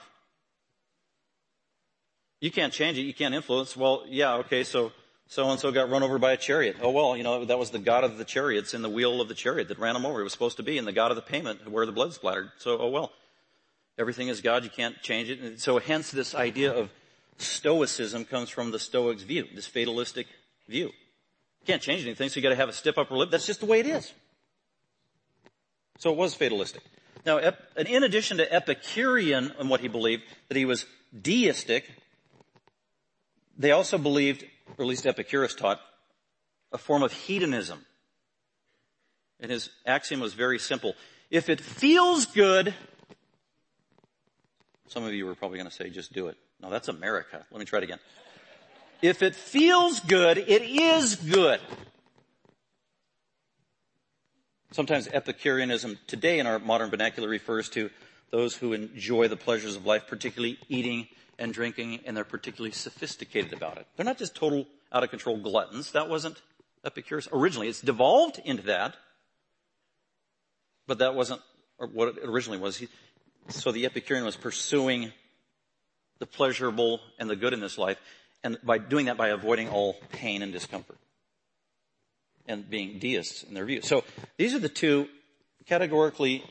You 2.39 2.51
can't 2.51 2.71
change 2.71 2.97
it, 2.97 3.01
you 3.01 3.13
can't 3.13 3.35
influence. 3.35 3.75
Well, 3.75 4.05
yeah, 4.07 4.35
okay, 4.35 4.63
so 4.63 4.93
so 5.27 5.49
and 5.49 5.59
so 5.59 5.71
got 5.71 5.89
run 5.89 6.03
over 6.03 6.17
by 6.17 6.33
a 6.33 6.37
chariot. 6.37 6.77
Oh 6.81 6.91
well, 6.91 7.17
you 7.17 7.23
know, 7.23 7.45
that 7.45 7.59
was 7.59 7.71
the 7.71 7.79
god 7.79 8.03
of 8.03 8.17
the 8.17 8.25
chariots 8.25 8.73
in 8.73 8.81
the 8.81 8.89
wheel 8.89 9.21
of 9.21 9.27
the 9.27 9.35
chariot 9.35 9.67
that 9.69 9.79
ran 9.79 9.95
him 9.95 10.05
over. 10.05 10.19
It 10.19 10.23
was 10.23 10.33
supposed 10.33 10.57
to 10.57 10.63
be, 10.63 10.77
and 10.77 10.87
the 10.87 10.91
god 10.91 11.11
of 11.11 11.15
the 11.15 11.21
payment 11.21 11.69
where 11.69 11.85
the 11.85 11.91
blood 11.91 12.13
splattered. 12.13 12.51
So, 12.57 12.77
oh 12.77 12.89
well. 12.89 13.11
Everything 13.97 14.27
is 14.27 14.41
God, 14.41 14.65
you 14.65 14.69
can't 14.69 15.01
change 15.01 15.29
it. 15.29 15.39
And 15.39 15.57
so 15.57 15.79
hence 15.79 16.11
this 16.11 16.35
idea 16.35 16.69
of 16.73 16.89
stoicism 17.37 18.25
comes 18.25 18.49
from 18.49 18.71
the 18.71 18.77
Stoics 18.77 19.23
view, 19.23 19.47
this 19.55 19.67
fatalistic 19.67 20.27
view. 20.67 20.87
You 20.87 21.65
can't 21.65 21.81
change 21.81 22.03
anything, 22.03 22.27
so 22.27 22.35
you 22.35 22.43
gotta 22.43 22.57
have 22.57 22.67
a 22.67 22.73
stiff 22.73 22.97
upper 22.97 23.15
lip. 23.15 23.31
That's 23.31 23.45
just 23.45 23.61
the 23.61 23.65
way 23.65 23.79
it 23.79 23.87
is. 23.87 24.11
So 25.99 26.11
it 26.11 26.17
was 26.17 26.35
fatalistic. 26.35 26.83
Now, 27.25 27.39
in 27.77 28.03
addition 28.03 28.35
to 28.37 28.53
Epicurean 28.53 29.53
and 29.57 29.69
what 29.69 29.79
he 29.79 29.87
believed, 29.87 30.23
that 30.49 30.57
he 30.57 30.65
was 30.65 30.85
deistic, 31.19 31.89
they 33.57 33.71
also 33.71 33.97
believed 33.97 34.43
or 34.67 34.83
at 34.83 34.87
least 34.87 35.05
Epicurus 35.05 35.55
taught, 35.55 35.79
a 36.71 36.77
form 36.77 37.03
of 37.03 37.13
hedonism. 37.13 37.85
And 39.39 39.51
his 39.51 39.69
axiom 39.85 40.21
was 40.21 40.33
very 40.33 40.59
simple. 40.59 40.95
If 41.29 41.49
it 41.49 41.59
feels 41.61 42.25
good, 42.25 42.73
some 44.87 45.03
of 45.03 45.13
you 45.13 45.25
were 45.25 45.35
probably 45.35 45.57
going 45.57 45.69
to 45.69 45.75
say, 45.75 45.89
just 45.89 46.13
do 46.13 46.27
it. 46.27 46.37
No, 46.61 46.69
that's 46.69 46.87
America. 46.87 47.45
Let 47.51 47.59
me 47.59 47.65
try 47.65 47.79
it 47.79 47.83
again. 47.83 47.99
If 49.01 49.21
it 49.21 49.35
feels 49.35 49.99
good, 49.99 50.37
it 50.37 50.61
is 50.61 51.15
good. 51.15 51.59
Sometimes 54.71 55.07
Epicureanism 55.07 55.99
today 56.07 56.39
in 56.39 56.47
our 56.47 56.59
modern 56.59 56.89
vernacular 56.89 57.29
refers 57.29 57.69
to 57.69 57.89
those 58.31 58.55
who 58.55 58.73
enjoy 58.73 59.27
the 59.27 59.37
pleasures 59.37 59.75
of 59.75 59.85
life, 59.85 60.07
particularly 60.07 60.57
eating 60.67 61.07
and 61.37 61.53
drinking, 61.53 62.01
and 62.05 62.15
they're 62.15 62.23
particularly 62.23 62.71
sophisticated 62.71 63.53
about 63.53 63.77
it. 63.77 63.87
They're 63.95 64.05
not 64.05 64.17
just 64.17 64.35
total 64.35 64.65
out 64.91 65.03
of 65.03 65.09
control 65.09 65.37
gluttons. 65.37 65.91
That 65.91 66.09
wasn't 66.09 66.41
Epicurus 66.83 67.27
originally. 67.31 67.67
It's 67.67 67.81
devolved 67.81 68.39
into 68.43 68.63
that, 68.63 68.95
but 70.87 70.99
that 70.99 71.15
wasn't 71.15 71.41
what 71.77 72.09
it 72.09 72.15
originally 72.23 72.59
was. 72.59 72.83
So 73.49 73.71
the 73.71 73.85
Epicurean 73.85 74.25
was 74.25 74.35
pursuing 74.35 75.11
the 76.19 76.25
pleasurable 76.25 77.01
and 77.19 77.29
the 77.29 77.35
good 77.35 77.53
in 77.53 77.59
this 77.59 77.77
life, 77.77 77.97
and 78.43 78.57
by 78.63 78.77
doing 78.77 79.07
that 79.07 79.17
by 79.17 79.29
avoiding 79.29 79.69
all 79.69 79.97
pain 80.11 80.41
and 80.41 80.53
discomfort. 80.53 80.97
And 82.47 82.69
being 82.69 82.99
deists 82.99 83.41
in 83.41 83.55
their 83.55 83.65
view. 83.65 83.81
So 83.81 84.03
these 84.37 84.53
are 84.53 84.59
the 84.59 84.69
two 84.69 85.07
categorically 85.65 86.43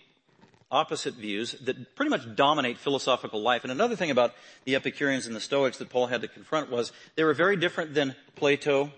opposite 0.74 1.14
views 1.14 1.52
that 1.62 1.94
pretty 1.94 2.10
much 2.10 2.34
dominate 2.34 2.78
philosophical 2.78 3.40
life. 3.40 3.62
And 3.62 3.70
another 3.70 3.94
thing 3.94 4.10
about 4.10 4.34
the 4.64 4.74
Epicureans 4.74 5.26
and 5.26 5.34
the 5.34 5.40
Stoics 5.40 5.78
that 5.78 5.88
Paul 5.88 6.08
had 6.08 6.20
to 6.22 6.28
confront 6.28 6.70
was 6.70 6.92
they 7.14 7.22
were 7.22 7.32
very 7.32 7.56
different 7.56 7.94
than 7.94 8.16
Plato, 8.34 8.92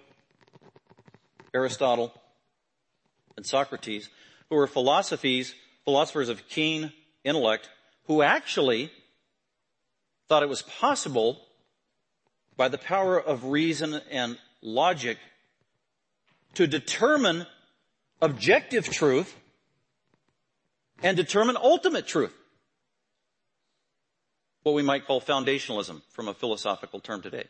Aristotle, 1.54 2.14
and 3.36 3.44
Socrates, 3.44 4.08
who 4.48 4.56
were 4.56 4.66
philosophies, 4.66 5.54
philosophers 5.84 6.30
of 6.30 6.48
keen 6.48 6.92
intellect, 7.24 7.68
who 8.06 8.22
actually 8.22 8.90
thought 10.28 10.42
it 10.42 10.48
was 10.48 10.62
possible 10.62 11.42
by 12.56 12.68
the 12.68 12.78
power 12.78 13.20
of 13.20 13.44
reason 13.44 14.00
and 14.10 14.38
logic 14.62 15.18
to 16.54 16.66
determine 16.66 17.46
objective 18.22 18.86
truth 18.86 19.36
and 21.02 21.16
determine 21.16 21.56
ultimate 21.56 22.06
truth. 22.06 22.34
What 24.62 24.74
we 24.74 24.82
might 24.82 25.06
call 25.06 25.20
foundationalism 25.20 26.02
from 26.10 26.28
a 26.28 26.34
philosophical 26.34 27.00
term 27.00 27.22
today. 27.22 27.44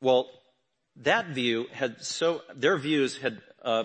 Well, 0.00 0.28
that 0.96 1.28
view 1.28 1.66
had 1.72 2.02
so, 2.02 2.42
their 2.54 2.76
views 2.76 3.16
had, 3.16 3.40
uh, 3.62 3.84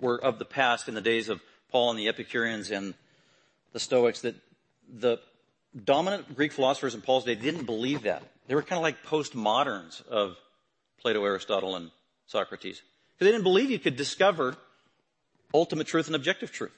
were 0.00 0.18
of 0.22 0.38
the 0.38 0.44
past 0.44 0.88
in 0.88 0.94
the 0.94 1.00
days 1.00 1.28
of 1.28 1.40
Paul 1.70 1.90
and 1.90 1.98
the 1.98 2.08
Epicureans 2.08 2.70
and 2.70 2.94
the 3.72 3.80
Stoics 3.80 4.22
that 4.22 4.34
the 4.88 5.18
dominant 5.84 6.34
Greek 6.36 6.52
philosophers 6.52 6.94
in 6.94 7.02
Paul's 7.02 7.24
day 7.24 7.34
didn't 7.34 7.64
believe 7.64 8.02
that. 8.02 8.22
They 8.46 8.54
were 8.54 8.62
kind 8.62 8.78
of 8.78 8.82
like 8.82 9.04
postmoderns 9.04 10.06
of 10.06 10.36
Plato, 11.00 11.24
Aristotle, 11.24 11.76
and 11.76 11.90
Socrates. 12.26 12.82
Because 13.12 13.26
they 13.26 13.32
didn't 13.32 13.44
believe 13.44 13.70
you 13.70 13.78
could 13.78 13.96
discover 13.96 14.56
ultimate 15.54 15.86
truth 15.86 16.08
and 16.08 16.16
objective 16.16 16.52
truth 16.52 16.72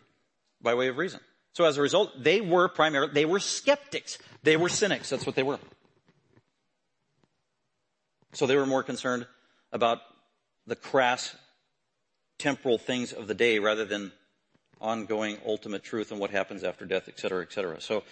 by 0.62 0.74
way 0.74 0.89
of 0.89 0.99
reason. 0.99 1.20
So 1.53 1.64
as 1.64 1.79
a 1.79 1.83
result, 1.83 2.22
they 2.22 2.43
were 2.43 2.68
primarily, 2.68 3.12
they 3.12 3.24
were 3.24 3.41
skeptics. 3.41 4.18
They 4.43 4.57
were 4.57 4.68
cynics. 4.68 5.09
That's 5.09 5.24
what 5.24 5.35
they 5.35 5.43
were. 5.43 5.59
So 8.35 8.47
they 8.47 8.57
were 8.57 8.66
more 8.66 8.83
concerned 8.83 9.27
about 9.72 10.03
the 10.66 10.77
crass 10.77 11.35
temporal 12.39 12.77
things 12.77 13.14
of 13.14 13.27
the 13.27 13.35
day 13.35 13.59
rather 13.59 13.87
than 13.87 14.12
ongoing 14.81 15.39
ultimate 15.47 15.83
truth 15.83 16.11
and 16.11 16.20
what 16.20 16.31
happens 16.31 16.62
after 16.62 16.85
death, 16.85 17.09
et 17.09 17.18
cetera, 17.18 17.43
et 17.43 17.51
cetera. 17.51 17.81
So 17.81 18.05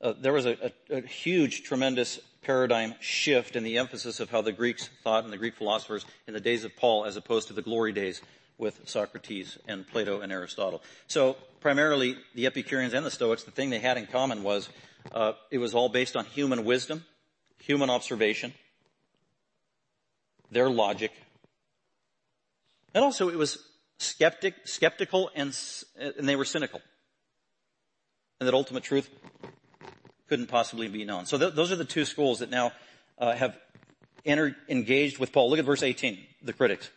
uh, 0.00 0.12
there 0.20 0.32
was 0.32 0.46
a, 0.46 0.72
a, 0.90 0.98
a, 0.98 1.00
huge, 1.00 1.64
tremendous 1.64 2.20
paradigm 2.42 2.94
shift 3.00 3.56
in 3.56 3.64
the 3.64 3.78
emphasis 3.78 4.20
of 4.20 4.30
how 4.30 4.42
the 4.42 4.52
Greeks 4.52 4.88
thought 5.02 5.24
and 5.24 5.32
the 5.32 5.38
Greek 5.38 5.56
philosophers 5.56 6.04
in 6.28 6.34
the 6.34 6.40
days 6.40 6.62
of 6.62 6.76
Paul 6.76 7.04
as 7.04 7.16
opposed 7.16 7.48
to 7.48 7.54
the 7.54 7.62
glory 7.62 7.92
days 7.92 8.20
with 8.58 8.88
Socrates 8.88 9.58
and 9.66 9.86
Plato 9.86 10.20
and 10.20 10.32
Aristotle. 10.32 10.82
So 11.06 11.36
primarily 11.60 12.16
the 12.34 12.46
Epicureans 12.46 12.94
and 12.94 13.04
the 13.04 13.10
Stoics, 13.10 13.42
the 13.44 13.50
thing 13.50 13.70
they 13.70 13.78
had 13.78 13.96
in 13.96 14.06
common 14.06 14.42
was 14.42 14.68
uh, 15.12 15.32
it 15.50 15.58
was 15.58 15.74
all 15.74 15.88
based 15.88 16.16
on 16.16 16.24
human 16.24 16.64
wisdom, 16.64 17.04
human 17.58 17.90
observation, 17.90 18.54
their 20.50 20.70
logic, 20.70 21.12
and 22.94 23.04
also 23.04 23.28
it 23.28 23.36
was 23.36 23.58
skeptic, 23.98 24.54
skeptical 24.66 25.30
and, 25.34 25.56
and 25.98 26.28
they 26.28 26.36
were 26.36 26.44
cynical. 26.44 26.80
And 28.40 28.46
that 28.46 28.54
ultimate 28.54 28.84
truth 28.84 29.10
couldn't 30.28 30.46
possibly 30.46 30.88
be 30.88 31.04
known. 31.04 31.26
So 31.26 31.38
th- 31.38 31.54
those 31.54 31.70
are 31.72 31.76
the 31.76 31.84
two 31.84 32.04
schools 32.04 32.38
that 32.38 32.50
now 32.50 32.72
uh, 33.18 33.34
have 33.34 33.58
engaged 34.26 35.18
with 35.18 35.32
Paul. 35.32 35.50
Look 35.50 35.58
at 35.58 35.64
verse 35.64 35.82
18, 35.82 36.18
the 36.42 36.52
critics. 36.52 36.90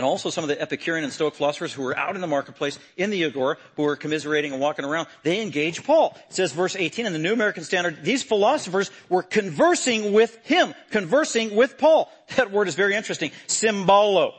And 0.00 0.06
also 0.06 0.30
some 0.30 0.44
of 0.44 0.48
the 0.48 0.58
Epicurean 0.58 1.04
and 1.04 1.12
Stoic 1.12 1.34
philosophers 1.34 1.74
who 1.74 1.82
were 1.82 1.94
out 1.94 2.14
in 2.14 2.22
the 2.22 2.26
marketplace, 2.26 2.78
in 2.96 3.10
the 3.10 3.22
Agora, 3.26 3.58
who 3.76 3.82
were 3.82 3.96
commiserating 3.96 4.52
and 4.52 4.58
walking 4.58 4.86
around, 4.86 5.08
they 5.24 5.42
engaged 5.42 5.84
Paul. 5.84 6.16
It 6.30 6.36
says 6.36 6.52
verse 6.52 6.74
18 6.74 7.04
in 7.04 7.12
the 7.12 7.18
New 7.18 7.34
American 7.34 7.64
Standard, 7.64 8.02
these 8.02 8.22
philosophers 8.22 8.90
were 9.10 9.22
conversing 9.22 10.14
with 10.14 10.38
him, 10.42 10.72
conversing 10.90 11.54
with 11.54 11.76
Paul. 11.76 12.10
That 12.36 12.50
word 12.50 12.66
is 12.66 12.76
very 12.76 12.94
interesting. 12.94 13.30
Symbolo. 13.46 14.32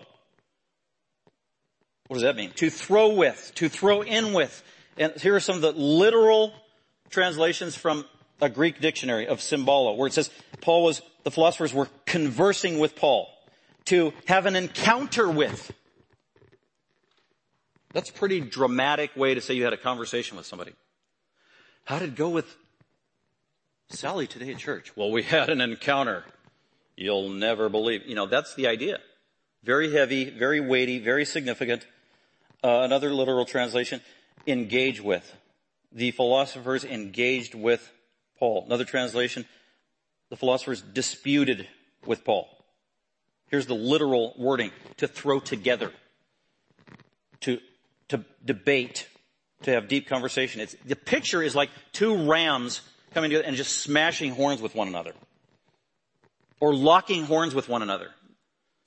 What 2.07 2.15
does 2.15 2.23
that 2.23 2.35
mean? 2.35 2.49
To 2.55 2.71
throw 2.71 3.09
with, 3.09 3.51
to 3.55 3.69
throw 3.69 4.01
in 4.01 4.33
with. 4.33 4.63
And 4.97 5.13
here 5.21 5.35
are 5.35 5.39
some 5.39 5.57
of 5.57 5.61
the 5.61 5.73
literal 5.73 6.55
translations 7.11 7.75
from 7.75 8.05
a 8.41 8.49
Greek 8.49 8.81
dictionary 8.81 9.27
of 9.27 9.41
symbolo, 9.41 9.95
where 9.95 10.07
it 10.07 10.13
says 10.13 10.31
Paul 10.59 10.83
was, 10.83 11.03
the 11.23 11.29
philosophers 11.29 11.71
were 11.71 11.87
conversing 12.07 12.79
with 12.79 12.95
Paul. 12.95 13.29
To 13.85 14.13
have 14.25 14.45
an 14.45 14.55
encounter 14.55 15.29
with. 15.29 15.71
That's 17.93 18.09
a 18.09 18.13
pretty 18.13 18.39
dramatic 18.39 19.15
way 19.15 19.33
to 19.33 19.41
say 19.41 19.53
you 19.53 19.63
had 19.63 19.73
a 19.73 19.77
conversation 19.77 20.37
with 20.37 20.45
somebody. 20.45 20.73
How 21.85 21.99
did 21.99 22.09
it 22.09 22.15
go 22.15 22.29
with 22.29 22.55
Sally 23.89 24.27
today 24.27 24.51
at 24.51 24.57
church? 24.57 24.95
Well, 24.95 25.11
we 25.11 25.23
had 25.37 25.49
an 25.49 25.61
encounter. 25.61 26.23
You'll 26.95 27.29
never 27.29 27.69
believe. 27.69 28.05
You 28.05 28.15
know, 28.15 28.27
that's 28.27 28.55
the 28.55 28.67
idea. 28.67 28.99
Very 29.63 29.91
heavy, 29.91 30.29
very 30.29 30.59
weighty, 30.59 30.99
very 30.99 31.25
significant. 31.25 31.85
Uh, 32.63 32.81
another 32.81 33.11
literal 33.11 33.45
translation, 33.45 34.01
engage 34.47 35.01
with. 35.01 35.35
The 35.91 36.11
philosophers 36.11 36.85
engaged 36.85 37.53
with 37.53 37.91
Paul. 38.39 38.63
Another 38.65 38.85
translation, 38.85 39.45
the 40.29 40.37
philosophers 40.37 40.81
disputed 40.81 41.67
with 42.05 42.23
Paul. 42.23 42.47
Here's 43.51 43.67
the 43.67 43.75
literal 43.75 44.33
wording, 44.37 44.71
to 44.97 45.07
throw 45.07 45.41
together, 45.41 45.91
to, 47.41 47.59
to 48.07 48.23
debate, 48.43 49.07
to 49.63 49.71
have 49.71 49.89
deep 49.89 50.07
conversation. 50.07 50.61
It's, 50.61 50.75
the 50.85 50.95
picture 50.95 51.43
is 51.43 51.53
like 51.53 51.69
two 51.91 52.29
rams 52.29 52.81
coming 53.13 53.29
together 53.29 53.45
and 53.45 53.57
just 53.57 53.79
smashing 53.79 54.31
horns 54.31 54.61
with 54.61 54.73
one 54.73 54.87
another. 54.87 55.11
Or 56.61 56.73
locking 56.73 57.25
horns 57.25 57.53
with 57.53 57.67
one 57.67 57.81
another. 57.81 58.11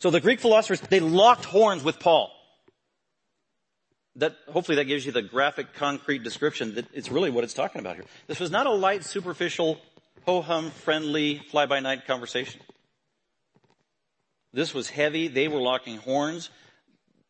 So 0.00 0.10
the 0.10 0.20
Greek 0.20 0.40
philosophers, 0.40 0.80
they 0.80 1.00
locked 1.00 1.44
horns 1.44 1.84
with 1.84 2.00
Paul 2.00 2.30
that 4.16 4.36
hopefully 4.48 4.76
that 4.76 4.84
gives 4.84 5.04
you 5.04 5.12
the 5.12 5.22
graphic, 5.22 5.74
concrete 5.74 6.22
description 6.22 6.76
that 6.76 6.86
it's 6.92 7.10
really 7.10 7.30
what 7.30 7.44
it's 7.44 7.54
talking 7.54 7.80
about 7.80 7.96
here. 7.96 8.04
This 8.28 8.40
was 8.40 8.50
not 8.50 8.66
a 8.66 8.70
light, 8.70 9.04
superficial, 9.04 9.80
ho-hum, 10.24 10.70
friendly, 10.70 11.42
fly-by-night 11.50 12.06
conversation. 12.06 12.60
This 14.55 14.72
was 14.72 14.88
heavy. 14.88 15.26
They 15.26 15.48
were 15.48 15.61
locking 15.61 15.98
horns. 15.98 16.48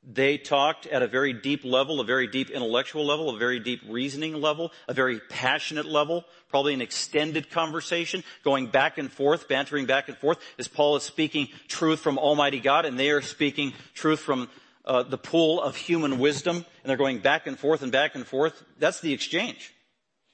They 0.07 0.37
talked 0.37 0.87
at 0.87 1.03
a 1.03 1.07
very 1.07 1.33
deep 1.33 1.65
level, 1.65 1.99
a 1.99 2.05
very 2.05 2.27
deep 2.27 2.51
intellectual 2.51 3.07
level, 3.07 3.31
a 3.31 3.39
very 3.39 3.59
deep 3.59 3.81
reasoning 3.89 4.39
level, 4.39 4.71
a 4.87 4.93
very 4.93 5.19
passionate 5.31 5.87
level, 5.87 6.27
probably 6.51 6.75
an 6.75 6.83
extended 6.83 7.51
conversation, 7.51 8.23
going 8.45 8.67
back 8.67 8.99
and 8.99 9.11
forth, 9.11 9.49
bantering 9.49 9.87
back 9.87 10.09
and 10.09 10.19
forth, 10.19 10.39
as 10.59 10.69
Paul 10.69 10.97
is 10.97 11.05
speaking 11.05 11.49
truth 11.69 12.01
from 12.01 12.19
Almighty 12.19 12.61
God, 12.61 12.85
and 12.85 12.99
they 12.99 13.09
are 13.09 13.23
speaking 13.23 13.73
truth 13.95 14.21
from 14.21 14.51
uh, 14.85 15.05
the 15.05 15.17
pool 15.17 15.63
of 15.63 15.75
human 15.75 16.19
wisdom, 16.19 16.57
and 16.57 16.67
they're 16.85 16.99
going 16.99 17.21
back 17.21 17.47
and 17.47 17.59
forth 17.59 17.81
and 17.81 17.91
back 17.91 18.15
and 18.15 18.27
forth. 18.27 18.63
That's 18.79 19.01
the 19.01 19.15
exchange. 19.15 19.73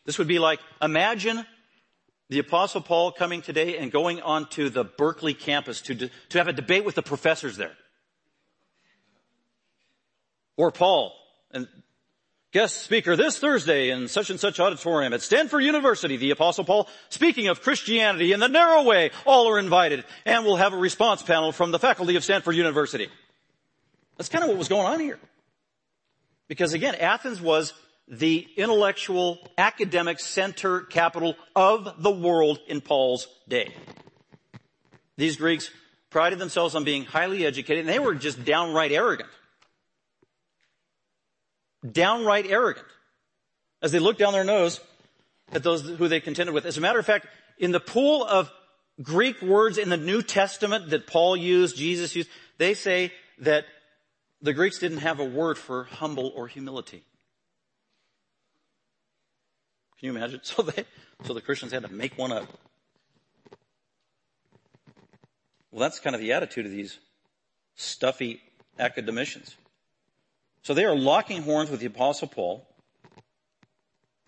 This 0.04 0.18
would 0.18 0.26
be 0.26 0.40
like, 0.40 0.58
imagine 0.82 1.46
the 2.30 2.38
apostle 2.38 2.80
Paul 2.80 3.10
coming 3.10 3.42
today 3.42 3.76
and 3.76 3.90
going 3.90 4.22
on 4.22 4.48
to 4.50 4.70
the 4.70 4.84
Berkeley 4.84 5.34
campus 5.34 5.82
to, 5.82 5.94
to 5.96 6.38
have 6.38 6.46
a 6.46 6.52
debate 6.52 6.84
with 6.84 6.94
the 6.94 7.02
professors 7.02 7.56
there. 7.56 7.76
Or 10.56 10.70
Paul, 10.70 11.12
and 11.50 11.66
guest 12.52 12.82
speaker 12.82 13.16
this 13.16 13.38
Thursday 13.38 13.90
in 13.90 14.06
such 14.06 14.30
and 14.30 14.38
such 14.38 14.60
auditorium 14.60 15.12
at 15.12 15.22
Stanford 15.22 15.64
University, 15.64 16.16
the 16.16 16.30
apostle 16.30 16.64
Paul, 16.64 16.88
speaking 17.08 17.48
of 17.48 17.62
Christianity 17.62 18.32
in 18.32 18.38
the 18.38 18.48
narrow 18.48 18.84
way, 18.84 19.10
all 19.26 19.48
are 19.48 19.58
invited, 19.58 20.04
and 20.24 20.44
we'll 20.44 20.56
have 20.56 20.72
a 20.72 20.78
response 20.78 21.22
panel 21.22 21.50
from 21.50 21.72
the 21.72 21.80
faculty 21.80 22.14
of 22.14 22.22
Stanford 22.22 22.54
University. 22.54 23.08
That's 24.16 24.28
kind 24.28 24.44
of 24.44 24.50
what 24.50 24.58
was 24.58 24.68
going 24.68 24.86
on 24.86 25.00
here. 25.00 25.18
Because 26.46 26.74
again, 26.74 26.94
Athens 26.94 27.40
was 27.40 27.72
the 28.10 28.46
intellectual, 28.56 29.38
academic 29.56 30.18
center 30.18 30.80
capital 30.80 31.36
of 31.54 32.02
the 32.02 32.10
world 32.10 32.58
in 32.66 32.80
Paul's 32.80 33.28
day. 33.48 33.72
These 35.16 35.36
Greeks 35.36 35.70
prided 36.10 36.40
themselves 36.40 36.74
on 36.74 36.82
being 36.82 37.04
highly 37.04 37.46
educated, 37.46 37.80
and 37.80 37.88
they 37.88 38.00
were 38.00 38.16
just 38.16 38.44
downright 38.44 38.90
arrogant. 38.90 39.30
Downright 41.88 42.46
arrogant. 42.46 42.86
As 43.80 43.92
they 43.92 44.00
looked 44.00 44.18
down 44.18 44.32
their 44.32 44.44
nose 44.44 44.80
at 45.52 45.62
those 45.62 45.82
who 45.82 46.08
they 46.08 46.20
contended 46.20 46.52
with. 46.52 46.66
As 46.66 46.76
a 46.76 46.80
matter 46.80 46.98
of 46.98 47.06
fact, 47.06 47.26
in 47.58 47.70
the 47.70 47.80
pool 47.80 48.24
of 48.24 48.50
Greek 49.00 49.40
words 49.40 49.78
in 49.78 49.88
the 49.88 49.96
New 49.96 50.20
Testament 50.20 50.90
that 50.90 51.06
Paul 51.06 51.36
used, 51.36 51.76
Jesus 51.76 52.14
used, 52.16 52.28
they 52.58 52.74
say 52.74 53.12
that 53.38 53.64
the 54.42 54.52
Greeks 54.52 54.78
didn't 54.78 54.98
have 54.98 55.20
a 55.20 55.24
word 55.24 55.56
for 55.56 55.84
humble 55.84 56.32
or 56.34 56.48
humility. 56.48 57.04
Can 60.00 60.08
you 60.08 60.16
imagine? 60.16 60.40
So 60.44 60.62
they, 60.62 60.84
so 61.24 61.34
the 61.34 61.40
Christians 61.40 61.72
had 61.72 61.82
to 61.82 61.92
make 61.92 62.16
one 62.16 62.32
up. 62.32 62.46
Well, 65.70 65.80
that's 65.80 66.00
kind 66.00 66.16
of 66.16 66.20
the 66.22 66.32
attitude 66.32 66.66
of 66.66 66.72
these 66.72 66.98
stuffy 67.76 68.40
academicians. 68.78 69.56
So 70.62 70.74
they 70.74 70.84
are 70.84 70.96
locking 70.96 71.42
horns 71.42 71.70
with 71.70 71.80
the 71.80 71.86
apostle 71.86 72.28
Paul. 72.28 72.66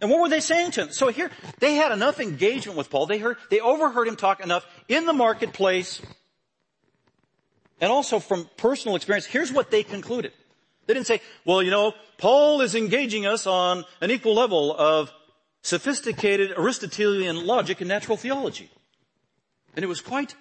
And 0.00 0.10
what 0.10 0.20
were 0.20 0.28
they 0.28 0.40
saying 0.40 0.72
to 0.72 0.82
him? 0.82 0.92
So 0.92 1.08
here, 1.08 1.30
they 1.60 1.74
had 1.74 1.92
enough 1.92 2.20
engagement 2.20 2.76
with 2.76 2.90
Paul. 2.90 3.06
They 3.06 3.18
heard, 3.18 3.38
they 3.50 3.60
overheard 3.60 4.08
him 4.08 4.16
talk 4.16 4.40
enough 4.40 4.66
in 4.88 5.06
the 5.06 5.12
marketplace 5.12 6.02
and 7.80 7.90
also 7.90 8.20
from 8.20 8.48
personal 8.56 8.94
experience, 8.94 9.26
here's 9.26 9.52
what 9.52 9.70
they 9.70 9.82
concluded. 9.82 10.32
They 10.86 10.94
didn't 10.94 11.06
say, 11.06 11.20
well, 11.44 11.62
you 11.62 11.70
know, 11.70 11.94
Paul 12.16 12.60
is 12.60 12.74
engaging 12.74 13.26
us 13.26 13.46
on 13.46 13.84
an 14.00 14.10
equal 14.10 14.34
level 14.34 14.74
of 14.76 15.12
sophisticated 15.62 16.52
Aristotelian 16.56 17.46
logic 17.46 17.80
and 17.80 17.88
natural 17.88 18.16
theology. 18.16 18.70
And 19.74 19.84
it 19.84 19.88
was 19.88 20.00
quite 20.00 20.34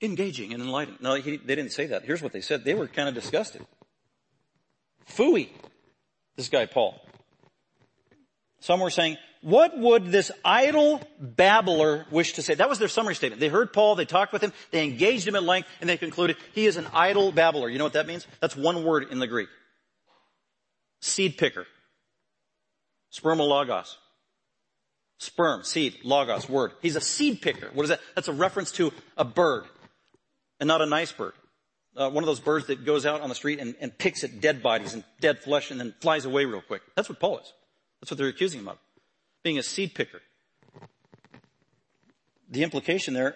engaging 0.00 0.52
and 0.52 0.62
enlightening. 0.62 0.98
No, 1.00 1.14
he, 1.14 1.36
they 1.36 1.54
didn't 1.56 1.72
say 1.72 1.86
that. 1.86 2.04
Here's 2.04 2.22
what 2.22 2.32
they 2.32 2.40
said. 2.40 2.64
They 2.64 2.74
were 2.74 2.86
kind 2.86 3.08
of 3.08 3.14
disgusted. 3.14 3.66
Fooey, 5.10 5.48
this 6.36 6.48
guy 6.48 6.66
Paul. 6.66 7.00
Some 8.60 8.80
were 8.80 8.90
saying, 8.90 9.16
what 9.40 9.78
would 9.78 10.06
this 10.06 10.32
idle 10.44 11.00
babbler 11.20 12.06
wish 12.10 12.34
to 12.34 12.42
say? 12.42 12.54
That 12.54 12.68
was 12.68 12.78
their 12.78 12.88
summary 12.88 13.14
statement. 13.14 13.40
They 13.40 13.48
heard 13.48 13.72
Paul, 13.72 13.94
they 13.94 14.04
talked 14.04 14.32
with 14.32 14.42
him, 14.42 14.52
they 14.72 14.84
engaged 14.84 15.26
him 15.26 15.36
at 15.36 15.44
length, 15.44 15.68
and 15.80 15.88
they 15.88 15.96
concluded, 15.96 16.36
he 16.52 16.66
is 16.66 16.76
an 16.76 16.88
idle 16.92 17.30
babbler. 17.30 17.68
You 17.68 17.78
know 17.78 17.84
what 17.84 17.92
that 17.92 18.08
means? 18.08 18.26
That's 18.40 18.56
one 18.56 18.84
word 18.84 19.06
in 19.10 19.20
the 19.20 19.28
Greek. 19.28 19.48
Seed 21.00 21.38
picker. 21.38 21.66
Spermologos. 23.12 23.96
Sperm, 25.18 25.64
seed, 25.64 25.98
logos, 26.04 26.48
word. 26.48 26.72
He's 26.80 26.96
a 26.96 27.00
seed 27.00 27.42
picker. 27.42 27.70
What 27.74 27.82
is 27.82 27.88
that? 27.90 28.00
That's 28.14 28.28
a 28.28 28.32
reference 28.32 28.72
to 28.72 28.92
a 29.16 29.24
bird, 29.24 29.64
and 30.60 30.68
not 30.68 30.80
a 30.80 30.86
nice 30.86 31.12
bird. 31.12 31.32
Uh, 31.96 32.08
one 32.08 32.22
of 32.22 32.26
those 32.26 32.38
birds 32.38 32.66
that 32.68 32.84
goes 32.84 33.04
out 33.04 33.20
on 33.20 33.28
the 33.28 33.34
street 33.34 33.58
and, 33.58 33.74
and 33.80 33.96
picks 33.98 34.22
at 34.22 34.40
dead 34.40 34.62
bodies 34.62 34.94
and 34.94 35.02
dead 35.20 35.40
flesh 35.40 35.72
and 35.72 35.80
then 35.80 35.92
flies 36.00 36.24
away 36.24 36.44
real 36.44 36.60
quick. 36.60 36.82
That's 36.94 37.08
what 37.08 37.18
Paul 37.18 37.38
is. 37.38 37.52
That's 38.00 38.12
what 38.12 38.18
they're 38.18 38.28
accusing 38.28 38.60
him 38.60 38.68
of 38.68 38.78
being 39.42 39.58
a 39.58 39.62
seed 39.62 39.94
picker. 39.94 40.20
The 42.48 42.62
implication 42.62 43.14
there, 43.14 43.34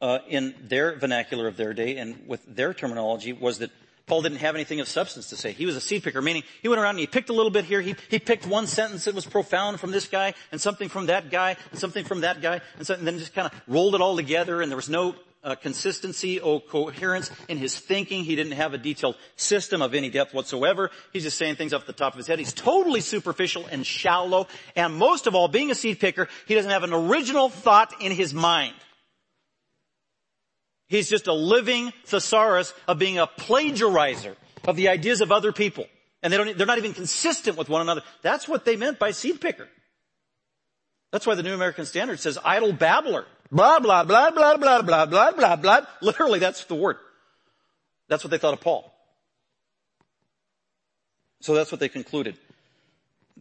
uh, 0.00 0.18
in 0.28 0.54
their 0.60 0.96
vernacular 0.96 1.48
of 1.48 1.56
their 1.56 1.72
day 1.74 1.96
and 1.96 2.28
with 2.28 2.44
their 2.46 2.74
terminology 2.74 3.32
was 3.32 3.58
that 3.58 3.70
Paul 4.06 4.20
didn't 4.20 4.38
have 4.38 4.54
anything 4.54 4.80
of 4.80 4.88
substance 4.88 5.30
to 5.30 5.36
say. 5.36 5.52
He 5.52 5.64
was 5.64 5.76
a 5.76 5.80
seed 5.80 6.02
picker, 6.02 6.20
meaning 6.20 6.42
he 6.60 6.68
went 6.68 6.80
around 6.80 6.90
and 6.90 7.00
he 7.00 7.06
picked 7.06 7.30
a 7.30 7.32
little 7.32 7.50
bit 7.50 7.64
here. 7.64 7.80
He, 7.80 7.96
he 8.10 8.18
picked 8.18 8.46
one 8.46 8.66
sentence 8.66 9.04
that 9.04 9.14
was 9.14 9.24
profound 9.24 9.80
from 9.80 9.92
this 9.92 10.06
guy 10.06 10.34
and 10.52 10.60
something 10.60 10.90
from 10.90 11.06
that 11.06 11.30
guy 11.30 11.56
and 11.70 11.80
something 11.80 12.04
from 12.04 12.20
that 12.20 12.42
guy 12.42 12.60
and, 12.76 12.86
so, 12.86 12.94
and 12.94 13.06
then 13.06 13.18
just 13.18 13.34
kind 13.34 13.50
of 13.50 13.62
rolled 13.66 13.94
it 13.94 14.02
all 14.02 14.16
together 14.16 14.60
and 14.60 14.70
there 14.70 14.76
was 14.76 14.90
no 14.90 15.14
uh, 15.42 15.54
consistency 15.54 16.40
or 16.40 16.60
coherence 16.60 17.30
in 17.48 17.58
his 17.58 17.78
thinking. 17.78 18.24
He 18.24 18.34
didn't 18.36 18.52
have 18.52 18.74
a 18.74 18.78
detailed 18.78 19.16
system 19.36 19.82
of 19.82 19.94
any 19.94 20.10
depth 20.10 20.34
whatsoever. 20.34 20.90
He's 21.12 21.22
just 21.22 21.38
saying 21.38 21.56
things 21.56 21.72
off 21.72 21.86
the 21.86 21.92
top 21.92 22.14
of 22.14 22.18
his 22.18 22.26
head. 22.26 22.38
He's 22.38 22.52
totally 22.54 23.00
superficial 23.00 23.66
and 23.70 23.86
shallow. 23.86 24.48
And 24.74 24.94
most 24.96 25.26
of 25.26 25.34
all, 25.34 25.48
being 25.48 25.70
a 25.70 25.74
seed 25.74 26.00
picker, 26.00 26.28
he 26.46 26.54
doesn't 26.54 26.70
have 26.70 26.82
an 26.82 26.92
original 26.92 27.48
thought 27.48 27.92
in 28.00 28.12
his 28.12 28.34
mind. 28.34 28.74
He's 30.94 31.08
just 31.08 31.26
a 31.26 31.32
living 31.32 31.92
thesaurus 32.04 32.72
of 32.86 33.00
being 33.00 33.18
a 33.18 33.26
plagiarizer 33.26 34.36
of 34.64 34.76
the 34.76 34.88
ideas 34.88 35.20
of 35.20 35.32
other 35.32 35.50
people. 35.50 35.86
And 36.22 36.32
they 36.32 36.36
don't, 36.36 36.56
they're 36.56 36.68
not 36.68 36.78
even 36.78 36.94
consistent 36.94 37.56
with 37.56 37.68
one 37.68 37.80
another. 37.80 38.02
That's 38.22 38.46
what 38.46 38.64
they 38.64 38.76
meant 38.76 39.00
by 39.00 39.10
seed 39.10 39.40
picker. 39.40 39.66
That's 41.10 41.26
why 41.26 41.34
the 41.34 41.42
New 41.42 41.52
American 41.52 41.84
Standard 41.84 42.20
says 42.20 42.38
idle 42.44 42.72
babbler. 42.72 43.26
Blah, 43.50 43.80
blah, 43.80 44.04
blah, 44.04 44.30
blah, 44.30 44.56
blah, 44.56 44.82
blah, 44.82 45.04
blah, 45.06 45.32
blah, 45.32 45.56
blah. 45.56 45.80
Literally, 46.00 46.38
that's 46.38 46.62
the 46.66 46.76
word. 46.76 46.98
That's 48.06 48.22
what 48.22 48.30
they 48.30 48.38
thought 48.38 48.54
of 48.54 48.60
Paul. 48.60 48.94
So 51.40 51.54
that's 51.54 51.72
what 51.72 51.80
they 51.80 51.88
concluded. 51.88 52.38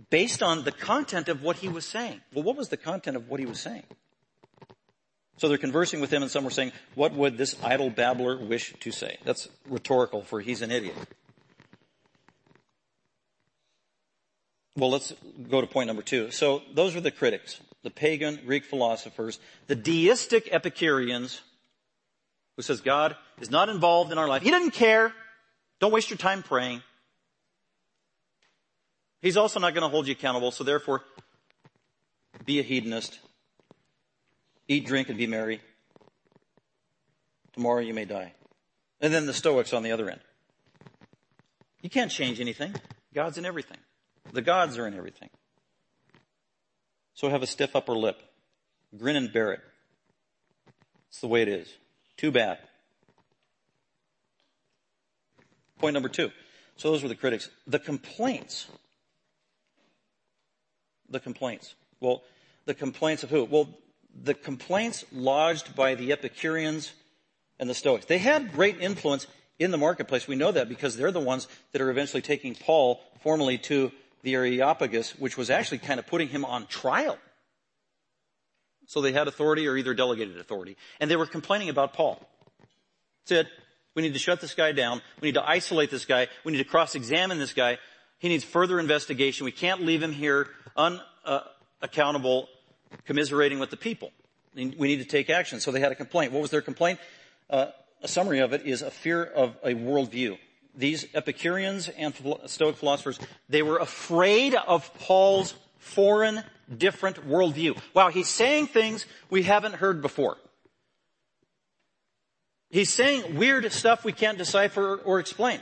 Based 0.10 0.42
on 0.42 0.64
the 0.64 0.72
content 0.72 1.30
of 1.30 1.44
what 1.44 1.58
he 1.58 1.70
was 1.70 1.86
saying. 1.86 2.20
Well, 2.34 2.44
what 2.44 2.58
was 2.58 2.70
the 2.70 2.78
content 2.78 3.16
of 3.16 3.30
what 3.30 3.40
he 3.40 3.46
was 3.46 3.60
saying? 3.60 3.84
So 5.44 5.50
they're 5.50 5.58
conversing 5.58 6.00
with 6.00 6.10
him 6.10 6.22
and 6.22 6.32
some 6.32 6.46
were 6.46 6.50
saying, 6.50 6.72
what 6.96 7.12
would 7.12 7.38
this 7.38 7.58
idle 7.62 7.90
babbler 7.90 8.38
wish 8.38 8.74
to 8.80 8.92
say? 8.94 9.18
That's 9.26 9.50
rhetorical 9.68 10.22
for 10.22 10.40
he's 10.40 10.62
an 10.62 10.72
idiot. 10.72 10.96
Well, 14.78 14.90
let's 14.90 15.12
go 15.50 15.60
to 15.60 15.68
point 15.68 15.88
number 15.88 16.02
two. 16.02 16.32
So 16.32 16.62
those 16.74 16.96
were 16.96 17.02
the 17.02 17.12
critics, 17.12 17.60
the 17.84 17.90
pagan 17.90 18.40
Greek 18.46 18.64
philosophers, 18.64 19.38
the 19.68 19.76
deistic 19.76 20.48
Epicureans, 20.50 21.42
who 22.56 22.62
says 22.62 22.80
God 22.80 23.18
is 23.42 23.52
not 23.52 23.68
involved 23.68 24.14
in 24.14 24.18
our 24.18 24.30
life. 24.30 24.44
He 24.44 24.50
doesn't 24.50 24.72
care. 24.72 25.12
Don't 25.82 25.92
waste 25.92 26.10
your 26.10 26.16
time 26.16 26.42
praying. 26.42 26.82
He's 29.22 29.36
also 29.36 29.60
not 29.60 29.74
going 29.74 29.84
to 29.84 29.90
hold 29.90 30.08
you 30.08 30.14
accountable, 30.14 30.52
so 30.52 30.64
therefore, 30.64 31.02
be 32.46 32.60
a 32.60 32.64
hedonist. 32.64 33.20
Eat, 34.68 34.86
drink, 34.86 35.10
and 35.10 35.18
be 35.18 35.28
merry. 35.28 35.62
Tomorrow 37.54 37.82
you 37.82 37.94
may 37.94 38.06
die. 38.06 38.34
And 39.02 39.14
then 39.14 39.26
the 39.26 39.34
Stoics 39.34 39.74
on 39.74 39.84
the 39.84 39.92
other 39.92 40.10
end. 40.10 40.22
You 41.82 41.90
can't 41.90 42.10
change 42.10 42.40
anything. 42.40 42.74
God's 43.14 43.38
in 43.38 43.46
everything. 43.46 43.78
The 44.32 44.42
gods 44.42 44.78
are 44.78 44.88
in 44.88 44.96
everything. 44.96 45.30
So 47.14 47.30
have 47.30 47.44
a 47.44 47.48
stiff 47.48 47.76
upper 47.76 47.94
lip. 47.94 48.22
Grin 48.98 49.16
and 49.16 49.32
bear 49.32 49.52
it. 49.52 49.60
It's 51.10 51.20
the 51.20 51.28
way 51.28 51.42
it 51.42 51.48
is. 51.48 51.72
Too 52.18 52.32
bad. 52.32 52.58
Point 55.78 55.94
number 55.94 56.10
two. 56.10 56.32
So 56.78 56.92
those 56.92 57.04
were 57.04 57.10
the 57.10 57.16
critics. 57.16 57.50
The 57.68 57.80
complaints. 57.80 58.68
The 61.10 61.20
complaints. 61.20 61.76
Well, 62.00 62.24
the 62.66 62.74
complaints 62.74 63.24
of 63.24 63.30
who? 63.30 63.44
Well, 63.44 63.70
the 64.22 64.34
complaints 64.34 65.06
lodged 65.12 65.76
by 65.76 65.96
the 65.96 66.12
Epicureans 66.12 66.94
and 67.60 67.70
the 67.70 67.74
Stoics. 67.74 68.06
They 68.06 68.18
had 68.18 68.54
great 68.54 68.80
influence 68.80 69.28
in 69.60 69.72
the 69.72 69.78
marketplace. 69.78 70.28
We 70.28 70.36
know 70.36 70.52
that 70.52 70.70
because 70.70 70.96
they're 70.98 71.12
the 71.12 71.20
ones 71.20 71.48
that 71.72 71.82
are 71.82 71.90
eventually 71.90 72.22
taking 72.22 72.56
Paul 72.56 73.02
formally 73.22 73.58
to 73.60 73.92
the 74.22 74.36
Areopagus, 74.36 75.20
which 75.20 75.38
was 75.38 75.50
actually 75.50 75.80
kind 75.80 76.00
of 76.00 76.08
putting 76.08 76.30
him 76.30 76.46
on 76.46 76.68
trial. 76.68 77.18
So 78.86 79.02
they 79.02 79.14
had 79.14 79.28
authority 79.28 79.68
or 79.68 79.78
either 79.78 79.94
delegated 79.94 80.38
authority. 80.38 80.78
And 81.00 81.10
they 81.10 81.16
were 81.16 81.26
complaining 81.26 81.70
about 81.70 81.94
Paul. 81.94 82.22
Said, 83.26 83.48
we 83.96 84.02
need 84.02 84.14
to 84.14 84.20
shut 84.20 84.42
this 84.42 84.54
guy 84.54 84.72
down. 84.72 85.02
We 85.22 85.28
need 85.30 85.36
to 85.36 85.48
isolate 85.48 85.92
this 85.92 86.06
guy. 86.06 86.28
We 86.44 86.52
need 86.52 86.58
to 86.58 86.64
cross-examine 86.64 87.40
this 87.40 87.54
guy. 87.54 87.78
He 88.20 88.28
needs 88.28 88.44
further 88.44 88.80
investigation. 88.80 89.46
We 89.46 89.52
can't 89.52 89.82
leave 89.82 90.02
him 90.02 90.12
here 90.12 90.48
unaccountable 90.76 92.44
uh, 92.44 92.48
commiserating 93.06 93.60
with 93.60 93.70
the 93.70 93.78
people. 93.78 94.12
We 94.56 94.66
need 94.66 95.00
to 95.00 95.06
take 95.06 95.30
action. 95.30 95.60
So 95.60 95.72
they 95.72 95.80
had 95.80 95.92
a 95.92 95.96
complaint. 95.96 96.32
What 96.32 96.42
was 96.42 96.52
their 96.52 96.62
complaint? 96.62 97.00
Uh, 97.50 97.68
a 98.02 98.08
summary 98.08 98.40
of 98.40 98.54
it 98.54 98.66
is 98.66 98.82
a 98.82 98.92
fear 98.92 99.24
of 99.24 99.56
a 99.64 99.74
worldview. 99.74 100.38
These 100.76 101.06
Epicureans 101.14 101.90
and 101.90 102.14
Stoic 102.48 102.76
philosophers, 102.76 103.20
they 103.50 103.62
were 103.62 103.78
afraid 103.78 104.56
of 104.56 104.94
Paul's 105.00 105.54
foreign, 105.78 106.44
different 106.76 107.28
worldview. 107.28 107.80
Wow, 107.94 108.10
he's 108.10 108.30
saying 108.30 108.68
things 108.68 109.06
we 109.30 109.44
haven't 109.44 109.76
heard 109.76 110.02
before. 110.02 110.38
He's 112.70 112.92
saying 112.92 113.36
weird 113.36 113.72
stuff 113.72 114.04
we 114.04 114.14
can't 114.14 114.38
decipher 114.38 114.96
or 114.96 115.20
explain. 115.20 115.60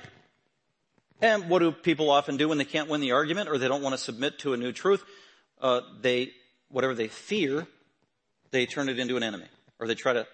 And 1.21 1.49
what 1.49 1.59
do 1.59 1.71
people 1.71 2.09
often 2.09 2.37
do 2.37 2.47
when 2.47 2.57
they 2.57 2.65
can't 2.65 2.89
win 2.89 3.01
the 3.01 3.11
argument 3.11 3.49
or 3.49 3.57
they 3.57 3.67
don't 3.67 3.83
want 3.83 3.93
to 3.93 3.97
submit 3.97 4.39
to 4.39 4.53
a 4.53 4.57
new 4.57 4.71
truth? 4.71 5.03
Uh, 5.59 5.81
they 6.01 6.31
whatever 6.71 6.93
they 6.93 7.07
fear, 7.07 7.67
they 8.51 8.65
turn 8.65 8.89
it 8.89 8.99
into 8.99 9.17
an 9.17 9.23
enemy, 9.23 9.45
or 9.79 9.87
they 9.87 9.95
try 9.95 10.13
to 10.13 10.27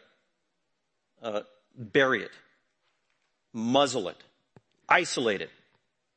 uh, 1.22 1.42
bury 1.76 2.24
it, 2.24 2.32
muzzle 3.54 4.08
it, 4.10 4.18
isolate 4.88 5.42
it, 5.42 5.50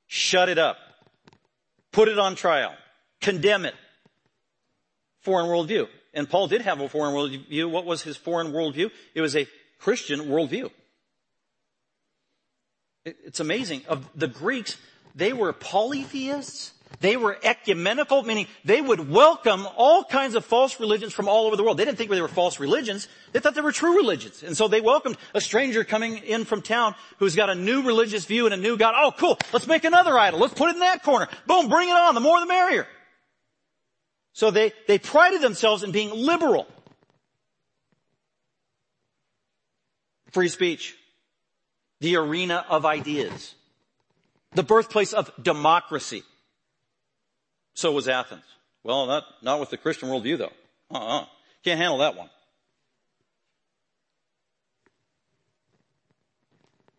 shut 0.07 0.49
it 0.49 0.59
up, 0.59 0.77
put 1.93 2.09
it 2.09 2.19
on 2.19 2.35
trial, 2.35 2.73
condemn 3.21 3.65
it. 3.65 3.75
Foreign 5.21 5.47
worldview. 5.47 5.87
And 6.15 6.29
Paul 6.29 6.49
did 6.49 6.63
have 6.63 6.81
a 6.81 6.89
foreign 6.89 7.15
worldview. 7.15 7.71
What 7.71 7.85
was 7.85 8.03
his 8.03 8.17
foreign 8.17 8.53
worldview? 8.53 8.91
It 9.15 9.21
was 9.21 9.37
a 9.37 9.47
Christian 9.79 10.21
worldview. 10.21 10.71
It's 13.05 13.41
amazing. 13.41 13.83
Of 13.87 14.09
the 14.15 14.29
Greeks, 14.29 14.77
they 15.15 15.33
were 15.33 15.53
polytheists. 15.53 16.73
They 16.99 17.17
were 17.17 17.39
ecumenical, 17.43 18.25
meaning 18.25 18.49
they 18.65 18.81
would 18.81 19.09
welcome 19.09 19.67
all 19.77 20.05
kinds 20.05 20.35
of 20.35 20.45
false 20.45 20.81
religions 20.81 21.13
from 21.13 21.29
all 21.29 21.47
over 21.47 21.57
the 21.57 21.63
world. 21.63 21.79
They 21.79 21.85
didn't 21.85 21.97
think 21.97 22.11
they 22.11 22.21
were 22.21 22.29
false 22.29 22.59
religions. 22.59 23.07
They 23.33 23.39
thought 23.39 23.55
they 23.55 23.61
were 23.61 23.73
true 23.73 23.97
religions. 23.97 24.43
And 24.43 24.57
so 24.57 24.67
they 24.67 24.81
welcomed 24.81 25.17
a 25.33 25.41
stranger 25.41 25.85
coming 25.85 26.19
in 26.19 26.45
from 26.45 26.63
town 26.63 26.97
who's 27.19 27.37
got 27.37 27.49
a 27.49 27.55
new 27.55 27.83
religious 27.83 28.25
view 28.25 28.47
and 28.47 28.53
a 28.53 28.57
new 28.57 28.77
God. 28.77 28.95
Oh, 28.97 29.13
cool. 29.17 29.39
Let's 29.53 29.69
make 29.69 29.85
another 29.85 30.19
idol. 30.19 30.41
Let's 30.41 30.53
put 30.53 30.69
it 30.69 30.75
in 30.75 30.81
that 30.81 31.03
corner. 31.03 31.29
Boom, 31.47 31.69
bring 31.69 31.89
it 31.89 31.97
on. 31.97 32.15
The 32.15 32.21
more 32.21 32.41
the 32.41 32.47
merrier. 32.47 32.87
So 34.33 34.51
they, 34.51 34.73
they 34.87 34.99
prided 34.99 35.41
themselves 35.41 35.83
in 35.83 35.93
being 35.93 36.11
liberal. 36.11 36.67
Free 40.33 40.49
speech. 40.49 40.97
The 42.01 42.17
arena 42.17 42.65
of 42.69 42.85
ideas. 42.85 43.55
The 44.53 44.63
birthplace 44.63 45.13
of 45.13 45.31
democracy. 45.41 46.25
So 47.75 47.93
was 47.93 48.09
Athens. 48.09 48.45
Well, 48.83 49.07
not, 49.07 49.25
not 49.43 49.61
with 49.61 49.71
the 49.71 49.77
Christian 49.77 50.09
worldview 50.09 50.39
though. 50.39 50.53
Uh-uh. 50.91 51.27
Can't 51.65 51.79
handle 51.79 51.99
that 51.99 52.17
one. 52.17 52.31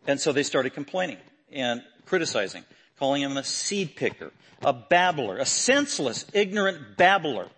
And 0.06 0.20
so 0.20 0.32
they 0.32 0.42
started 0.42 0.74
complaining 0.74 1.18
and 1.52 1.82
criticizing, 2.06 2.64
calling 2.98 3.22
him 3.22 3.36
a 3.36 3.44
seed 3.44 3.94
picker, 3.96 4.32
a 4.62 4.72
babbler, 4.72 5.38
a 5.38 5.46
senseless, 5.46 6.26
ignorant 6.32 6.96
babbler. 6.96 7.48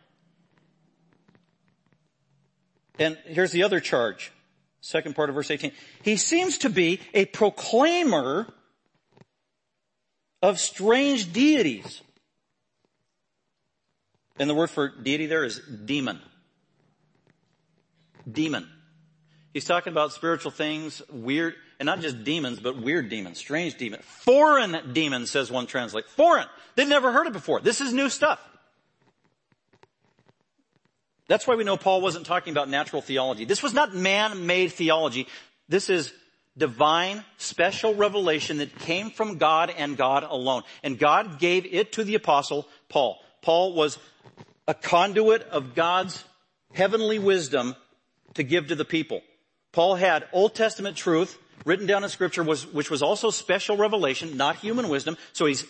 And 2.99 3.19
here's 3.27 3.53
the 3.53 3.62
other 3.62 3.81
charge. 3.81 4.31
Second 4.81 5.17
part 5.17 5.31
of 5.31 5.35
verse 5.35 5.51
18. 5.51 5.73
He 6.03 6.17
seems 6.17 6.59
to 6.59 6.71
be 6.71 7.01
a 7.15 7.25
proclaimer 7.25 8.47
of 10.43 10.61
strange 10.61 11.33
deities. 11.33 12.03
And 14.39 14.51
the 14.51 14.55
word 14.55 14.70
for 14.70 14.89
deity 14.89 15.26
there 15.26 15.45
is 15.45 15.59
demon. 15.59 16.20
Demon. 18.30 18.68
He's 19.53 19.64
talking 19.64 19.93
about 19.93 20.12
spiritual 20.12 20.51
things, 20.51 21.01
weird, 21.09 21.55
and 21.78 21.87
not 21.87 22.01
just 22.01 22.24
demons, 22.24 22.59
but 22.59 22.76
weird 22.76 23.09
demons, 23.09 23.39
strange 23.39 23.76
demons. 23.76 24.03
Foreign 24.05 24.93
demons, 24.93 25.30
says 25.30 25.51
one 25.51 25.66
translate. 25.66 26.09
Foreign. 26.09 26.47
They've 26.74 26.89
never 26.89 27.12
heard 27.12 27.28
it 27.28 27.32
before. 27.32 27.61
This 27.61 27.80
is 27.80 27.93
new 27.93 28.09
stuff. 28.09 28.41
That's 31.28 31.47
why 31.47 31.55
we 31.55 31.64
know 31.64 31.76
Paul 31.76 32.01
wasn't 32.01 32.26
talking 32.26 32.53
about 32.53 32.68
natural 32.68 33.01
theology. 33.01 33.45
This 33.45 33.62
was 33.62 33.72
not 33.72 33.95
man-made 33.95 34.72
theology. 34.72 35.28
This 35.68 35.89
is 35.89 36.12
divine, 36.59 37.24
special 37.39 37.95
revelation 37.95 38.59
that 38.59 38.76
came 38.80 39.11
from 39.11 39.39
God 39.39 39.72
and 39.76 39.97
God 39.97 40.24
alone. 40.24 40.62
And 40.82 40.99
God 40.99 41.39
gave 41.39 41.64
it 41.64 41.93
to 41.93 42.05
the 42.05 42.16
apostle 42.16 42.68
Paul. 42.89 43.18
Paul 43.41 43.74
was 43.74 43.99
a 44.67 44.75
conduit 44.75 45.43
of 45.43 45.75
God's 45.75 46.25
heavenly 46.73 47.19
wisdom 47.19 47.77
to 48.35 48.43
give 48.43 48.69
to 48.69 48.75
the 48.75 48.85
people. 48.85 49.23
Paul 49.73 49.97
had 49.97 50.27
Old 50.33 50.55
Testament 50.55 50.97
truth 50.97 51.39
written 51.65 51.87
down 51.87 52.05
in 52.05 52.11
scripture 52.11 52.43
was, 52.43 52.67
which 52.67 52.91
was 52.91 53.03
also 53.03 53.31
special 53.31 53.77
revelation, 53.77 54.37
not 54.37 54.57
human 54.57 54.89
wisdom. 54.89 55.17
So 55.33 55.47
he's, 55.47 55.65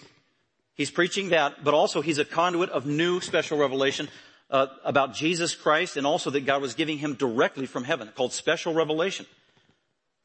he's 0.74 0.90
preaching 0.90 1.30
that, 1.30 1.64
but 1.64 1.74
also 1.74 2.00
he's 2.00 2.18
a 2.18 2.24
conduit 2.24 2.70
of 2.70 2.86
new 2.86 3.20
special 3.20 3.58
revelation 3.58 4.08
uh, 4.50 4.66
about 4.84 5.14
Jesus 5.14 5.54
Christ 5.54 5.96
and 5.96 6.06
also 6.06 6.30
that 6.30 6.46
God 6.46 6.62
was 6.62 6.74
giving 6.74 6.98
him 6.98 7.14
directly 7.14 7.66
from 7.66 7.84
heaven 7.84 8.10
called 8.14 8.32
special 8.32 8.74
revelation. 8.74 9.26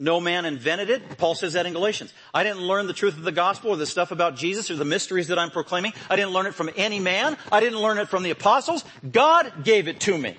No 0.01 0.21
man 0.21 0.45
invented 0.45 0.89
it. 0.89 1.17
Paul 1.17 1.35
says 1.35 1.53
that 1.53 1.65
in 1.65 1.73
Galatians. 1.73 2.13
I 2.33 2.43
didn't 2.43 2.61
learn 2.61 2.87
the 2.87 2.93
truth 2.93 3.17
of 3.17 3.23
the 3.23 3.33
gospel 3.33 3.71
or 3.71 3.75
the 3.75 3.85
stuff 3.85 4.11
about 4.11 4.37
Jesus 4.37 4.71
or 4.71 4.77
the 4.77 4.85
mysteries 4.85 5.27
that 5.27 5.37
I'm 5.37 5.51
proclaiming. 5.51 5.91
I 6.09 6.15
didn't 6.15 6.31
learn 6.31 6.45
it 6.45 6.55
from 6.55 6.69
any 6.77 7.01
man. 7.01 7.35
I 7.51 7.59
didn't 7.59 7.79
learn 7.79 7.97
it 7.97 8.07
from 8.07 8.23
the 8.23 8.29
apostles. 8.29 8.85
God 9.11 9.65
gave 9.65 9.89
it 9.89 9.99
to 10.01 10.17
me. 10.17 10.37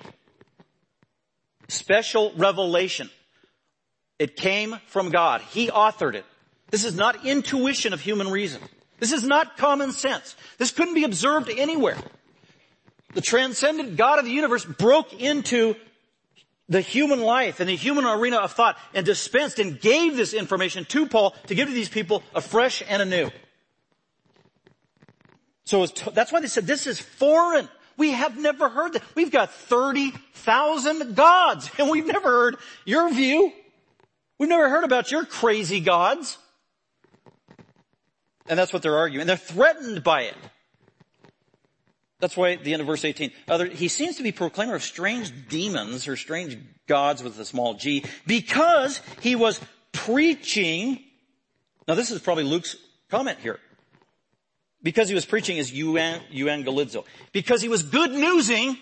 Special 1.67 2.33
revelation. 2.35 3.11
It 4.17 4.35
came 4.35 4.77
from 4.87 5.11
God. 5.11 5.41
He 5.41 5.67
authored 5.67 6.15
it. 6.15 6.25
This 6.71 6.83
is 6.83 6.95
not 6.95 7.25
intuition 7.25 7.93
of 7.93 8.01
human 8.01 8.29
reason. 8.29 8.61
This 8.99 9.11
is 9.11 9.23
not 9.23 9.57
common 9.57 9.91
sense. 9.91 10.35
This 10.57 10.71
couldn't 10.71 10.95
be 10.95 11.03
observed 11.03 11.49
anywhere. 11.49 11.97
The 13.13 13.21
transcendent 13.21 13.95
God 13.95 14.19
of 14.19 14.25
the 14.25 14.31
universe 14.31 14.65
broke 14.65 15.13
into 15.13 15.75
the 16.71 16.79
human 16.79 17.21
life 17.21 17.59
and 17.59 17.67
the 17.67 17.75
human 17.75 18.05
arena 18.05 18.37
of 18.37 18.53
thought 18.53 18.77
and 18.93 19.05
dispensed 19.05 19.59
and 19.59 19.79
gave 19.79 20.15
this 20.15 20.33
information 20.33 20.85
to 20.85 21.05
Paul 21.05 21.35
to 21.47 21.53
give 21.53 21.67
to 21.67 21.73
these 21.73 21.89
people 21.89 22.23
afresh 22.33 22.81
and 22.87 23.01
anew. 23.01 23.29
So 25.65 25.85
that's 25.85 26.31
why 26.31 26.39
they 26.39 26.47
said 26.47 26.65
this 26.65 26.87
is 26.87 26.97
foreign. 26.97 27.67
We 27.97 28.11
have 28.11 28.37
never 28.37 28.69
heard 28.69 28.93
that. 28.93 29.03
We've 29.15 29.31
got 29.31 29.51
30,000 29.51 31.13
gods 31.13 31.69
and 31.77 31.89
we've 31.89 32.07
never 32.07 32.29
heard 32.29 32.55
your 32.85 33.13
view. 33.13 33.51
We've 34.39 34.49
never 34.49 34.69
heard 34.69 34.85
about 34.85 35.11
your 35.11 35.25
crazy 35.25 35.81
gods. 35.81 36.37
And 38.47 38.57
that's 38.57 38.71
what 38.71 38.81
they're 38.81 38.97
arguing. 38.97 39.27
They're 39.27 39.35
threatened 39.35 40.05
by 40.05 40.21
it. 40.21 40.37
That's 42.21 42.37
why 42.37 42.55
the 42.55 42.73
end 42.73 42.81
of 42.81 42.87
verse 42.87 43.03
18, 43.03 43.31
other, 43.47 43.65
he 43.65 43.87
seems 43.87 44.17
to 44.17 44.23
be 44.23 44.31
proclaimer 44.31 44.75
of 44.75 44.83
strange 44.83 45.33
demons 45.49 46.07
or 46.07 46.15
strange 46.15 46.57
gods 46.87 47.23
with 47.23 47.37
a 47.39 47.45
small 47.45 47.73
g 47.73 48.05
because 48.27 49.01
he 49.21 49.35
was 49.35 49.59
preaching. 49.91 50.99
Now 51.87 51.95
this 51.95 52.11
is 52.11 52.21
probably 52.21 52.43
Luke's 52.43 52.75
comment 53.09 53.39
here. 53.39 53.59
Because 54.83 55.09
he 55.09 55.15
was 55.15 55.25
preaching 55.25 55.57
is 55.57 55.71
euangelizo. 55.71 57.05
Because 57.31 57.61
he 57.61 57.69
was 57.69 57.83
good 57.83 58.11
newsing, 58.11 58.77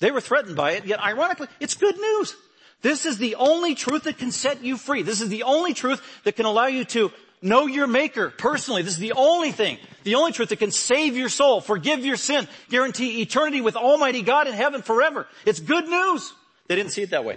they 0.00 0.10
were 0.10 0.20
threatened 0.20 0.56
by 0.56 0.72
it, 0.72 0.86
yet 0.86 1.00
ironically, 1.00 1.48
it's 1.60 1.74
good 1.74 1.96
news. 1.96 2.34
This 2.80 3.04
is 3.04 3.18
the 3.18 3.34
only 3.34 3.74
truth 3.74 4.04
that 4.04 4.18
can 4.18 4.30
set 4.30 4.62
you 4.62 4.76
free. 4.76 5.02
This 5.02 5.20
is 5.20 5.28
the 5.28 5.42
only 5.42 5.74
truth 5.74 6.02
that 6.24 6.36
can 6.36 6.46
allow 6.46 6.66
you 6.66 6.84
to 6.86 7.10
Know 7.40 7.66
your 7.66 7.86
maker 7.86 8.30
personally. 8.30 8.82
This 8.82 8.94
is 8.94 8.98
the 8.98 9.12
only 9.12 9.52
thing, 9.52 9.78
the 10.02 10.16
only 10.16 10.32
truth 10.32 10.48
that 10.48 10.58
can 10.58 10.72
save 10.72 11.16
your 11.16 11.28
soul, 11.28 11.60
forgive 11.60 12.04
your 12.04 12.16
sin, 12.16 12.48
guarantee 12.68 13.22
eternity 13.22 13.60
with 13.60 13.76
Almighty 13.76 14.22
God 14.22 14.48
in 14.48 14.54
heaven 14.54 14.82
forever. 14.82 15.26
It's 15.46 15.60
good 15.60 15.86
news. 15.86 16.32
They 16.66 16.76
didn't 16.76 16.92
see 16.92 17.02
it 17.02 17.10
that 17.10 17.24
way. 17.24 17.36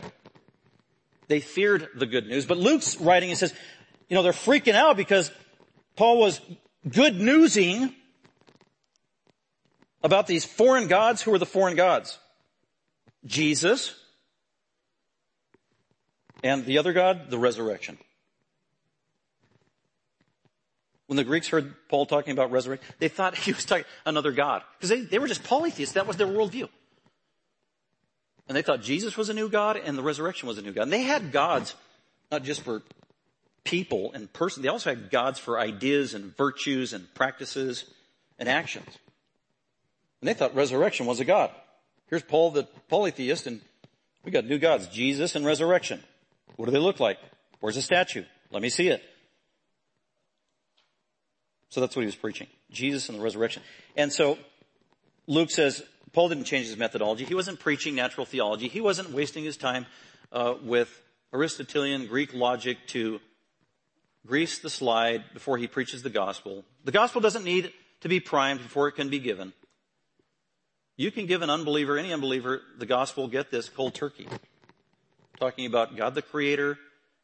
They 1.28 1.40
feared 1.40 1.90
the 1.96 2.06
good 2.06 2.28
news. 2.28 2.46
But 2.46 2.58
Luke's 2.58 3.00
writing 3.00 3.30
and 3.30 3.38
says, 3.38 3.54
you 4.10 4.16
know, 4.16 4.24
they're 4.24 4.34
freaking 4.34 4.74
out 4.74 4.98
because 4.98 5.32
Paul 5.96 6.20
was 6.20 6.42
good 6.90 7.20
newsing 7.20 7.96
about 10.04 10.28
these 10.28 10.44
foreign 10.44 10.88
gods. 10.88 11.22
Who 11.22 11.34
are 11.34 11.38
the 11.38 11.46
foreign 11.46 11.76
gods? 11.76 12.18
Jesus. 13.26 13.96
And 16.44 16.66
the 16.66 16.80
other 16.80 16.92
God, 16.92 17.30
the 17.30 17.38
resurrection. 17.38 17.98
When 21.12 21.18
the 21.18 21.26
Greeks 21.26 21.50
heard 21.50 21.74
Paul 21.90 22.06
talking 22.06 22.32
about 22.32 22.52
resurrection, 22.52 22.88
they 23.00 23.10
thought 23.10 23.36
he 23.38 23.52
was 23.52 23.66
talking 23.66 23.84
about 23.84 24.10
another 24.10 24.32
God. 24.32 24.62
Because 24.78 24.92
they, 24.92 25.02
they 25.02 25.20
were 25.20 25.28
just 25.28 25.44
polytheists. 25.44 25.96
That 25.96 26.08
was 26.08 26.16
their 26.16 26.26
worldview. 26.26 26.70
And 28.48 28.56
they 28.56 28.62
thought 28.62 28.82
Jesus 28.82 29.18
was 29.18 29.28
a 29.28 29.34
new 29.34 29.50
God 29.50 29.76
and 29.76 29.98
the 29.98 30.04
resurrection 30.04 30.48
was 30.48 30.58
a 30.58 30.62
new 30.62 30.72
God. 30.72 30.84
And 30.84 30.94
they 30.94 31.02
had 31.02 31.34
gods, 31.34 31.76
not 32.32 32.44
just 32.44 32.62
for 32.62 32.82
people 33.66 34.14
and 34.14 34.32
person. 34.32 34.64
They 34.64 34.70
also 34.70 34.90
had 34.90 35.12
gods 35.12 35.38
for 35.38 35.60
ideas 35.60 36.14
and 36.14 36.34
virtues 36.38 36.94
and 36.94 37.14
practices 37.14 37.84
and 38.40 38.48
actions. 38.48 38.88
And 40.22 40.30
they 40.30 40.34
thought 40.34 40.56
resurrection 40.56 41.08
was 41.08 41.20
a 41.20 41.26
God. 41.26 41.52
Here's 42.08 42.24
Paul 42.24 42.52
the 42.52 42.64
polytheist 42.88 43.48
and 43.48 43.60
we 44.24 44.32
got 44.32 44.46
new 44.46 44.60
gods, 44.60 44.88
Jesus 44.88 45.36
and 45.36 45.46
resurrection. 45.46 46.02
What 46.56 46.68
do 46.68 46.72
they 46.72 46.80
look 46.80 47.02
like? 47.02 47.18
Where's 47.60 47.76
the 47.76 47.82
statue? 47.82 48.24
Let 48.50 48.62
me 48.62 48.70
see 48.70 48.88
it. 48.88 49.04
So 51.72 51.80
that's 51.80 51.96
what 51.96 52.02
he 52.02 52.06
was 52.06 52.16
preaching. 52.16 52.48
Jesus 52.70 53.10
and 53.10 53.18
the 53.18 53.24
resurrection. 53.24 53.64
And 53.96 54.12
so 54.14 54.38
Luke 55.26 55.50
says, 55.50 55.82
Paul 56.12 56.30
didn't 56.30 56.44
change 56.44 56.68
his 56.68 56.78
methodology. 56.78 57.24
He 57.24 57.34
wasn't 57.34 57.60
preaching 57.60 57.96
natural 57.96 58.26
theology. 58.26 58.68
He 58.68 58.82
wasn't 58.82 59.12
wasting 59.12 59.46
his 59.46 59.56
time 59.56 59.86
uh, 60.34 60.56
with 60.62 61.02
Aristotelian 61.34 62.08
Greek 62.08 62.34
logic 62.34 62.78
to 62.88 63.22
grease 64.28 64.60
the 64.60 64.70
slide 64.70 65.24
before 65.34 65.58
he 65.58 65.68
preaches 65.68 66.04
the 66.04 66.10
gospel. 66.10 66.66
The 66.84 66.92
gospel 66.92 67.22
doesn't 67.22 67.46
need 67.46 67.72
to 68.02 68.10
be 68.10 68.20
primed 68.20 68.62
before 68.62 68.90
it 68.90 68.94
can 68.94 69.10
be 69.10 69.20
given. 69.20 69.54
You 70.98 71.10
can 71.10 71.26
give 71.26 71.42
an 71.42 71.50
unbeliever, 71.50 71.98
any 71.98 72.12
unbeliever, 72.12 72.62
the 72.78 72.86
gospel, 72.86 73.30
get 73.30 73.50
this, 73.50 73.70
cold 73.70 73.96
turkey. 73.96 74.28
Talking 75.40 75.66
about 75.66 75.96
God 75.96 76.16
the 76.16 76.22
Creator, 76.22 76.78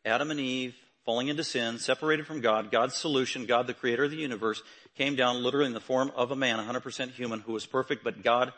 Adam 0.05 0.31
and 0.31 0.39
Eve, 0.39 0.75
falling 1.07 1.29
into 1.29 1.43
sin, 1.43 1.79
separated 1.79 2.27
from 2.27 2.41
God, 2.41 2.69
God's 2.69 2.93
solution, 2.93 3.45
God 3.45 3.65
the 3.65 3.73
creator 3.73 4.03
of 4.03 4.11
the 4.11 4.17
universe, 4.17 4.61
came 4.97 5.15
down 5.15 5.41
literally 5.41 5.67
in 5.67 5.73
the 5.73 5.79
form 5.79 6.11
of 6.17 6.31
a 6.31 6.35
man, 6.35 6.59
100% 6.59 7.11
human, 7.11 7.39
who 7.39 7.53
was 7.53 7.65
perfect, 7.65 8.03
but 8.03 8.21
God, 8.21 8.51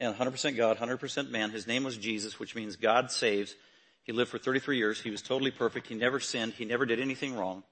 and 0.00 0.12
100% 0.12 0.56
God, 0.56 0.76
100% 0.76 1.30
man. 1.30 1.52
His 1.52 1.68
name 1.68 1.84
was 1.84 1.96
Jesus, 1.96 2.40
which 2.40 2.56
means 2.56 2.74
God 2.74 3.12
saves. 3.12 3.54
He 4.02 4.10
lived 4.10 4.28
for 4.28 4.38
33 4.38 4.76
years. 4.76 5.00
He 5.00 5.10
was 5.10 5.22
totally 5.22 5.52
perfect. 5.52 5.86
He 5.86 5.94
never 5.94 6.18
sinned. 6.18 6.54
He 6.54 6.64
never 6.64 6.84
did 6.84 6.98
anything 6.98 7.36
wrong. 7.36 7.62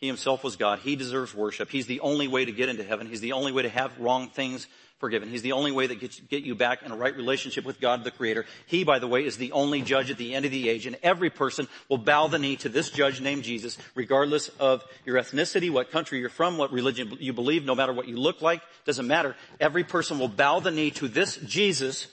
He 0.00 0.06
himself 0.06 0.42
was 0.42 0.56
God. 0.56 0.78
He 0.78 0.96
deserves 0.96 1.34
worship. 1.34 1.70
He's 1.70 1.86
the 1.86 2.00
only 2.00 2.26
way 2.26 2.44
to 2.44 2.52
get 2.52 2.68
into 2.68 2.84
heaven. 2.84 3.06
He's 3.06 3.20
the 3.20 3.32
only 3.32 3.52
way 3.52 3.62
to 3.62 3.68
have 3.68 3.98
wrong 3.98 4.28
things 4.28 4.66
forgiven. 5.00 5.28
He's 5.28 5.42
the 5.42 5.52
only 5.52 5.72
way 5.72 5.86
that 5.86 5.98
gets 5.98 6.20
get 6.20 6.44
you 6.44 6.54
back 6.54 6.82
in 6.82 6.92
a 6.92 6.96
right 6.96 7.16
relationship 7.16 7.64
with 7.64 7.80
God 7.80 8.04
the 8.04 8.10
Creator. 8.10 8.44
He, 8.66 8.84
by 8.84 8.98
the 8.98 9.08
way, 9.08 9.24
is 9.24 9.36
the 9.36 9.52
only 9.52 9.82
judge 9.82 10.10
at 10.10 10.18
the 10.18 10.34
end 10.34 10.44
of 10.44 10.50
the 10.50 10.68
age, 10.68 10.86
and 10.86 10.96
every 11.02 11.30
person 11.30 11.68
will 11.88 11.98
bow 11.98 12.28
the 12.28 12.38
knee 12.38 12.56
to 12.56 12.68
this 12.68 12.90
judge 12.90 13.20
named 13.20 13.42
Jesus, 13.42 13.78
regardless 13.94 14.48
of 14.60 14.84
your 15.04 15.16
ethnicity, 15.16 15.70
what 15.70 15.90
country 15.90 16.18
you're 16.18 16.28
from, 16.28 16.58
what 16.58 16.70
religion 16.70 17.16
you 17.18 17.32
believe, 17.32 17.64
no 17.64 17.74
matter 17.74 17.92
what 17.92 18.08
you 18.08 18.16
look 18.16 18.42
like, 18.42 18.60
doesn't 18.84 19.06
matter. 19.06 19.36
Every 19.58 19.84
person 19.84 20.18
will 20.18 20.28
bow 20.28 20.60
the 20.60 20.70
knee 20.70 20.90
to 20.92 21.08
this 21.08 21.36
Jesus, 21.36 22.06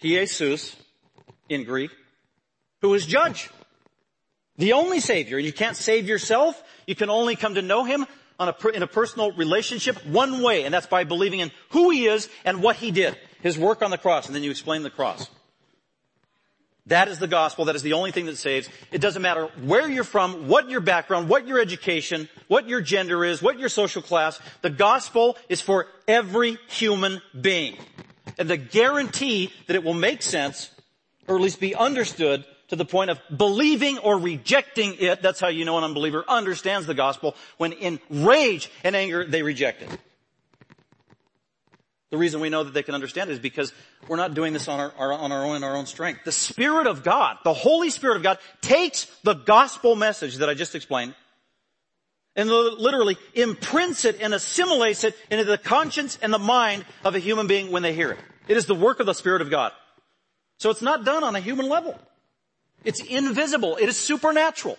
Jesus, 0.00 0.76
in 1.48 1.64
Greek, 1.64 1.90
who 2.82 2.92
is 2.94 3.06
judge. 3.06 3.50
The 4.60 4.74
only 4.74 5.00
Savior. 5.00 5.38
You 5.38 5.54
can't 5.54 5.74
save 5.74 6.06
yourself. 6.06 6.62
You 6.86 6.94
can 6.94 7.08
only 7.08 7.34
come 7.34 7.54
to 7.54 7.62
know 7.62 7.84
Him 7.84 8.06
a, 8.38 8.54
in 8.74 8.82
a 8.82 8.86
personal 8.86 9.32
relationship 9.32 10.04
one 10.04 10.42
way, 10.42 10.64
and 10.64 10.74
that's 10.74 10.86
by 10.86 11.04
believing 11.04 11.40
in 11.40 11.50
who 11.70 11.88
He 11.88 12.06
is 12.06 12.28
and 12.44 12.62
what 12.62 12.76
He 12.76 12.90
did. 12.90 13.16
His 13.42 13.56
work 13.56 13.80
on 13.80 13.90
the 13.90 13.96
cross, 13.96 14.26
and 14.26 14.36
then 14.36 14.42
you 14.42 14.50
explain 14.50 14.82
the 14.82 14.90
cross. 14.90 15.30
That 16.86 17.08
is 17.08 17.18
the 17.18 17.26
gospel. 17.26 17.64
That 17.64 17.74
is 17.74 17.82
the 17.82 17.94
only 17.94 18.10
thing 18.10 18.26
that 18.26 18.36
saves. 18.36 18.68
It 18.92 19.00
doesn't 19.00 19.22
matter 19.22 19.46
where 19.64 19.88
you're 19.88 20.04
from, 20.04 20.46
what 20.46 20.68
your 20.68 20.80
background, 20.80 21.30
what 21.30 21.46
your 21.46 21.58
education, 21.58 22.28
what 22.48 22.68
your 22.68 22.82
gender 22.82 23.24
is, 23.24 23.40
what 23.40 23.58
your 23.58 23.70
social 23.70 24.02
class. 24.02 24.40
The 24.60 24.68
gospel 24.68 25.38
is 25.48 25.62
for 25.62 25.86
every 26.06 26.58
human 26.68 27.22
being. 27.38 27.78
And 28.38 28.50
the 28.50 28.58
guarantee 28.58 29.52
that 29.68 29.76
it 29.76 29.84
will 29.84 29.94
make 29.94 30.20
sense, 30.20 30.70
or 31.26 31.36
at 31.36 31.40
least 31.40 31.60
be 31.60 31.74
understood, 31.74 32.44
to 32.70 32.76
the 32.76 32.84
point 32.84 33.10
of 33.10 33.20
believing 33.36 33.98
or 33.98 34.18
rejecting 34.18 34.96
it. 34.98 35.22
That's 35.22 35.40
how 35.40 35.48
you 35.48 35.64
know 35.64 35.76
an 35.76 35.84
unbeliever 35.84 36.24
understands 36.26 36.86
the 36.86 36.94
gospel 36.94 37.36
when 37.58 37.72
in 37.72 38.00
rage 38.08 38.70
and 38.82 38.96
anger 38.96 39.24
they 39.24 39.42
reject 39.42 39.82
it. 39.82 40.00
The 42.10 42.16
reason 42.16 42.40
we 42.40 42.48
know 42.48 42.64
that 42.64 42.74
they 42.74 42.82
can 42.82 42.94
understand 42.94 43.30
it 43.30 43.34
is 43.34 43.38
because 43.38 43.72
we're 44.08 44.16
not 44.16 44.34
doing 44.34 44.52
this 44.52 44.66
on 44.66 44.80
our, 44.80 44.92
our, 44.98 45.12
on 45.12 45.30
our 45.30 45.44
own 45.44 45.56
in 45.56 45.64
our 45.64 45.76
own 45.76 45.86
strength. 45.86 46.24
The 46.24 46.32
Spirit 46.32 46.86
of 46.86 47.04
God, 47.04 47.38
the 47.44 47.54
Holy 47.54 47.90
Spirit 47.90 48.16
of 48.16 48.22
God 48.22 48.38
takes 48.60 49.04
the 49.22 49.34
gospel 49.34 49.94
message 49.94 50.36
that 50.36 50.48
I 50.48 50.54
just 50.54 50.74
explained 50.74 51.14
and 52.36 52.48
literally 52.48 53.16
imprints 53.34 54.04
it 54.04 54.20
and 54.20 54.32
assimilates 54.32 55.04
it 55.04 55.16
into 55.30 55.44
the 55.44 55.58
conscience 55.58 56.18
and 56.22 56.32
the 56.32 56.38
mind 56.38 56.84
of 57.04 57.14
a 57.14 57.18
human 57.18 57.46
being 57.46 57.70
when 57.70 57.82
they 57.82 57.94
hear 57.94 58.12
it. 58.12 58.18
It 58.48 58.56
is 58.56 58.66
the 58.66 58.74
work 58.74 59.00
of 59.00 59.06
the 59.06 59.12
Spirit 59.12 59.42
of 59.42 59.50
God. 59.50 59.72
So 60.58 60.70
it's 60.70 60.82
not 60.82 61.04
done 61.04 61.24
on 61.24 61.34
a 61.36 61.40
human 61.40 61.68
level. 61.68 61.98
It's 62.84 63.00
invisible. 63.00 63.76
It 63.76 63.88
is 63.88 63.96
supernatural. 63.96 64.78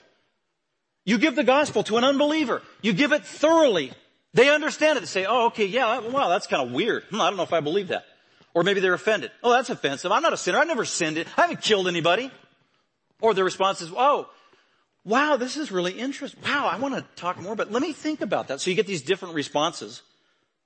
You 1.05 1.17
give 1.17 1.35
the 1.35 1.43
gospel 1.43 1.83
to 1.83 1.97
an 1.97 2.03
unbeliever. 2.03 2.61
You 2.81 2.93
give 2.93 3.11
it 3.11 3.25
thoroughly. 3.25 3.91
They 4.33 4.49
understand 4.49 4.97
it. 4.97 5.01
They 5.01 5.07
say, 5.07 5.25
oh, 5.25 5.47
okay, 5.47 5.65
yeah, 5.65 5.99
wow, 5.99 6.29
that's 6.29 6.47
kind 6.47 6.67
of 6.67 6.73
weird. 6.73 7.03
Hmm, 7.05 7.21
I 7.21 7.29
don't 7.29 7.37
know 7.37 7.43
if 7.43 7.53
I 7.53 7.59
believe 7.59 7.89
that. 7.89 8.05
Or 8.53 8.63
maybe 8.63 8.79
they're 8.79 8.93
offended. 8.93 9.31
Oh, 9.43 9.51
that's 9.51 9.69
offensive. 9.69 10.11
I'm 10.11 10.21
not 10.21 10.33
a 10.33 10.37
sinner. 10.37 10.59
I've 10.59 10.67
never 10.67 10.85
sinned. 10.85 11.17
I 11.37 11.41
haven't 11.41 11.61
killed 11.61 11.87
anybody. 11.87 12.31
Or 13.21 13.33
the 13.33 13.43
response 13.43 13.81
is, 13.81 13.91
oh, 13.95 14.29
wow, 15.03 15.37
this 15.37 15.57
is 15.57 15.71
really 15.71 15.93
interesting. 15.93 16.41
Wow, 16.43 16.67
I 16.67 16.77
want 16.77 16.95
to 16.95 17.05
talk 17.15 17.39
more, 17.39 17.55
but 17.55 17.71
let 17.71 17.81
me 17.81 17.93
think 17.93 18.21
about 18.21 18.49
that. 18.49 18.61
So 18.61 18.69
you 18.69 18.75
get 18.75 18.87
these 18.87 19.01
different 19.01 19.35
responses 19.35 20.01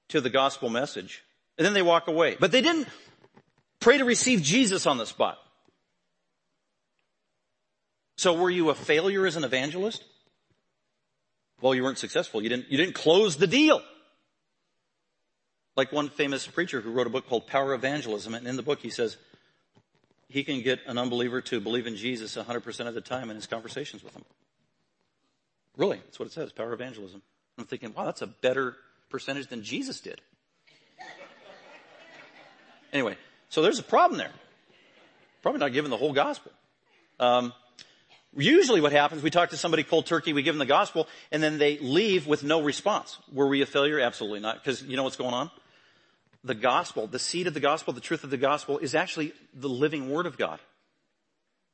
to 0.09 0.21
the 0.21 0.29
gospel 0.29 0.69
message. 0.69 1.23
And 1.57 1.65
then 1.65 1.73
they 1.73 1.81
walk 1.81 2.07
away. 2.07 2.37
But 2.39 2.51
they 2.51 2.61
didn't 2.61 2.87
pray 3.79 3.97
to 3.97 4.05
receive 4.05 4.41
Jesus 4.41 4.85
on 4.85 4.97
the 4.97 5.05
spot. 5.05 5.37
So 8.17 8.33
were 8.33 8.49
you 8.49 8.69
a 8.69 8.75
failure 8.75 9.25
as 9.25 9.35
an 9.35 9.43
evangelist? 9.43 10.03
Well, 11.61 11.75
you 11.75 11.83
weren't 11.83 11.97
successful. 11.97 12.41
You 12.41 12.49
didn't, 12.49 12.69
you 12.69 12.77
didn't 12.77 12.95
close 12.95 13.37
the 13.37 13.47
deal. 13.47 13.81
Like 15.75 15.91
one 15.91 16.09
famous 16.09 16.47
preacher 16.47 16.79
who 16.79 16.91
wrote 16.91 17.07
a 17.07 17.09
book 17.09 17.27
called 17.27 17.47
Power 17.47 17.73
Evangelism, 17.73 18.33
and 18.33 18.47
in 18.47 18.55
the 18.55 18.63
book 18.63 18.79
he 18.79 18.89
says 18.89 19.17
he 20.29 20.43
can 20.43 20.61
get 20.61 20.79
an 20.87 20.97
unbeliever 20.97 21.41
to 21.41 21.59
believe 21.59 21.87
in 21.87 21.95
Jesus 21.95 22.35
100% 22.35 22.87
of 22.87 22.93
the 22.93 23.01
time 23.01 23.29
in 23.29 23.35
his 23.35 23.47
conversations 23.47 24.03
with 24.03 24.13
them. 24.13 24.23
Really, 25.77 25.97
that's 25.97 26.19
what 26.19 26.27
it 26.27 26.31
says, 26.31 26.51
Power 26.53 26.73
Evangelism. 26.73 27.21
I'm 27.57 27.65
thinking, 27.65 27.93
wow, 27.93 28.05
that's 28.05 28.21
a 28.21 28.27
better 28.27 28.75
percentage 29.09 29.47
than 29.47 29.63
Jesus 29.63 29.99
did. 29.99 30.21
anyway, 32.93 33.17
so 33.49 33.61
there's 33.61 33.79
a 33.79 33.83
problem 33.83 34.17
there. 34.17 34.31
Probably 35.41 35.59
not 35.59 35.73
giving 35.73 35.91
the 35.91 35.97
whole 35.97 36.13
gospel. 36.13 36.51
Um, 37.19 37.53
usually 38.35 38.81
what 38.81 38.91
happens, 38.91 39.23
we 39.23 39.29
talk 39.29 39.49
to 39.51 39.57
somebody 39.57 39.83
cold 39.83 40.05
turkey, 40.05 40.33
we 40.33 40.43
give 40.43 40.53
them 40.53 40.59
the 40.59 40.65
gospel, 40.65 41.07
and 41.31 41.41
then 41.41 41.57
they 41.57 41.77
leave 41.77 42.27
with 42.27 42.43
no 42.43 42.61
response. 42.61 43.17
Were 43.31 43.47
we 43.47 43.61
a 43.61 43.65
failure? 43.65 43.99
Absolutely 43.99 44.39
not. 44.39 44.55
Because 44.55 44.83
you 44.83 44.97
know 44.97 45.03
what's 45.03 45.15
going 45.15 45.33
on? 45.33 45.51
The 46.43 46.55
gospel, 46.55 47.07
the 47.07 47.19
seed 47.19 47.47
of 47.47 47.53
the 47.53 47.59
gospel, 47.59 47.93
the 47.93 48.01
truth 48.01 48.23
of 48.23 48.29
the 48.29 48.37
gospel 48.37 48.77
is 48.77 48.93
actually 48.93 49.33
the 49.53 49.69
living 49.69 50.09
word 50.09 50.25
of 50.25 50.37
God. 50.37 50.59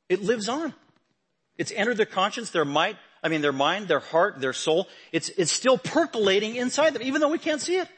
It 0.08 0.22
lives 0.22 0.48
on. 0.48 0.72
It's 1.58 1.72
entered 1.72 1.96
their 1.96 2.06
conscience, 2.06 2.50
their 2.50 2.64
might, 2.64 2.96
I 3.22 3.28
mean 3.28 3.40
their 3.40 3.52
mind, 3.52 3.88
their 3.88 4.00
heart, 4.00 4.40
their 4.40 4.52
soul. 4.52 4.88
It's, 5.12 5.28
it's 5.30 5.52
still 5.52 5.78
percolating 5.78 6.56
inside 6.56 6.94
them, 6.94 7.02
even 7.02 7.20
though 7.20 7.28
we 7.28 7.38
can't 7.38 7.60
see 7.60 7.76
it. 7.76 7.88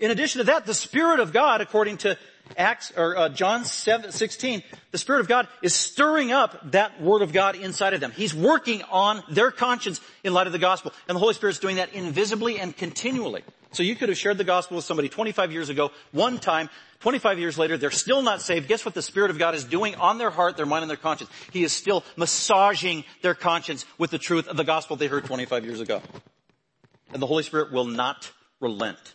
In 0.00 0.10
addition 0.10 0.38
to 0.38 0.44
that, 0.44 0.64
the 0.64 0.74
Spirit 0.74 1.20
of 1.20 1.32
God, 1.32 1.60
according 1.60 1.98
to 1.98 2.16
Acts 2.56 2.90
or 2.96 3.16
uh, 3.16 3.28
John 3.28 3.66
7, 3.66 4.10
16, 4.10 4.62
the 4.90 4.98
Spirit 4.98 5.20
of 5.20 5.28
God 5.28 5.46
is 5.62 5.74
stirring 5.74 6.32
up 6.32 6.72
that 6.72 7.00
Word 7.00 7.20
of 7.22 7.32
God 7.32 7.54
inside 7.54 7.92
of 7.92 8.00
them. 8.00 8.10
He's 8.10 8.34
working 8.34 8.82
on 8.90 9.22
their 9.30 9.50
conscience 9.50 10.00
in 10.24 10.32
light 10.32 10.46
of 10.46 10.54
the 10.54 10.58
gospel. 10.58 10.92
And 11.06 11.16
the 11.16 11.20
Holy 11.20 11.34
Spirit's 11.34 11.58
doing 11.58 11.76
that 11.76 11.92
invisibly 11.92 12.58
and 12.58 12.74
continually. 12.74 13.44
So 13.72 13.82
you 13.82 13.94
could 13.94 14.08
have 14.08 14.18
shared 14.18 14.38
the 14.38 14.44
gospel 14.44 14.76
with 14.76 14.84
somebody 14.84 15.08
25 15.08 15.52
years 15.52 15.68
ago, 15.68 15.92
one 16.10 16.38
time, 16.38 16.70
25 17.00 17.38
years 17.38 17.56
later, 17.56 17.76
they're 17.76 17.90
still 17.90 18.22
not 18.22 18.40
saved. 18.40 18.68
Guess 18.68 18.84
what 18.84 18.94
the 18.94 19.02
Spirit 19.02 19.30
of 19.30 19.38
God 19.38 19.54
is 19.54 19.64
doing 19.64 19.94
on 19.94 20.18
their 20.18 20.30
heart, 20.30 20.56
their 20.56 20.66
mind, 20.66 20.82
and 20.82 20.90
their 20.90 20.96
conscience? 20.96 21.30
He 21.52 21.62
is 21.62 21.72
still 21.72 22.04
massaging 22.16 23.04
their 23.22 23.34
conscience 23.34 23.84
with 23.96 24.10
the 24.10 24.18
truth 24.18 24.48
of 24.48 24.56
the 24.56 24.64
gospel 24.64 24.96
they 24.96 25.06
heard 25.06 25.26
25 25.26 25.64
years 25.64 25.80
ago. 25.80 26.02
And 27.12 27.22
the 27.22 27.26
Holy 27.26 27.42
Spirit 27.42 27.70
will 27.70 27.86
not 27.86 28.32
relent. 28.60 29.14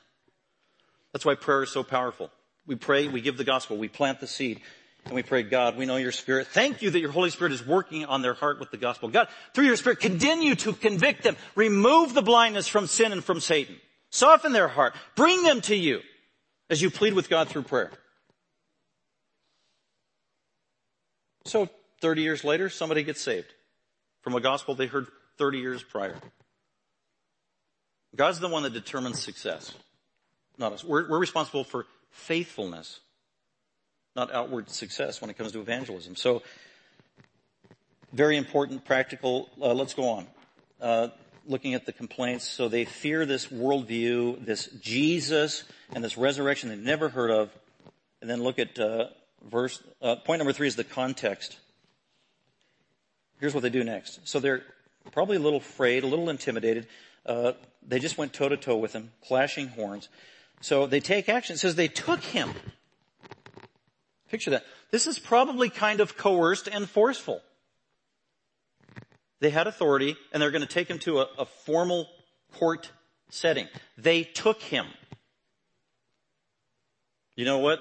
That's 1.16 1.24
why 1.24 1.36
prayer 1.36 1.63
is 1.63 1.72
so 1.72 1.82
powerful. 1.82 2.30
We 2.68 2.76
pray, 2.76 3.07
we 3.07 3.22
give 3.22 3.38
the 3.38 3.45
gospel, 3.45 3.78
we 3.78 3.88
plant 3.88 4.20
the 4.20 4.28
seed, 4.28 4.59
and 5.05 5.16
we 5.16 5.24
pray, 5.24 5.43
God, 5.43 5.78
we 5.78 5.86
know 5.86 5.95
your 5.95 6.11
spirit. 6.11 6.47
Thank 6.47 6.82
you 6.82 6.89
that 6.89 6.99
your 6.99 7.09
Holy 7.09 7.30
Spirit 7.30 7.53
is 7.53 7.66
working 7.66 8.03
on 8.03 8.22
their 8.22 8.34
heart 8.34 8.59
with 8.59 8.70
the 8.70 8.76
gospel. 8.76 9.07
God, 9.07 9.30
through 9.53 9.63
your 9.63 9.78
spirit, 9.78 10.01
continue 10.01 10.55
to 10.55 10.74
convict 10.74 11.24
them. 11.24 11.38
Remove 11.55 12.13
the 12.13 12.22
blindness 12.22 12.68
from 12.68 12.86
sin 12.86 13.13
and 13.13 13.24
from 13.24 13.39
Satan. 13.39 13.78
Soften 14.09 14.51
their 14.51 14.68
heart. 14.68 14.93
Bring 15.16 15.41
them 15.43 15.61
to 15.61 15.76
you 15.78 16.01
as 16.70 16.82
you 16.82 16.91
plead 16.91 17.13
with 17.13 17.30
God 17.30 17.47
through 17.47 17.63
prayer. 17.63 17.93
So 21.45 21.70
30 22.01 22.24
years 22.24 22.43
later, 22.43 22.68
somebody 22.68 23.03
gets 23.03 23.22
saved 23.22 23.53
from 24.22 24.36
a 24.36 24.41
gospel 24.41 24.76
they 24.76 24.88
heard 24.88 25.07
30 25.38 25.59
years 25.59 25.82
prior. 25.82 26.18
God's 28.13 28.41
the 28.41 28.49
one 28.49 28.63
that 28.63 28.74
determines 28.74 29.22
success, 29.22 29.74
not 30.58 30.74
us. 30.74 30.84
We're, 30.84 31.08
we're 31.08 31.20
responsible 31.20 31.64
for 31.64 31.86
faithfulness, 32.12 32.99
not 34.16 34.34
outward 34.34 34.70
success 34.70 35.22
when 35.22 35.30
it 35.30 35.38
comes 35.38 35.51
to 35.53 35.62
evangelism. 35.62 36.16
So, 36.16 36.43
very 38.14 38.38
important, 38.38 38.86
practical. 38.86 39.49
Uh, 39.62 39.74
let's 39.74 39.93
go 39.93 40.10
on. 40.10 40.28
Uh, 40.80 41.10
looking 41.47 41.74
at 41.74 41.86
the 41.86 41.93
complaints. 41.93 42.47
So 42.47 42.68
they 42.68 42.86
fear 42.86 43.26
this 43.26 43.47
worldview, 43.47 44.45
this 44.45 44.68
Jesus, 44.82 45.64
and 45.93 46.03
this 46.03 46.18
resurrection 46.18 46.70
they've 46.70 46.80
never 46.80 47.10
heard 47.10 47.32
of. 47.32 47.51
And 48.22 48.30
then 48.30 48.41
look 48.41 48.60
at 48.60 48.80
uh, 48.80 49.08
verse. 49.43 49.82
Uh, 50.01 50.16
point 50.16 50.39
number 50.39 50.53
three 50.53 50.68
is 50.68 50.76
the 50.76 50.84
context. 50.84 51.58
Here's 53.39 53.53
what 53.53 53.64
they 53.64 53.70
do 53.70 53.84
next. 53.84 54.28
So 54.28 54.39
they're 54.39 54.64
probably 55.12 55.38
a 55.38 55.39
little 55.39 55.60
afraid, 55.60 56.03
a 56.03 56.08
little 56.08 56.30
intimidated. 56.30 56.88
Uh, 57.26 57.53
they 57.88 57.99
just 57.99 58.18
went 58.18 58.34
toe 58.34 58.49
to 58.49 58.58
toe 58.58 58.78
with 58.78 58.93
him, 58.93 59.12
clashing 59.28 59.68
horns. 59.68 60.10
So 60.62 60.88
they 60.88 60.99
take 60.99 61.30
action. 61.30 61.56
It 61.56 61.60
says 61.60 61.76
they 61.76 61.88
took 61.88 62.22
him. 62.22 62.51
Picture 64.30 64.51
that. 64.51 64.66
This 64.91 65.08
is 65.08 65.20
probably 65.20 65.70
kind 65.70 65.99
of 65.99 66.18
coerced 66.18 66.68
and 66.68 66.89
forceful. 66.89 67.41
They 69.39 69.49
had 69.49 69.68
authority 69.68 70.16
and 70.32 70.41
they're 70.41 70.51
going 70.51 70.62
to 70.62 70.68
take 70.68 70.88
him 70.88 70.99
to 70.99 71.20
a, 71.20 71.28
a 71.39 71.45
formal 71.45 72.08
court 72.53 72.91
setting. 73.30 73.68
They 73.97 74.24
took 74.24 74.62
him. 74.62 74.88
You 77.36 77.45
know 77.45 77.60
what? 77.60 77.80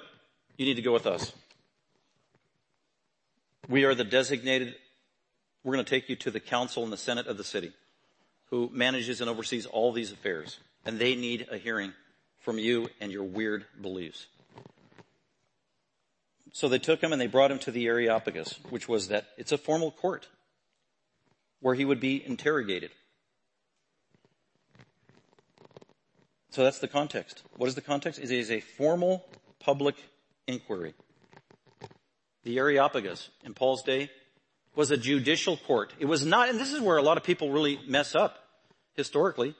You 0.56 0.66
need 0.66 0.74
to 0.74 0.82
go 0.82 0.92
with 0.92 1.06
us. 1.06 1.32
We 3.68 3.84
are 3.84 3.94
the 3.94 4.04
designated, 4.04 4.74
we're 5.62 5.74
going 5.74 5.84
to 5.84 5.90
take 5.90 6.08
you 6.08 6.16
to 6.16 6.30
the 6.30 6.40
council 6.40 6.82
and 6.82 6.92
the 6.92 6.98
senate 6.98 7.26
of 7.26 7.38
the 7.38 7.44
city 7.44 7.72
who 8.50 8.68
manages 8.72 9.20
and 9.20 9.30
oversees 9.30 9.64
all 9.64 9.92
these 9.92 10.12
affairs. 10.12 10.58
And 10.84 10.98
they 10.98 11.14
need 11.14 11.46
a 11.50 11.56
hearing 11.56 11.92
from 12.44 12.58
you 12.58 12.88
and 13.00 13.10
your 13.10 13.24
weird 13.24 13.64
beliefs. 13.80 14.26
So 16.52 16.68
they 16.68 16.78
took 16.78 17.02
him 17.02 17.12
and 17.12 17.20
they 17.20 17.26
brought 17.26 17.50
him 17.50 17.58
to 17.60 17.72
the 17.72 17.86
Areopagus, 17.86 18.60
which 18.70 18.88
was 18.88 19.08
that 19.08 19.26
it's 19.36 19.50
a 19.50 19.58
formal 19.58 19.90
court 19.90 20.28
where 21.60 21.74
he 21.74 21.84
would 21.84 21.98
be 21.98 22.24
interrogated. 22.24 22.90
So 26.50 26.62
that's 26.62 26.78
the 26.78 26.86
context. 26.86 27.42
What 27.56 27.66
is 27.66 27.74
the 27.74 27.80
context? 27.80 28.20
It 28.20 28.30
is 28.30 28.50
a 28.50 28.60
formal 28.60 29.24
public 29.58 29.96
inquiry. 30.46 30.94
The 32.44 32.58
Areopagus 32.58 33.30
in 33.44 33.54
Paul's 33.54 33.82
day 33.82 34.10
was 34.76 34.90
a 34.90 34.96
judicial 34.96 35.56
court. 35.56 35.92
It 35.98 36.04
was 36.04 36.24
not, 36.24 36.50
and 36.50 36.60
this 36.60 36.72
is 36.72 36.80
where 36.80 36.98
a 36.98 37.02
lot 37.02 37.16
of 37.16 37.24
people 37.24 37.50
really 37.50 37.80
mess 37.88 38.14
up 38.14 38.38
historically 38.94 39.56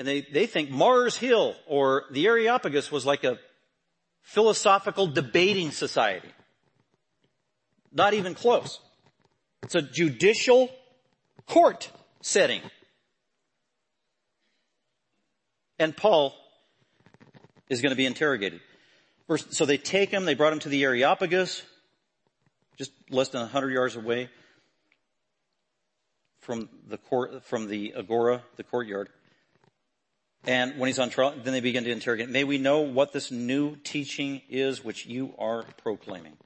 and 0.00 0.08
they, 0.08 0.22
they 0.22 0.46
think 0.46 0.70
Mars 0.70 1.18
Hill 1.18 1.54
or 1.66 2.04
the 2.10 2.26
Areopagus 2.26 2.90
was 2.90 3.04
like 3.04 3.22
a 3.22 3.38
philosophical 4.22 5.06
debating 5.06 5.70
society. 5.72 6.30
Not 7.92 8.14
even 8.14 8.34
close. 8.34 8.80
It's 9.62 9.74
a 9.74 9.82
judicial 9.82 10.70
court 11.46 11.90
setting. 12.22 12.62
And 15.78 15.94
Paul 15.94 16.34
is 17.68 17.82
going 17.82 17.90
to 17.90 17.96
be 17.96 18.06
interrogated. 18.06 18.62
So 19.50 19.66
they 19.66 19.76
take 19.76 20.08
him, 20.08 20.24
they 20.24 20.34
brought 20.34 20.54
him 20.54 20.60
to 20.60 20.70
the 20.70 20.82
Areopagus, 20.82 21.62
just 22.78 22.92
less 23.10 23.28
than 23.28 23.42
100 23.42 23.70
yards 23.70 23.96
away 23.96 24.30
from 26.38 26.70
the 26.88 26.96
court, 26.96 27.44
from 27.44 27.68
the 27.68 27.92
agora, 27.94 28.42
the 28.56 28.64
courtyard. 28.64 29.10
And 30.46 30.78
when 30.78 30.86
he's 30.86 30.98
on 30.98 31.10
trial, 31.10 31.34
then 31.42 31.52
they 31.52 31.60
begin 31.60 31.84
to 31.84 31.90
interrogate. 31.90 32.30
May 32.30 32.44
we 32.44 32.58
know 32.58 32.80
what 32.80 33.12
this 33.12 33.30
new 33.30 33.76
teaching 33.76 34.40
is 34.48 34.82
which 34.82 35.06
you 35.06 35.34
are 35.38 35.64
proclaiming. 35.82 36.36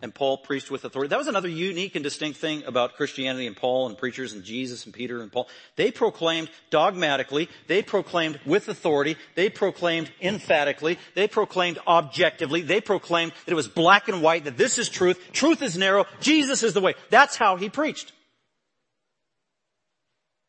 And 0.00 0.12
Paul 0.12 0.38
preached 0.38 0.68
with 0.68 0.84
authority. 0.84 1.10
That 1.10 1.18
was 1.18 1.28
another 1.28 1.48
unique 1.48 1.94
and 1.94 2.02
distinct 2.02 2.40
thing 2.40 2.64
about 2.64 2.96
Christianity 2.96 3.46
and 3.46 3.56
Paul 3.56 3.86
and 3.86 3.96
preachers 3.96 4.32
and 4.32 4.42
Jesus 4.42 4.84
and 4.84 4.92
Peter 4.92 5.22
and 5.22 5.30
Paul. 5.30 5.48
They 5.76 5.92
proclaimed 5.92 6.50
dogmatically. 6.70 7.48
They 7.68 7.82
proclaimed 7.82 8.40
with 8.44 8.68
authority. 8.68 9.16
They 9.36 9.48
proclaimed 9.48 10.10
emphatically. 10.20 10.98
They 11.14 11.28
proclaimed 11.28 11.78
objectively. 11.86 12.62
They 12.62 12.80
proclaimed 12.80 13.32
that 13.44 13.52
it 13.52 13.54
was 13.54 13.68
black 13.68 14.08
and 14.08 14.22
white, 14.22 14.44
that 14.44 14.56
this 14.56 14.76
is 14.76 14.88
truth. 14.88 15.20
Truth 15.32 15.62
is 15.62 15.78
narrow. 15.78 16.06
Jesus 16.20 16.64
is 16.64 16.74
the 16.74 16.80
way. 16.80 16.94
That's 17.10 17.36
how 17.36 17.56
he 17.56 17.68
preached. 17.68 18.12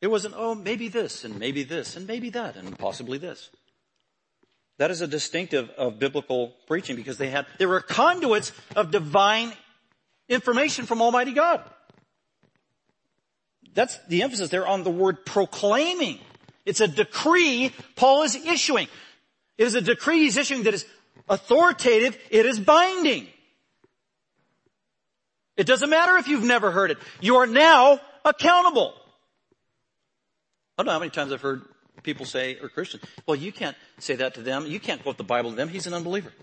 It 0.03 0.11
wasn't, 0.11 0.33
oh, 0.37 0.53
maybe 0.53 0.89
this 0.89 1.23
and 1.23 1.39
maybe 1.39 1.63
this 1.63 1.95
and 1.95 2.05
maybe 2.05 2.29
that 2.31 2.57
and 2.57 2.77
possibly 2.77 3.17
this. 3.17 3.49
That 4.77 4.91
is 4.91 4.99
a 4.99 5.07
distinctive 5.07 5.69
of 5.77 5.97
biblical 5.97 6.53
preaching 6.67 6.97
because 6.97 7.17
they 7.17 7.29
had, 7.29 7.45
they 7.57 7.65
were 7.65 7.79
conduits 7.79 8.51
of 8.75 8.91
divine 8.91 9.53
information 10.27 10.85
from 10.85 11.01
Almighty 11.01 11.31
God. 11.31 11.63
That's 13.73 13.97
the 14.09 14.23
emphasis 14.23 14.49
there 14.49 14.67
on 14.67 14.83
the 14.83 14.91
word 14.91 15.25
proclaiming. 15.25 16.19
It's 16.65 16.81
a 16.81 16.87
decree 16.89 17.71
Paul 17.95 18.23
is 18.23 18.35
issuing. 18.35 18.89
It 19.57 19.67
is 19.67 19.75
a 19.75 19.81
decree 19.81 20.23
he's 20.23 20.35
issuing 20.35 20.63
that 20.63 20.73
is 20.73 20.85
authoritative. 21.29 22.17
It 22.29 22.45
is 22.45 22.59
binding. 22.59 23.27
It 25.55 25.65
doesn't 25.65 25.89
matter 25.89 26.17
if 26.17 26.27
you've 26.27 26.43
never 26.43 26.71
heard 26.71 26.91
it. 26.91 26.97
You 27.21 27.37
are 27.37 27.47
now 27.47 28.01
accountable. 28.25 28.95
I 30.77 30.81
don't 30.81 30.87
know 30.87 30.93
how 30.93 30.99
many 30.99 31.11
times 31.11 31.31
I've 31.31 31.41
heard 31.41 31.61
people 32.01 32.25
say, 32.25 32.57
or 32.61 32.69
Christians, 32.69 33.03
well, 33.27 33.35
you 33.35 33.51
can't 33.51 33.77
say 33.99 34.15
that 34.15 34.35
to 34.35 34.41
them. 34.41 34.65
You 34.65 34.79
can't 34.79 35.01
quote 35.03 35.17
the 35.17 35.23
Bible 35.23 35.51
to 35.51 35.55
them. 35.55 35.69
He's 35.69 35.85
an 35.87 35.93
unbeliever. 35.93 36.33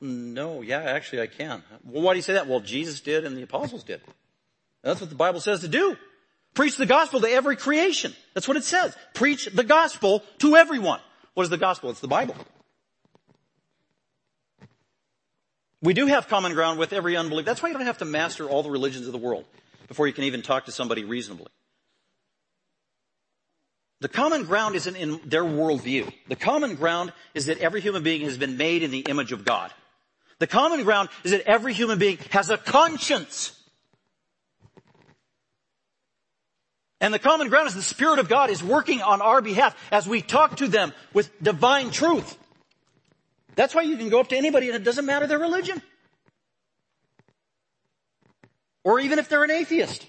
No, 0.00 0.60
yeah, 0.60 0.82
actually 0.82 1.22
I 1.22 1.26
can. 1.26 1.62
Well, 1.84 2.02
why 2.02 2.12
do 2.12 2.18
you 2.18 2.22
say 2.22 2.34
that? 2.34 2.46
Well, 2.46 2.60
Jesus 2.60 3.00
did 3.00 3.24
and 3.24 3.36
the 3.36 3.42
apostles 3.42 3.84
did. 3.84 4.02
That's 4.82 5.00
what 5.00 5.08
the 5.08 5.16
Bible 5.16 5.40
says 5.40 5.60
to 5.60 5.68
do. 5.68 5.96
Preach 6.52 6.76
the 6.76 6.86
gospel 6.86 7.20
to 7.20 7.28
every 7.28 7.56
creation. 7.56 8.14
That's 8.34 8.46
what 8.46 8.56
it 8.56 8.64
says. 8.64 8.94
Preach 9.14 9.46
the 9.46 9.64
gospel 9.64 10.22
to 10.38 10.56
everyone. 10.56 11.00
What 11.32 11.44
is 11.44 11.50
the 11.50 11.56
gospel? 11.56 11.90
It's 11.90 12.00
the 12.00 12.08
Bible. 12.08 12.36
We 15.80 15.94
do 15.94 16.06
have 16.06 16.28
common 16.28 16.52
ground 16.52 16.78
with 16.78 16.92
every 16.92 17.16
unbeliever. 17.16 17.46
That's 17.46 17.62
why 17.62 17.70
you 17.70 17.74
don't 17.74 17.86
have 17.86 17.98
to 17.98 18.04
master 18.04 18.48
all 18.48 18.62
the 18.62 18.70
religions 18.70 19.06
of 19.06 19.12
the 19.12 19.18
world 19.18 19.44
before 19.88 20.06
you 20.06 20.12
can 20.12 20.24
even 20.24 20.42
talk 20.42 20.66
to 20.66 20.72
somebody 20.72 21.04
reasonably. 21.04 21.48
The 24.04 24.08
common 24.10 24.44
ground 24.44 24.74
isn't 24.74 24.96
in 24.96 25.18
their 25.24 25.44
worldview. 25.44 26.12
The 26.28 26.36
common 26.36 26.74
ground 26.74 27.14
is 27.32 27.46
that 27.46 27.56
every 27.56 27.80
human 27.80 28.02
being 28.02 28.20
has 28.20 28.36
been 28.36 28.58
made 28.58 28.82
in 28.82 28.90
the 28.90 28.98
image 28.98 29.32
of 29.32 29.46
God. 29.46 29.72
The 30.40 30.46
common 30.46 30.84
ground 30.84 31.08
is 31.22 31.30
that 31.30 31.40
every 31.46 31.72
human 31.72 31.98
being 31.98 32.18
has 32.28 32.50
a 32.50 32.58
conscience. 32.58 33.58
And 37.00 37.14
the 37.14 37.18
common 37.18 37.48
ground 37.48 37.68
is 37.68 37.74
the 37.74 37.80
Spirit 37.80 38.18
of 38.18 38.28
God 38.28 38.50
is 38.50 38.62
working 38.62 39.00
on 39.00 39.22
our 39.22 39.40
behalf 39.40 39.74
as 39.90 40.06
we 40.06 40.20
talk 40.20 40.58
to 40.58 40.68
them 40.68 40.92
with 41.14 41.30
divine 41.42 41.90
truth. 41.90 42.36
That's 43.54 43.74
why 43.74 43.84
you 43.84 43.96
can 43.96 44.10
go 44.10 44.20
up 44.20 44.28
to 44.28 44.36
anybody 44.36 44.66
and 44.66 44.76
it 44.76 44.84
doesn't 44.84 45.06
matter 45.06 45.26
their 45.26 45.38
religion. 45.38 45.80
Or 48.82 49.00
even 49.00 49.18
if 49.18 49.30
they're 49.30 49.44
an 49.44 49.50
atheist. 49.50 50.06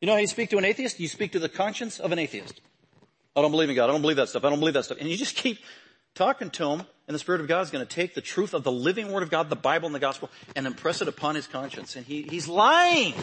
You 0.00 0.06
know 0.06 0.12
how 0.12 0.20
you 0.20 0.28
speak 0.28 0.50
to 0.50 0.58
an 0.58 0.64
atheist? 0.64 1.00
You 1.00 1.08
speak 1.08 1.32
to 1.32 1.40
the 1.40 1.48
conscience 1.48 1.98
of 1.98 2.12
an 2.12 2.20
atheist. 2.20 2.60
I 3.38 3.42
don't 3.42 3.50
believe 3.50 3.70
in 3.70 3.76
God. 3.76 3.88
I 3.88 3.92
don't 3.92 4.00
believe 4.00 4.16
that 4.16 4.28
stuff. 4.28 4.44
I 4.44 4.50
don't 4.50 4.58
believe 4.58 4.74
that 4.74 4.84
stuff. 4.84 4.98
And 5.00 5.08
you 5.08 5.16
just 5.16 5.36
keep 5.36 5.58
talking 6.14 6.50
to 6.50 6.70
him 6.70 6.82
and 7.06 7.14
the 7.14 7.18
Spirit 7.18 7.40
of 7.40 7.48
God 7.48 7.62
is 7.62 7.70
going 7.70 7.86
to 7.86 7.90
take 7.90 8.14
the 8.14 8.20
truth 8.20 8.52
of 8.52 8.64
the 8.64 8.72
living 8.72 9.12
Word 9.12 9.22
of 9.22 9.30
God, 9.30 9.48
the 9.48 9.56
Bible 9.56 9.86
and 9.86 9.94
the 9.94 10.00
Gospel, 10.00 10.30
and 10.54 10.66
impress 10.66 11.00
it 11.00 11.08
upon 11.08 11.36
his 11.36 11.46
conscience. 11.46 11.96
And 11.96 12.04
he, 12.04 12.22
he's 12.22 12.46
lying. 12.46 13.14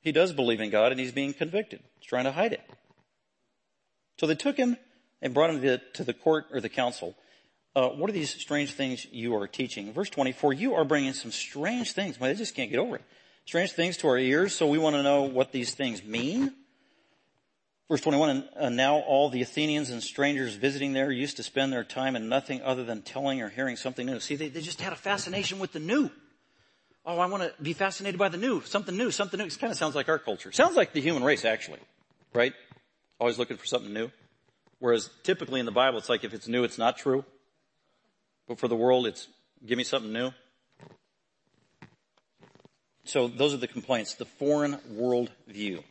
He 0.00 0.10
does 0.10 0.32
believe 0.32 0.60
in 0.60 0.70
God 0.70 0.90
and 0.90 0.98
he's 0.98 1.12
being 1.12 1.34
convicted. 1.34 1.80
He's 1.98 2.08
trying 2.08 2.24
to 2.24 2.32
hide 2.32 2.54
it. 2.54 2.62
So 4.18 4.26
they 4.26 4.34
took 4.34 4.56
him 4.56 4.78
and 5.20 5.34
brought 5.34 5.50
him 5.50 5.60
to 5.60 5.68
the, 5.68 5.82
to 5.94 6.04
the 6.04 6.14
court 6.14 6.46
or 6.50 6.60
the 6.60 6.70
council. 6.70 7.14
Uh, 7.76 7.88
what 7.88 8.08
are 8.08 8.14
these 8.14 8.30
strange 8.30 8.72
things 8.72 9.06
you 9.12 9.36
are 9.36 9.46
teaching? 9.46 9.92
Verse 9.92 10.08
24, 10.08 10.54
you 10.54 10.74
are 10.74 10.84
bringing 10.84 11.12
some 11.12 11.30
strange 11.30 11.92
things. 11.92 12.18
Well, 12.18 12.30
they 12.30 12.36
just 12.38 12.54
can't 12.54 12.70
get 12.70 12.78
over 12.78 12.96
it. 12.96 13.02
Strange 13.44 13.72
things 13.72 13.98
to 13.98 14.08
our 14.08 14.18
ears, 14.18 14.54
so 14.54 14.66
we 14.66 14.78
want 14.78 14.96
to 14.96 15.02
know 15.02 15.22
what 15.22 15.52
these 15.52 15.74
things 15.74 16.02
mean. 16.02 16.54
Verse 17.88 18.02
21, 18.02 18.46
and, 18.54 18.76
now 18.76 18.98
all 18.98 19.30
the 19.30 19.40
Athenians 19.40 19.88
and 19.88 20.02
strangers 20.02 20.54
visiting 20.54 20.92
there 20.92 21.10
used 21.10 21.38
to 21.38 21.42
spend 21.42 21.72
their 21.72 21.84
time 21.84 22.16
in 22.16 22.28
nothing 22.28 22.60
other 22.60 22.84
than 22.84 23.00
telling 23.00 23.40
or 23.40 23.48
hearing 23.48 23.76
something 23.76 24.04
new. 24.04 24.20
See, 24.20 24.36
they, 24.36 24.50
they 24.50 24.60
just 24.60 24.82
had 24.82 24.92
a 24.92 24.96
fascination 24.96 25.58
with 25.58 25.72
the 25.72 25.80
new. 25.80 26.10
Oh, 27.06 27.18
I 27.18 27.24
want 27.26 27.44
to 27.44 27.62
be 27.62 27.72
fascinated 27.72 28.18
by 28.18 28.28
the 28.28 28.36
new, 28.36 28.60
something 28.60 28.94
new, 28.94 29.10
something 29.10 29.38
new. 29.38 29.46
It 29.46 29.58
kind 29.58 29.70
of 29.70 29.78
sounds 29.78 29.94
like 29.94 30.10
our 30.10 30.18
culture. 30.18 30.52
Sounds 30.52 30.76
like 30.76 30.92
the 30.92 31.00
human 31.00 31.24
race, 31.24 31.46
actually. 31.46 31.78
Right? 32.34 32.52
Always 33.18 33.38
looking 33.38 33.56
for 33.56 33.64
something 33.64 33.92
new. 33.92 34.10
Whereas 34.80 35.08
typically 35.22 35.58
in 35.58 35.64
the 35.64 35.72
Bible, 35.72 35.96
it's 35.96 36.10
like 36.10 36.24
if 36.24 36.34
it's 36.34 36.46
new, 36.46 36.64
it's 36.64 36.76
not 36.76 36.98
true. 36.98 37.24
But 38.46 38.58
for 38.58 38.68
the 38.68 38.76
world, 38.76 39.06
it's 39.06 39.26
give 39.64 39.78
me 39.78 39.84
something 39.84 40.12
new. 40.12 40.32
So 43.04 43.28
those 43.28 43.54
are 43.54 43.58
the 43.58 43.66
complaints. 43.66 44.14
The 44.14 44.26
foreign 44.26 44.78
world 44.90 45.30
view. 45.46 45.82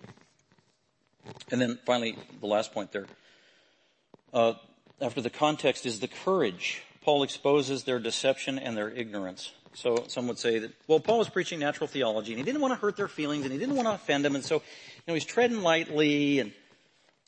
And 1.52 1.62
then 1.62 1.80
finally, 1.86 2.18
the 2.40 2.48
last 2.48 2.74
point 2.74 2.92
there. 2.92 3.06
Uh, 4.34 4.54
after 5.02 5.22
the 5.22 5.30
context 5.30 5.86
is 5.86 6.00
the 6.00 6.08
courage. 6.08 6.82
Paul 7.02 7.24
exposes 7.24 7.84
their 7.84 8.00
deception 8.00 8.60
and 8.60 8.76
their 8.76 8.90
ignorance. 8.90 9.52
So 9.74 10.06
some 10.08 10.28
would 10.28 10.40
say 10.40 10.60
that, 10.60 10.74
well, 10.88 11.00
Paul 11.00 11.20
was 11.20 11.30
preaching 11.30 11.60
natural 11.60 11.88
theology 11.88 12.34
and 12.34 12.40
he 12.40 12.44
didn't 12.44 12.62
want 12.62 12.74
to 12.74 12.80
hurt 12.80 12.98
their 12.98 13.08
feelings 13.08 13.44
and 13.44 13.54
he 13.54 13.60
didn't 13.60 13.76
want 13.76 13.88
to 13.88 13.94
offend 13.94 14.26
them. 14.26 14.36
And 14.36 14.44
so, 14.44 14.56
you 14.56 14.62
know, 15.08 15.14
he's 15.14 15.24
treading 15.24 15.62
lightly 15.62 16.40
and 16.40 16.52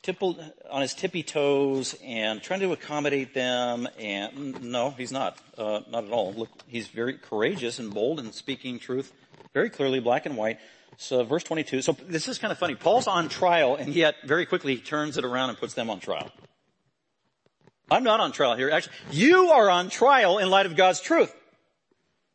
tipple, 0.02 0.36
on 0.68 0.82
his 0.82 0.92
tippy 0.92 1.22
toes 1.22 1.96
and 2.04 2.42
trying 2.42 2.60
to 2.60 2.72
accommodate 2.72 3.34
them. 3.34 3.88
And 3.98 4.62
no, 4.64 4.90
he's 4.90 5.12
not. 5.12 5.38
Uh, 5.56 5.80
not 5.90 6.04
at 6.04 6.10
all. 6.10 6.34
Look, 6.34 6.50
he's 6.66 6.88
very 6.88 7.14
courageous 7.14 7.78
and 7.78 7.94
bold 7.94 8.18
and 8.18 8.34
speaking 8.34 8.78
truth 8.78 9.12
very 9.52 9.70
clearly, 9.70 10.00
black 10.00 10.26
and 10.26 10.36
white. 10.36 10.58
So 11.00 11.20
uh, 11.20 11.24
verse 11.24 11.42
22. 11.44 11.80
So 11.80 11.96
this 12.08 12.28
is 12.28 12.38
kind 12.38 12.52
of 12.52 12.58
funny. 12.58 12.74
Paul's 12.74 13.06
on 13.06 13.30
trial 13.30 13.74
and 13.74 13.94
yet 13.94 14.16
very 14.24 14.44
quickly 14.44 14.74
he 14.74 14.82
turns 14.82 15.16
it 15.16 15.24
around 15.24 15.48
and 15.48 15.58
puts 15.58 15.72
them 15.72 15.88
on 15.88 15.98
trial. 15.98 16.30
I'm 17.90 18.04
not 18.04 18.20
on 18.20 18.32
trial 18.32 18.54
here. 18.54 18.70
Actually, 18.70 18.92
you 19.10 19.50
are 19.50 19.70
on 19.70 19.88
trial 19.88 20.36
in 20.36 20.50
light 20.50 20.66
of 20.66 20.76
God's 20.76 21.00
truth. 21.00 21.34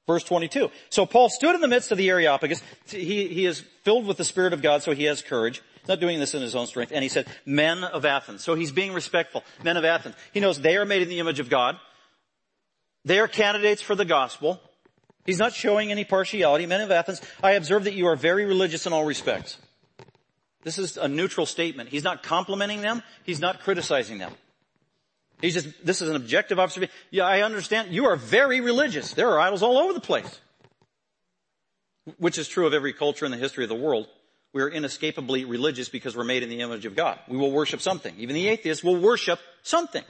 Verse 0.08 0.24
22. 0.24 0.72
So 0.90 1.06
Paul 1.06 1.30
stood 1.30 1.54
in 1.54 1.62
the 1.62 1.68
midst 1.68 1.92
of 1.92 2.00
the 2.00 2.10
Areopagus. 2.10 2.64
He, 2.88 3.28
he 3.28 3.46
is 3.46 3.64
filled 3.84 4.08
with 4.08 4.18
the 4.18 4.26
Spirit 4.26 4.52
of 4.52 4.64
God, 4.64 4.82
so 4.82 4.94
he 4.94 5.04
has 5.04 5.22
courage. 5.22 5.62
He's 5.82 5.88
not 5.88 6.00
doing 6.00 6.20
this 6.20 6.34
in 6.34 6.42
his 6.42 6.56
own 6.56 6.66
strength. 6.66 6.92
And 6.92 7.04
he 7.04 7.10
said, 7.10 7.28
men 7.46 7.84
of 7.84 8.04
Athens. 8.04 8.44
So 8.44 8.56
he's 8.56 8.72
being 8.72 8.94
respectful. 8.94 9.44
Men 9.64 9.78
of 9.78 9.86
Athens. 9.86 10.16
He 10.34 10.40
knows 10.40 10.60
they 10.60 10.76
are 10.76 10.86
made 10.86 11.04
in 11.04 11.10
the 11.10 11.20
image 11.20 11.40
of 11.40 11.50
God. 11.50 11.78
They 13.06 13.20
are 13.20 13.28
candidates 13.28 13.84
for 13.84 13.94
the 13.94 14.06
gospel. 14.06 14.60
He's 15.26 15.40
not 15.40 15.54
showing 15.54 15.92
any 15.92 16.06
partiality. 16.06 16.66
Men 16.66 16.82
of 16.82 16.92
Athens, 16.92 17.22
I 17.42 17.54
observe 17.54 17.86
that 17.86 17.94
you 17.94 18.08
are 18.08 18.16
very 18.16 18.46
religious 18.46 18.86
in 18.86 18.94
all 18.94 19.06
respects. 19.06 19.58
This 20.64 20.78
is 20.78 20.98
a 20.98 21.08
neutral 21.08 21.46
statement. 21.46 21.90
He's 21.90 22.04
not 22.04 22.24
complimenting 22.24 22.82
them. 22.82 23.04
He's 23.24 23.40
not 23.40 23.62
criticizing 23.62 24.18
them. 24.18 24.34
He's 25.42 25.54
just, 25.54 25.86
this 25.86 26.02
is 26.02 26.10
an 26.10 26.16
objective 26.16 26.60
observation. 26.60 26.94
Yeah, 27.12 27.26
I 27.26 27.42
understand. 27.42 27.92
You 27.92 28.06
are 28.06 28.16
very 28.16 28.62
religious. 28.62 29.14
There 29.14 29.30
are 29.30 29.40
idols 29.40 29.62
all 29.62 29.78
over 29.78 29.94
the 29.94 30.00
place. 30.00 30.40
Which 32.18 32.38
is 32.38 32.48
true 32.48 32.68
of 32.68 32.74
every 32.74 32.94
culture 32.94 33.26
in 33.26 33.32
the 33.32 33.38
history 33.38 33.64
of 33.64 33.70
the 33.70 33.76
world. 33.76 34.08
We 34.54 34.62
are 34.62 34.70
inescapably 34.70 35.44
religious 35.44 35.90
because 35.90 36.16
we're 36.16 36.24
made 36.24 36.42
in 36.42 36.50
the 36.50 36.62
image 36.62 36.86
of 36.86 36.96
God. 36.96 37.20
We 37.28 37.38
will 37.38 37.52
worship 37.52 37.82
something. 37.82 38.16
Even 38.18 38.36
the 38.36 38.48
atheists 38.48 38.84
will 38.84 38.96
worship 38.96 39.40
something. 39.64 40.04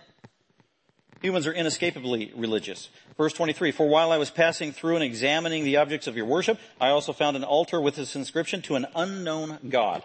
Humans 1.22 1.47
are 1.47 1.53
inescapably 1.53 2.32
religious. 2.36 2.89
Verse 3.18 3.34
23, 3.34 3.72
for 3.72 3.88
while 3.88 4.11
I 4.11 4.18
was 4.18 4.30
passing 4.30 4.72
through 4.72 4.95
and 4.95 5.03
examining 5.03 5.63
the 5.63 5.78
objects 5.78 6.07
of 6.07 6.16
your 6.16 6.26
worship, 6.26 6.59
I 6.80 6.89
also 6.89 7.13
found 7.13 7.36
an 7.36 7.43
altar 7.43 7.80
with 7.80 7.95
this 7.95 8.16
inscription 8.16 8.61
to 8.63 8.76
an 8.76 8.86
unknown 8.95 9.59
God. 9.70 10.03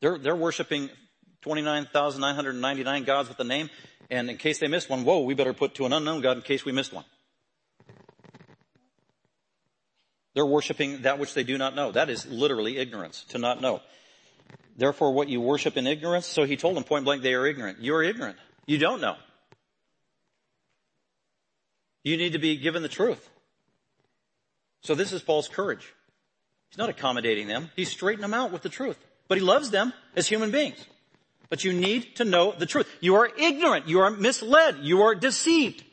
They're, 0.00 0.18
they're 0.18 0.36
worshiping 0.36 0.90
29,999 1.42 3.04
gods 3.04 3.28
with 3.28 3.38
a 3.40 3.44
name, 3.44 3.70
and 4.10 4.28
in 4.28 4.36
case 4.36 4.58
they 4.58 4.68
missed 4.68 4.90
one, 4.90 5.04
whoa, 5.04 5.20
we 5.20 5.34
better 5.34 5.54
put 5.54 5.74
to 5.76 5.86
an 5.86 5.92
unknown 5.92 6.20
God 6.20 6.36
in 6.36 6.42
case 6.42 6.64
we 6.64 6.72
missed 6.72 6.92
one. 6.92 7.04
They're 10.34 10.44
worshiping 10.44 11.02
that 11.02 11.18
which 11.18 11.32
they 11.32 11.44
do 11.44 11.56
not 11.56 11.74
know. 11.74 11.92
That 11.92 12.10
is 12.10 12.26
literally 12.26 12.76
ignorance, 12.76 13.24
to 13.28 13.38
not 13.38 13.60
know. 13.60 13.80
Therefore, 14.76 15.12
what 15.12 15.28
you 15.28 15.40
worship 15.40 15.76
in 15.76 15.86
ignorance, 15.86 16.26
so 16.26 16.44
he 16.44 16.56
told 16.56 16.76
them 16.76 16.84
point 16.84 17.04
blank, 17.04 17.22
they 17.22 17.34
are 17.34 17.46
ignorant. 17.46 17.80
You 17.80 17.94
are 17.94 18.02
ignorant. 18.02 18.36
You 18.66 18.78
don't 18.78 19.00
know. 19.00 19.16
You 22.02 22.16
need 22.16 22.32
to 22.32 22.38
be 22.38 22.56
given 22.56 22.82
the 22.82 22.88
truth. 22.88 23.30
So 24.82 24.94
this 24.94 25.12
is 25.12 25.22
Paul's 25.22 25.48
courage. 25.48 25.94
He's 26.70 26.78
not 26.78 26.90
accommodating 26.90 27.46
them. 27.46 27.70
He's 27.76 27.88
straightening 27.88 28.22
them 28.22 28.34
out 28.34 28.52
with 28.52 28.62
the 28.62 28.68
truth. 28.68 28.98
But 29.28 29.38
he 29.38 29.44
loves 29.44 29.70
them 29.70 29.92
as 30.16 30.26
human 30.26 30.50
beings. 30.50 30.84
But 31.48 31.64
you 31.64 31.72
need 31.72 32.16
to 32.16 32.24
know 32.24 32.52
the 32.52 32.66
truth. 32.66 32.88
You 33.00 33.14
are 33.16 33.30
ignorant. 33.38 33.88
You 33.88 34.00
are 34.00 34.10
misled. 34.10 34.78
You 34.82 35.02
are 35.02 35.14
deceived. 35.14 35.84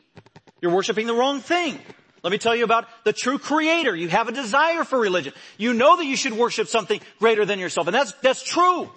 You're 0.60 0.74
worshiping 0.74 1.08
the 1.08 1.14
wrong 1.14 1.40
thing. 1.40 1.80
Let 2.24 2.32
me 2.32 2.38
tell 2.38 2.55
you 2.55 2.63
about 2.63 2.88
the 3.03 3.13
true 3.13 3.39
creator. 3.39 3.95
You 3.95 4.07
have 4.09 4.28
a 4.28 4.32
desire 4.32 4.84
for 4.84 4.99
religion. 4.99 5.34
You 5.57 5.74
know 5.74 5.97
that 5.97 6.05
you 6.05 6.15
should 6.15 6.34
worship 6.34 6.67
something 6.67 7.01
greater 7.19 7.45
than 7.45 7.59
yourself. 7.59 7.88
And 7.88 7.95
that's, 7.95 8.11
that's 8.22 8.43
true. 8.43 8.91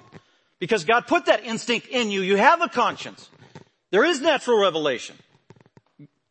Because 0.59 0.85
God 0.85 1.07
put 1.07 1.27
that 1.27 1.45
instinct 1.45 1.89
in 1.89 2.11
you. 2.11 2.21
You 2.21 2.37
have 2.37 2.61
a 2.61 2.69
conscience. 2.69 3.29
There 3.91 4.05
is 4.05 4.21
natural 4.21 4.61
revelation. 4.61 5.17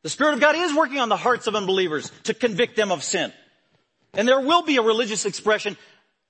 The 0.03 0.09
Spirit 0.09 0.35
of 0.35 0.41
God 0.41 0.55
is 0.55 0.75
working 0.75 0.99
on 0.99 1.09
the 1.09 1.17
hearts 1.17 1.47
of 1.47 1.55
unbelievers 1.55 2.11
to 2.23 2.33
convict 2.33 2.75
them 2.75 2.91
of 2.91 3.03
sin. 3.03 3.33
And 4.13 4.27
there 4.27 4.41
will 4.41 4.61
be 4.61 4.77
a 4.77 4.81
religious 4.81 5.25
expression 5.25 5.77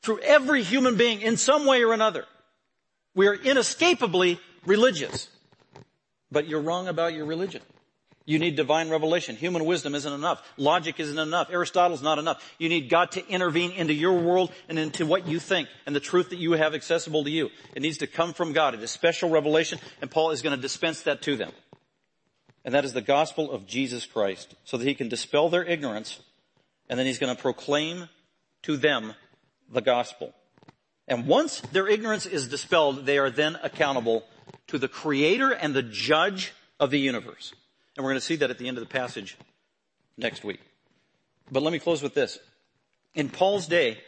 through 0.01 0.19
every 0.19 0.63
human 0.63 0.95
being 0.95 1.21
in 1.21 1.37
some 1.37 1.65
way 1.65 1.83
or 1.83 1.91
another. 1.91 2.25
We 3.15 3.27
are 3.27 3.33
inescapably 3.33 4.39
religious. 4.65 5.27
But 6.31 6.47
you're 6.47 6.61
wrong 6.61 6.87
about 6.87 7.13
your 7.13 7.25
religion. 7.25 7.61
You 8.25 8.39
need 8.39 8.55
divine 8.55 8.89
revelation. 8.89 9.35
Human 9.35 9.65
wisdom 9.65 9.95
isn't 9.95 10.13
enough. 10.13 10.41
Logic 10.55 10.97
isn't 10.97 11.19
enough. 11.19 11.49
Aristotle's 11.49 12.01
not 12.01 12.19
enough. 12.19 12.55
You 12.57 12.69
need 12.69 12.89
God 12.89 13.11
to 13.11 13.27
intervene 13.27 13.71
into 13.71 13.93
your 13.93 14.13
world 14.13 14.51
and 14.69 14.79
into 14.79 15.05
what 15.05 15.27
you 15.27 15.39
think 15.39 15.67
and 15.85 15.93
the 15.93 15.99
truth 15.99 16.29
that 16.29 16.39
you 16.39 16.53
have 16.53 16.73
accessible 16.73 17.25
to 17.25 17.29
you. 17.29 17.49
It 17.75 17.81
needs 17.81 17.97
to 17.97 18.07
come 18.07 18.33
from 18.33 18.53
God. 18.53 18.75
It 18.75 18.81
is 18.81 18.91
special 18.91 19.29
revelation 19.29 19.79
and 20.01 20.09
Paul 20.09 20.31
is 20.31 20.41
going 20.41 20.55
to 20.55 20.61
dispense 20.61 21.01
that 21.01 21.21
to 21.23 21.35
them. 21.35 21.51
And 22.63 22.73
that 22.73 22.85
is 22.85 22.93
the 22.93 23.01
gospel 23.01 23.51
of 23.51 23.67
Jesus 23.67 24.05
Christ 24.05 24.55
so 24.63 24.77
that 24.77 24.87
he 24.87 24.95
can 24.95 25.09
dispel 25.09 25.49
their 25.49 25.65
ignorance 25.65 26.21
and 26.89 26.97
then 26.97 27.05
he's 27.05 27.19
going 27.19 27.35
to 27.35 27.41
proclaim 27.41 28.07
to 28.61 28.77
them 28.77 29.15
the 29.69 29.81
gospel. 29.81 30.33
And 31.09 31.27
once 31.27 31.59
their 31.59 31.89
ignorance 31.89 32.25
is 32.25 32.47
dispelled, 32.47 33.05
they 33.05 33.17
are 33.17 33.29
then 33.29 33.57
accountable 33.61 34.23
to 34.67 34.77
the 34.77 34.87
creator 34.87 35.51
and 35.51 35.73
the 35.73 35.83
judge 35.83 36.53
of 36.79 36.89
the 36.89 36.99
universe. 36.99 37.53
And 37.95 38.03
we're 38.03 38.11
going 38.11 38.19
to 38.19 38.25
see 38.25 38.37
that 38.37 38.49
at 38.49 38.57
the 38.57 38.67
end 38.67 38.77
of 38.77 38.83
the 38.83 38.89
passage 38.89 39.37
next 40.17 40.43
week. 40.43 40.59
But 41.51 41.63
let 41.63 41.71
me 41.71 41.79
close 41.79 42.01
with 42.01 42.13
this. 42.13 42.39
In 43.13 43.29
Paul's 43.29 43.67
day, 43.67 43.99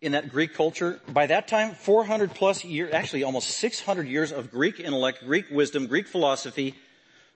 in 0.00 0.12
that 0.12 0.30
Greek 0.30 0.54
culture, 0.54 1.00
by 1.08 1.26
that 1.26 1.48
time, 1.48 1.74
400 1.74 2.34
plus 2.34 2.64
years, 2.64 2.92
actually 2.94 3.24
almost 3.24 3.50
600 3.50 4.06
years 4.06 4.32
of 4.32 4.50
Greek 4.50 4.80
intellect, 4.80 5.24
Greek 5.24 5.50
wisdom, 5.50 5.86
Greek 5.86 6.06
philosophy. 6.06 6.74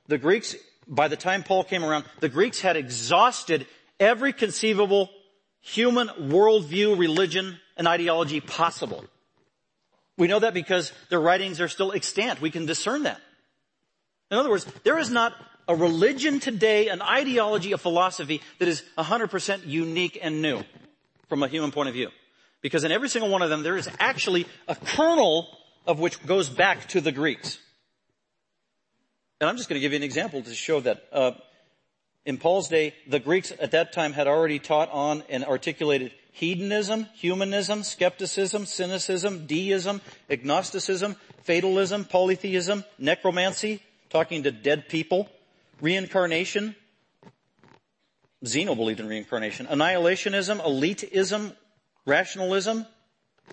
The 0.07 0.19
Greeks, 0.19 0.55
by 0.87 1.09
the 1.09 1.17
time 1.17 1.43
Paul 1.43 1.65
came 1.65 1.85
around, 1.85 2.05
the 2.21 2.29
Greeks 2.29 2.61
had 2.61 2.77
exhausted 2.77 3.67
every 3.99 4.33
conceivable 4.33 5.11
human 5.61 6.09
worldview, 6.09 6.99
religion, 6.99 7.59
and 7.77 7.87
ideology 7.87 8.41
possible. 8.41 9.05
We 10.17 10.29
know 10.29 10.39
that 10.39 10.55
because 10.55 10.93
their 11.09 11.21
writings 11.21 11.61
are 11.61 11.69
still 11.69 11.93
extant. 11.93 12.41
We 12.41 12.51
can 12.51 12.67
discern 12.67 13.05
that. 13.05 13.21
In 14.33 14.39
other 14.39 14.49
words, 14.49 14.65
there 14.83 14.99
is 14.99 15.11
not 15.11 15.35
a 15.69 15.77
religion 15.77 16.41
today, 16.41 16.89
an 16.89 17.03
ideology, 17.03 17.73
a 17.73 17.79
philosophy 17.79 18.41
that 18.59 18.67
is 18.67 18.83
100% 18.97 19.67
unique 19.67 20.19
and 20.21 20.41
new 20.41 20.63
from 21.29 21.43
a 21.43 21.49
human 21.49 21.71
point 21.71 21.91
of 21.91 21.95
view. 21.95 22.09
Because 22.63 22.83
in 22.83 22.93
every 22.93 23.11
single 23.11 23.31
one 23.31 23.43
of 23.43 23.51
them, 23.51 23.63
there 23.63 23.77
is 23.77 23.91
actually 24.01 24.47
a 24.67 24.75
kernel 24.75 25.49
of 25.87 26.01
which 26.01 26.25
goes 26.25 26.49
back 26.49 26.89
to 26.89 27.03
the 27.03 27.13
Greeks. 27.13 27.59
And 29.39 29.51
I'm 29.51 29.59
just 29.59 29.69
going 29.69 29.77
to 29.79 29.81
give 29.81 29.93
you 29.93 29.97
an 29.97 30.03
example 30.03 30.41
to 30.43 30.55
show 30.55 30.81
that. 30.81 31.05
Uh, 31.13 31.33
in 32.25 32.39
Paul's 32.39 32.69
day, 32.69 32.95
the 33.09 33.19
Greeks 33.19 33.53
at 33.61 33.73
that 33.73 33.93
time 33.93 34.13
had 34.13 34.29
already 34.29 34.61
taught 34.61 34.89
on 34.93 35.25
and 35.29 35.45
articulated 35.45 36.13
hedonism, 36.31 37.09
humanism, 37.17 37.83
skepticism, 37.83 38.65
cynicism, 38.65 39.47
deism, 39.47 40.01
agnosticism, 40.31 41.17
fatalism, 41.43 42.05
polytheism, 42.05 42.85
necromancy, 42.97 43.83
talking 44.13 44.43
to 44.43 44.53
dead 44.53 44.89
people, 44.89 45.29
reincarnation. 45.81 46.77
Zeno 48.45 48.75
believed 48.75 49.01
in 49.01 49.09
reincarnation. 49.09 49.67
Annihilationism, 49.67 50.61
elitism, 50.61 51.57
rationalism, 52.05 52.87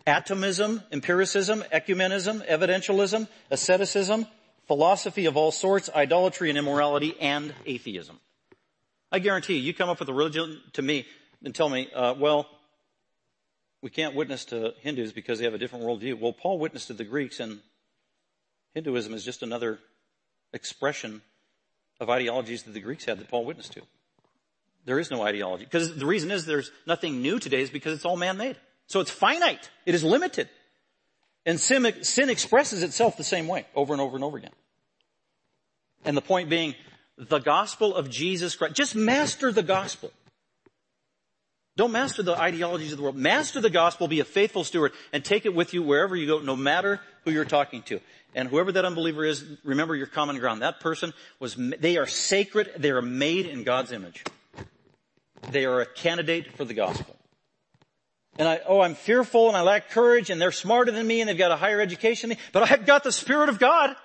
atomism, 0.05 0.84
empiricism, 0.91 1.64
ecumenism, 1.74 2.45
evidentialism, 2.45 3.28
asceticism, 3.49 4.28
philosophy 4.68 5.26
of 5.28 5.38
all 5.38 5.51
sorts, 5.51 5.89
idolatry 5.95 6.49
and 6.49 6.57
immorality, 6.57 7.16
and 7.22 7.53
atheism. 7.66 8.20
I 9.12 9.20
guarantee 9.20 9.55
you, 9.55 9.62
you 9.62 9.74
come 9.74 9.89
up 9.89 9.99
with 9.99 10.10
a 10.10 10.14
religion 10.14 10.62
to 10.74 10.82
me 10.82 11.07
and 11.43 11.55
tell 11.55 11.70
me, 11.70 11.88
uh, 11.95 12.16
well, 12.18 12.47
we 13.82 13.89
can't 13.89 14.14
witness 14.14 14.45
to 14.45 14.74
Hindus 14.82 15.14
because 15.14 15.39
they 15.39 15.45
have 15.45 15.53
a 15.53 15.57
different 15.57 15.86
worldview. 15.86 16.20
Well, 16.20 16.34
Paul 16.34 16.60
witnessed 16.60 16.88
to 16.88 16.93
the 16.93 17.05
Greeks, 17.05 17.39
and 17.39 17.60
Hinduism 18.76 19.14
is 19.14 19.24
just 19.24 19.41
another 19.41 19.80
expression 20.54 21.22
of 22.00 22.10
ideologies 22.10 22.64
that 22.64 22.72
the 22.72 22.80
Greeks 22.80 23.06
had 23.06 23.20
that 23.20 23.30
Paul 23.30 23.45
witnessed 23.45 23.74
to. 23.74 23.82
There 24.86 25.00
is 25.00 25.12
no 25.12 25.22
ideology. 25.22 25.66
Because 25.66 25.95
the 25.95 26.06
reason 26.06 26.32
is 26.32 26.45
there's 26.45 26.72
nothing 26.88 27.22
new 27.22 27.39
today 27.39 27.62
is 27.62 27.70
because 27.70 27.93
it's 27.93 28.06
all 28.06 28.18
man-made. 28.18 28.56
So 28.88 29.02
it's 29.02 29.12
finite. 29.12 29.70
It 29.86 29.93
is 29.93 30.04
limited. 30.04 30.50
And 31.45 31.60
sin, 31.60 32.04
sin 32.04 32.30
expresses 32.30 32.84
itself 32.84 33.18
the 33.18 33.24
same 33.24 33.47
way 33.47 33.66
over 33.76 33.93
and 33.93 34.02
over 34.02 34.16
and 34.16 34.24
over 34.24 34.38
again. 34.38 34.52
And 36.06 36.16
the 36.16 36.22
point 36.22 36.50
being, 36.50 36.76
the 37.18 37.39
gospel 37.39 37.93
of 37.93 38.10
Jesus 38.10 38.56
Christ. 38.56 38.76
Just 38.76 38.95
master 38.95 39.52
the 39.52 39.64
gospel. 39.64 40.12
Don't 41.76 41.91
master 41.91 42.24
the 42.24 42.36
ideologies 42.36 42.91
of 42.91 42.97
the 42.97 43.04
world. 43.04 43.16
Master 43.16 43.62
the 43.62 43.70
gospel, 43.70 44.08
be 44.08 44.20
a 44.20 44.26
faithful 44.26 44.64
steward, 44.64 44.91
and 45.14 45.24
take 45.24 45.45
it 45.45 45.54
with 45.54 45.74
you 45.74 45.82
wherever 45.84 46.16
you 46.16 46.28
go, 46.28 46.39
no 46.39 46.56
matter 46.56 47.00
who 47.24 47.32
you're 47.32 47.45
talking 47.45 47.84
to. 47.84 48.00
And 48.36 48.47
whoever 48.47 48.71
that 48.71 48.86
unbeliever 48.86 49.25
is, 49.25 49.43
remember 49.63 49.95
your 49.95 50.07
common 50.07 50.38
ground. 50.38 50.61
That 50.61 50.80
person 50.80 51.13
was, 51.39 51.55
they 51.57 51.97
are 51.97 52.05
sacred, 52.05 52.71
they 52.77 52.91
are 52.91 53.01
made 53.01 53.47
in 53.47 53.63
God's 53.63 53.91
image. 53.91 54.23
They 55.51 55.65
are 55.65 55.82
a 55.82 55.86
candidate 55.86 56.55
for 56.55 56.65
the 56.65 56.73
gospel. 56.73 57.15
And 58.38 58.47
I, 58.47 58.61
oh, 58.67 58.82
I'm 58.82 58.95
fearful 58.95 59.47
and 59.47 59.57
I 59.57 59.61
lack 59.61 59.89
courage 59.89 60.30
and 60.30 60.39
they're 60.39 60.51
smarter 60.51 60.91
than 60.91 61.05
me 61.05 61.21
and 61.21 61.30
they've 61.30 61.38
got 61.38 61.51
a 61.51 61.57
higher 61.57 61.82
education 61.82 62.30
than 62.30 62.38
me, 62.38 62.43
but 62.53 62.71
I've 62.71 62.86
got 62.86 63.03
the 63.03 63.11
Spirit 63.11 63.49
of 63.49 63.59
God 63.59 63.95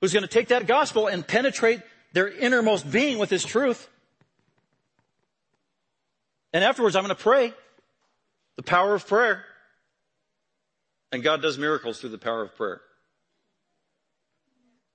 who's 0.00 0.12
going 0.12 0.24
to 0.24 0.28
take 0.28 0.48
that 0.48 0.66
gospel 0.66 1.06
and 1.06 1.26
penetrate 1.26 1.80
their 2.12 2.28
innermost 2.28 2.90
being 2.90 3.18
with 3.18 3.30
his 3.30 3.44
truth. 3.44 3.88
And 6.52 6.64
afterwards 6.64 6.96
I'm 6.96 7.04
going 7.04 7.14
to 7.14 7.22
pray 7.22 7.52
the 8.56 8.62
power 8.62 8.94
of 8.94 9.06
prayer. 9.06 9.44
And 11.12 11.22
God 11.22 11.42
does 11.42 11.58
miracles 11.58 12.00
through 12.00 12.10
the 12.10 12.18
power 12.18 12.42
of 12.42 12.56
prayer. 12.56 12.80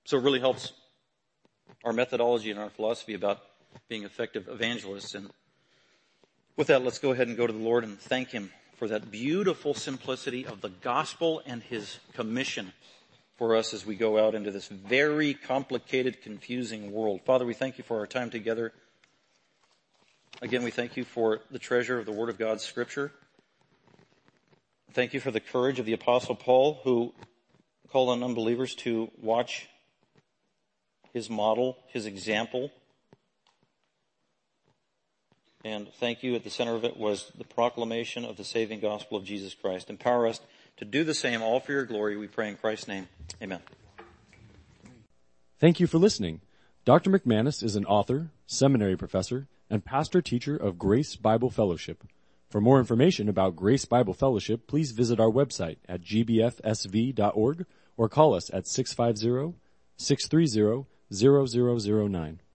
So 0.04 0.18
it 0.18 0.24
really 0.24 0.40
helps 0.40 0.72
our 1.84 1.92
methodology 1.92 2.50
and 2.50 2.58
our 2.58 2.70
philosophy 2.70 3.14
about 3.14 3.40
being 3.88 4.02
effective 4.02 4.48
evangelists. 4.48 5.14
And 5.14 5.30
with 6.56 6.66
that, 6.66 6.82
let's 6.82 6.98
go 6.98 7.12
ahead 7.12 7.28
and 7.28 7.36
go 7.36 7.46
to 7.46 7.52
the 7.52 7.58
Lord 7.58 7.84
and 7.84 8.00
thank 8.00 8.30
Him 8.30 8.50
for 8.76 8.88
that 8.88 9.10
beautiful 9.10 9.74
simplicity 9.74 10.44
of 10.44 10.60
the 10.60 10.70
gospel 10.70 11.40
and 11.46 11.62
His 11.62 11.98
commission 12.14 12.72
for 13.36 13.54
us 13.54 13.72
as 13.72 13.86
we 13.86 13.94
go 13.94 14.18
out 14.24 14.34
into 14.34 14.50
this 14.50 14.66
very 14.66 15.34
complicated, 15.34 16.22
confusing 16.22 16.90
world. 16.90 17.20
Father, 17.24 17.46
we 17.46 17.54
thank 17.54 17.78
you 17.78 17.84
for 17.84 18.00
our 18.00 18.06
time 18.06 18.30
together. 18.30 18.72
Again, 20.42 20.64
we 20.64 20.72
thank 20.72 20.96
you 20.96 21.04
for 21.04 21.40
the 21.50 21.58
treasure 21.58 21.98
of 21.98 22.06
the 22.06 22.12
Word 22.12 22.28
of 22.28 22.38
God, 22.38 22.60
Scripture. 22.60 23.12
Thank 24.92 25.12
you 25.14 25.20
for 25.20 25.30
the 25.30 25.40
courage 25.40 25.78
of 25.78 25.86
the 25.86 25.92
Apostle 25.92 26.34
Paul, 26.34 26.80
who 26.82 27.12
called 27.90 28.08
on 28.10 28.22
unbelievers 28.22 28.74
to 28.76 29.10
watch 29.20 29.68
his 31.12 31.28
model, 31.28 31.76
his 31.88 32.06
example. 32.06 32.70
And 35.64 35.88
thank 36.00 36.22
you, 36.22 36.34
at 36.34 36.44
the 36.44 36.50
center 36.50 36.74
of 36.74 36.84
it 36.84 36.96
was 36.96 37.32
the 37.36 37.44
proclamation 37.44 38.24
of 38.24 38.36
the 38.36 38.44
saving 38.44 38.80
gospel 38.80 39.18
of 39.18 39.24
Jesus 39.24 39.54
Christ. 39.54 39.90
Empower 39.90 40.26
us 40.26 40.40
to 40.78 40.84
do 40.84 41.04
the 41.04 41.14
same, 41.14 41.42
all 41.42 41.60
for 41.60 41.72
your 41.72 41.84
glory, 41.84 42.16
we 42.16 42.28
pray 42.28 42.48
in 42.48 42.56
Christ's 42.56 42.88
name. 42.88 43.08
Amen. 43.42 43.60
Thank 45.58 45.80
you 45.80 45.86
for 45.86 45.98
listening. 45.98 46.40
Dr. 46.84 47.10
McManus 47.10 47.62
is 47.62 47.74
an 47.76 47.84
author, 47.84 48.30
seminary 48.46 48.96
professor, 48.96 49.48
and 49.68 49.84
pastor 49.84 50.22
teacher 50.22 50.56
of 50.56 50.78
Grace 50.78 51.16
Bible 51.16 51.50
Fellowship. 51.50 52.04
For 52.48 52.62
more 52.62 52.78
information 52.78 53.28
about 53.28 53.56
Grace 53.56 53.84
Bible 53.84 54.14
Fellowship, 54.14 54.66
please 54.66 54.92
visit 54.92 55.20
our 55.20 55.30
website 55.30 55.76
at 55.86 56.00
gbfsv.org 56.00 57.66
or 57.98 58.08
call 58.08 58.34
us 58.34 58.50
at 58.54 58.66
650 58.66 59.58
630 59.98 60.86
0009. 61.12 62.40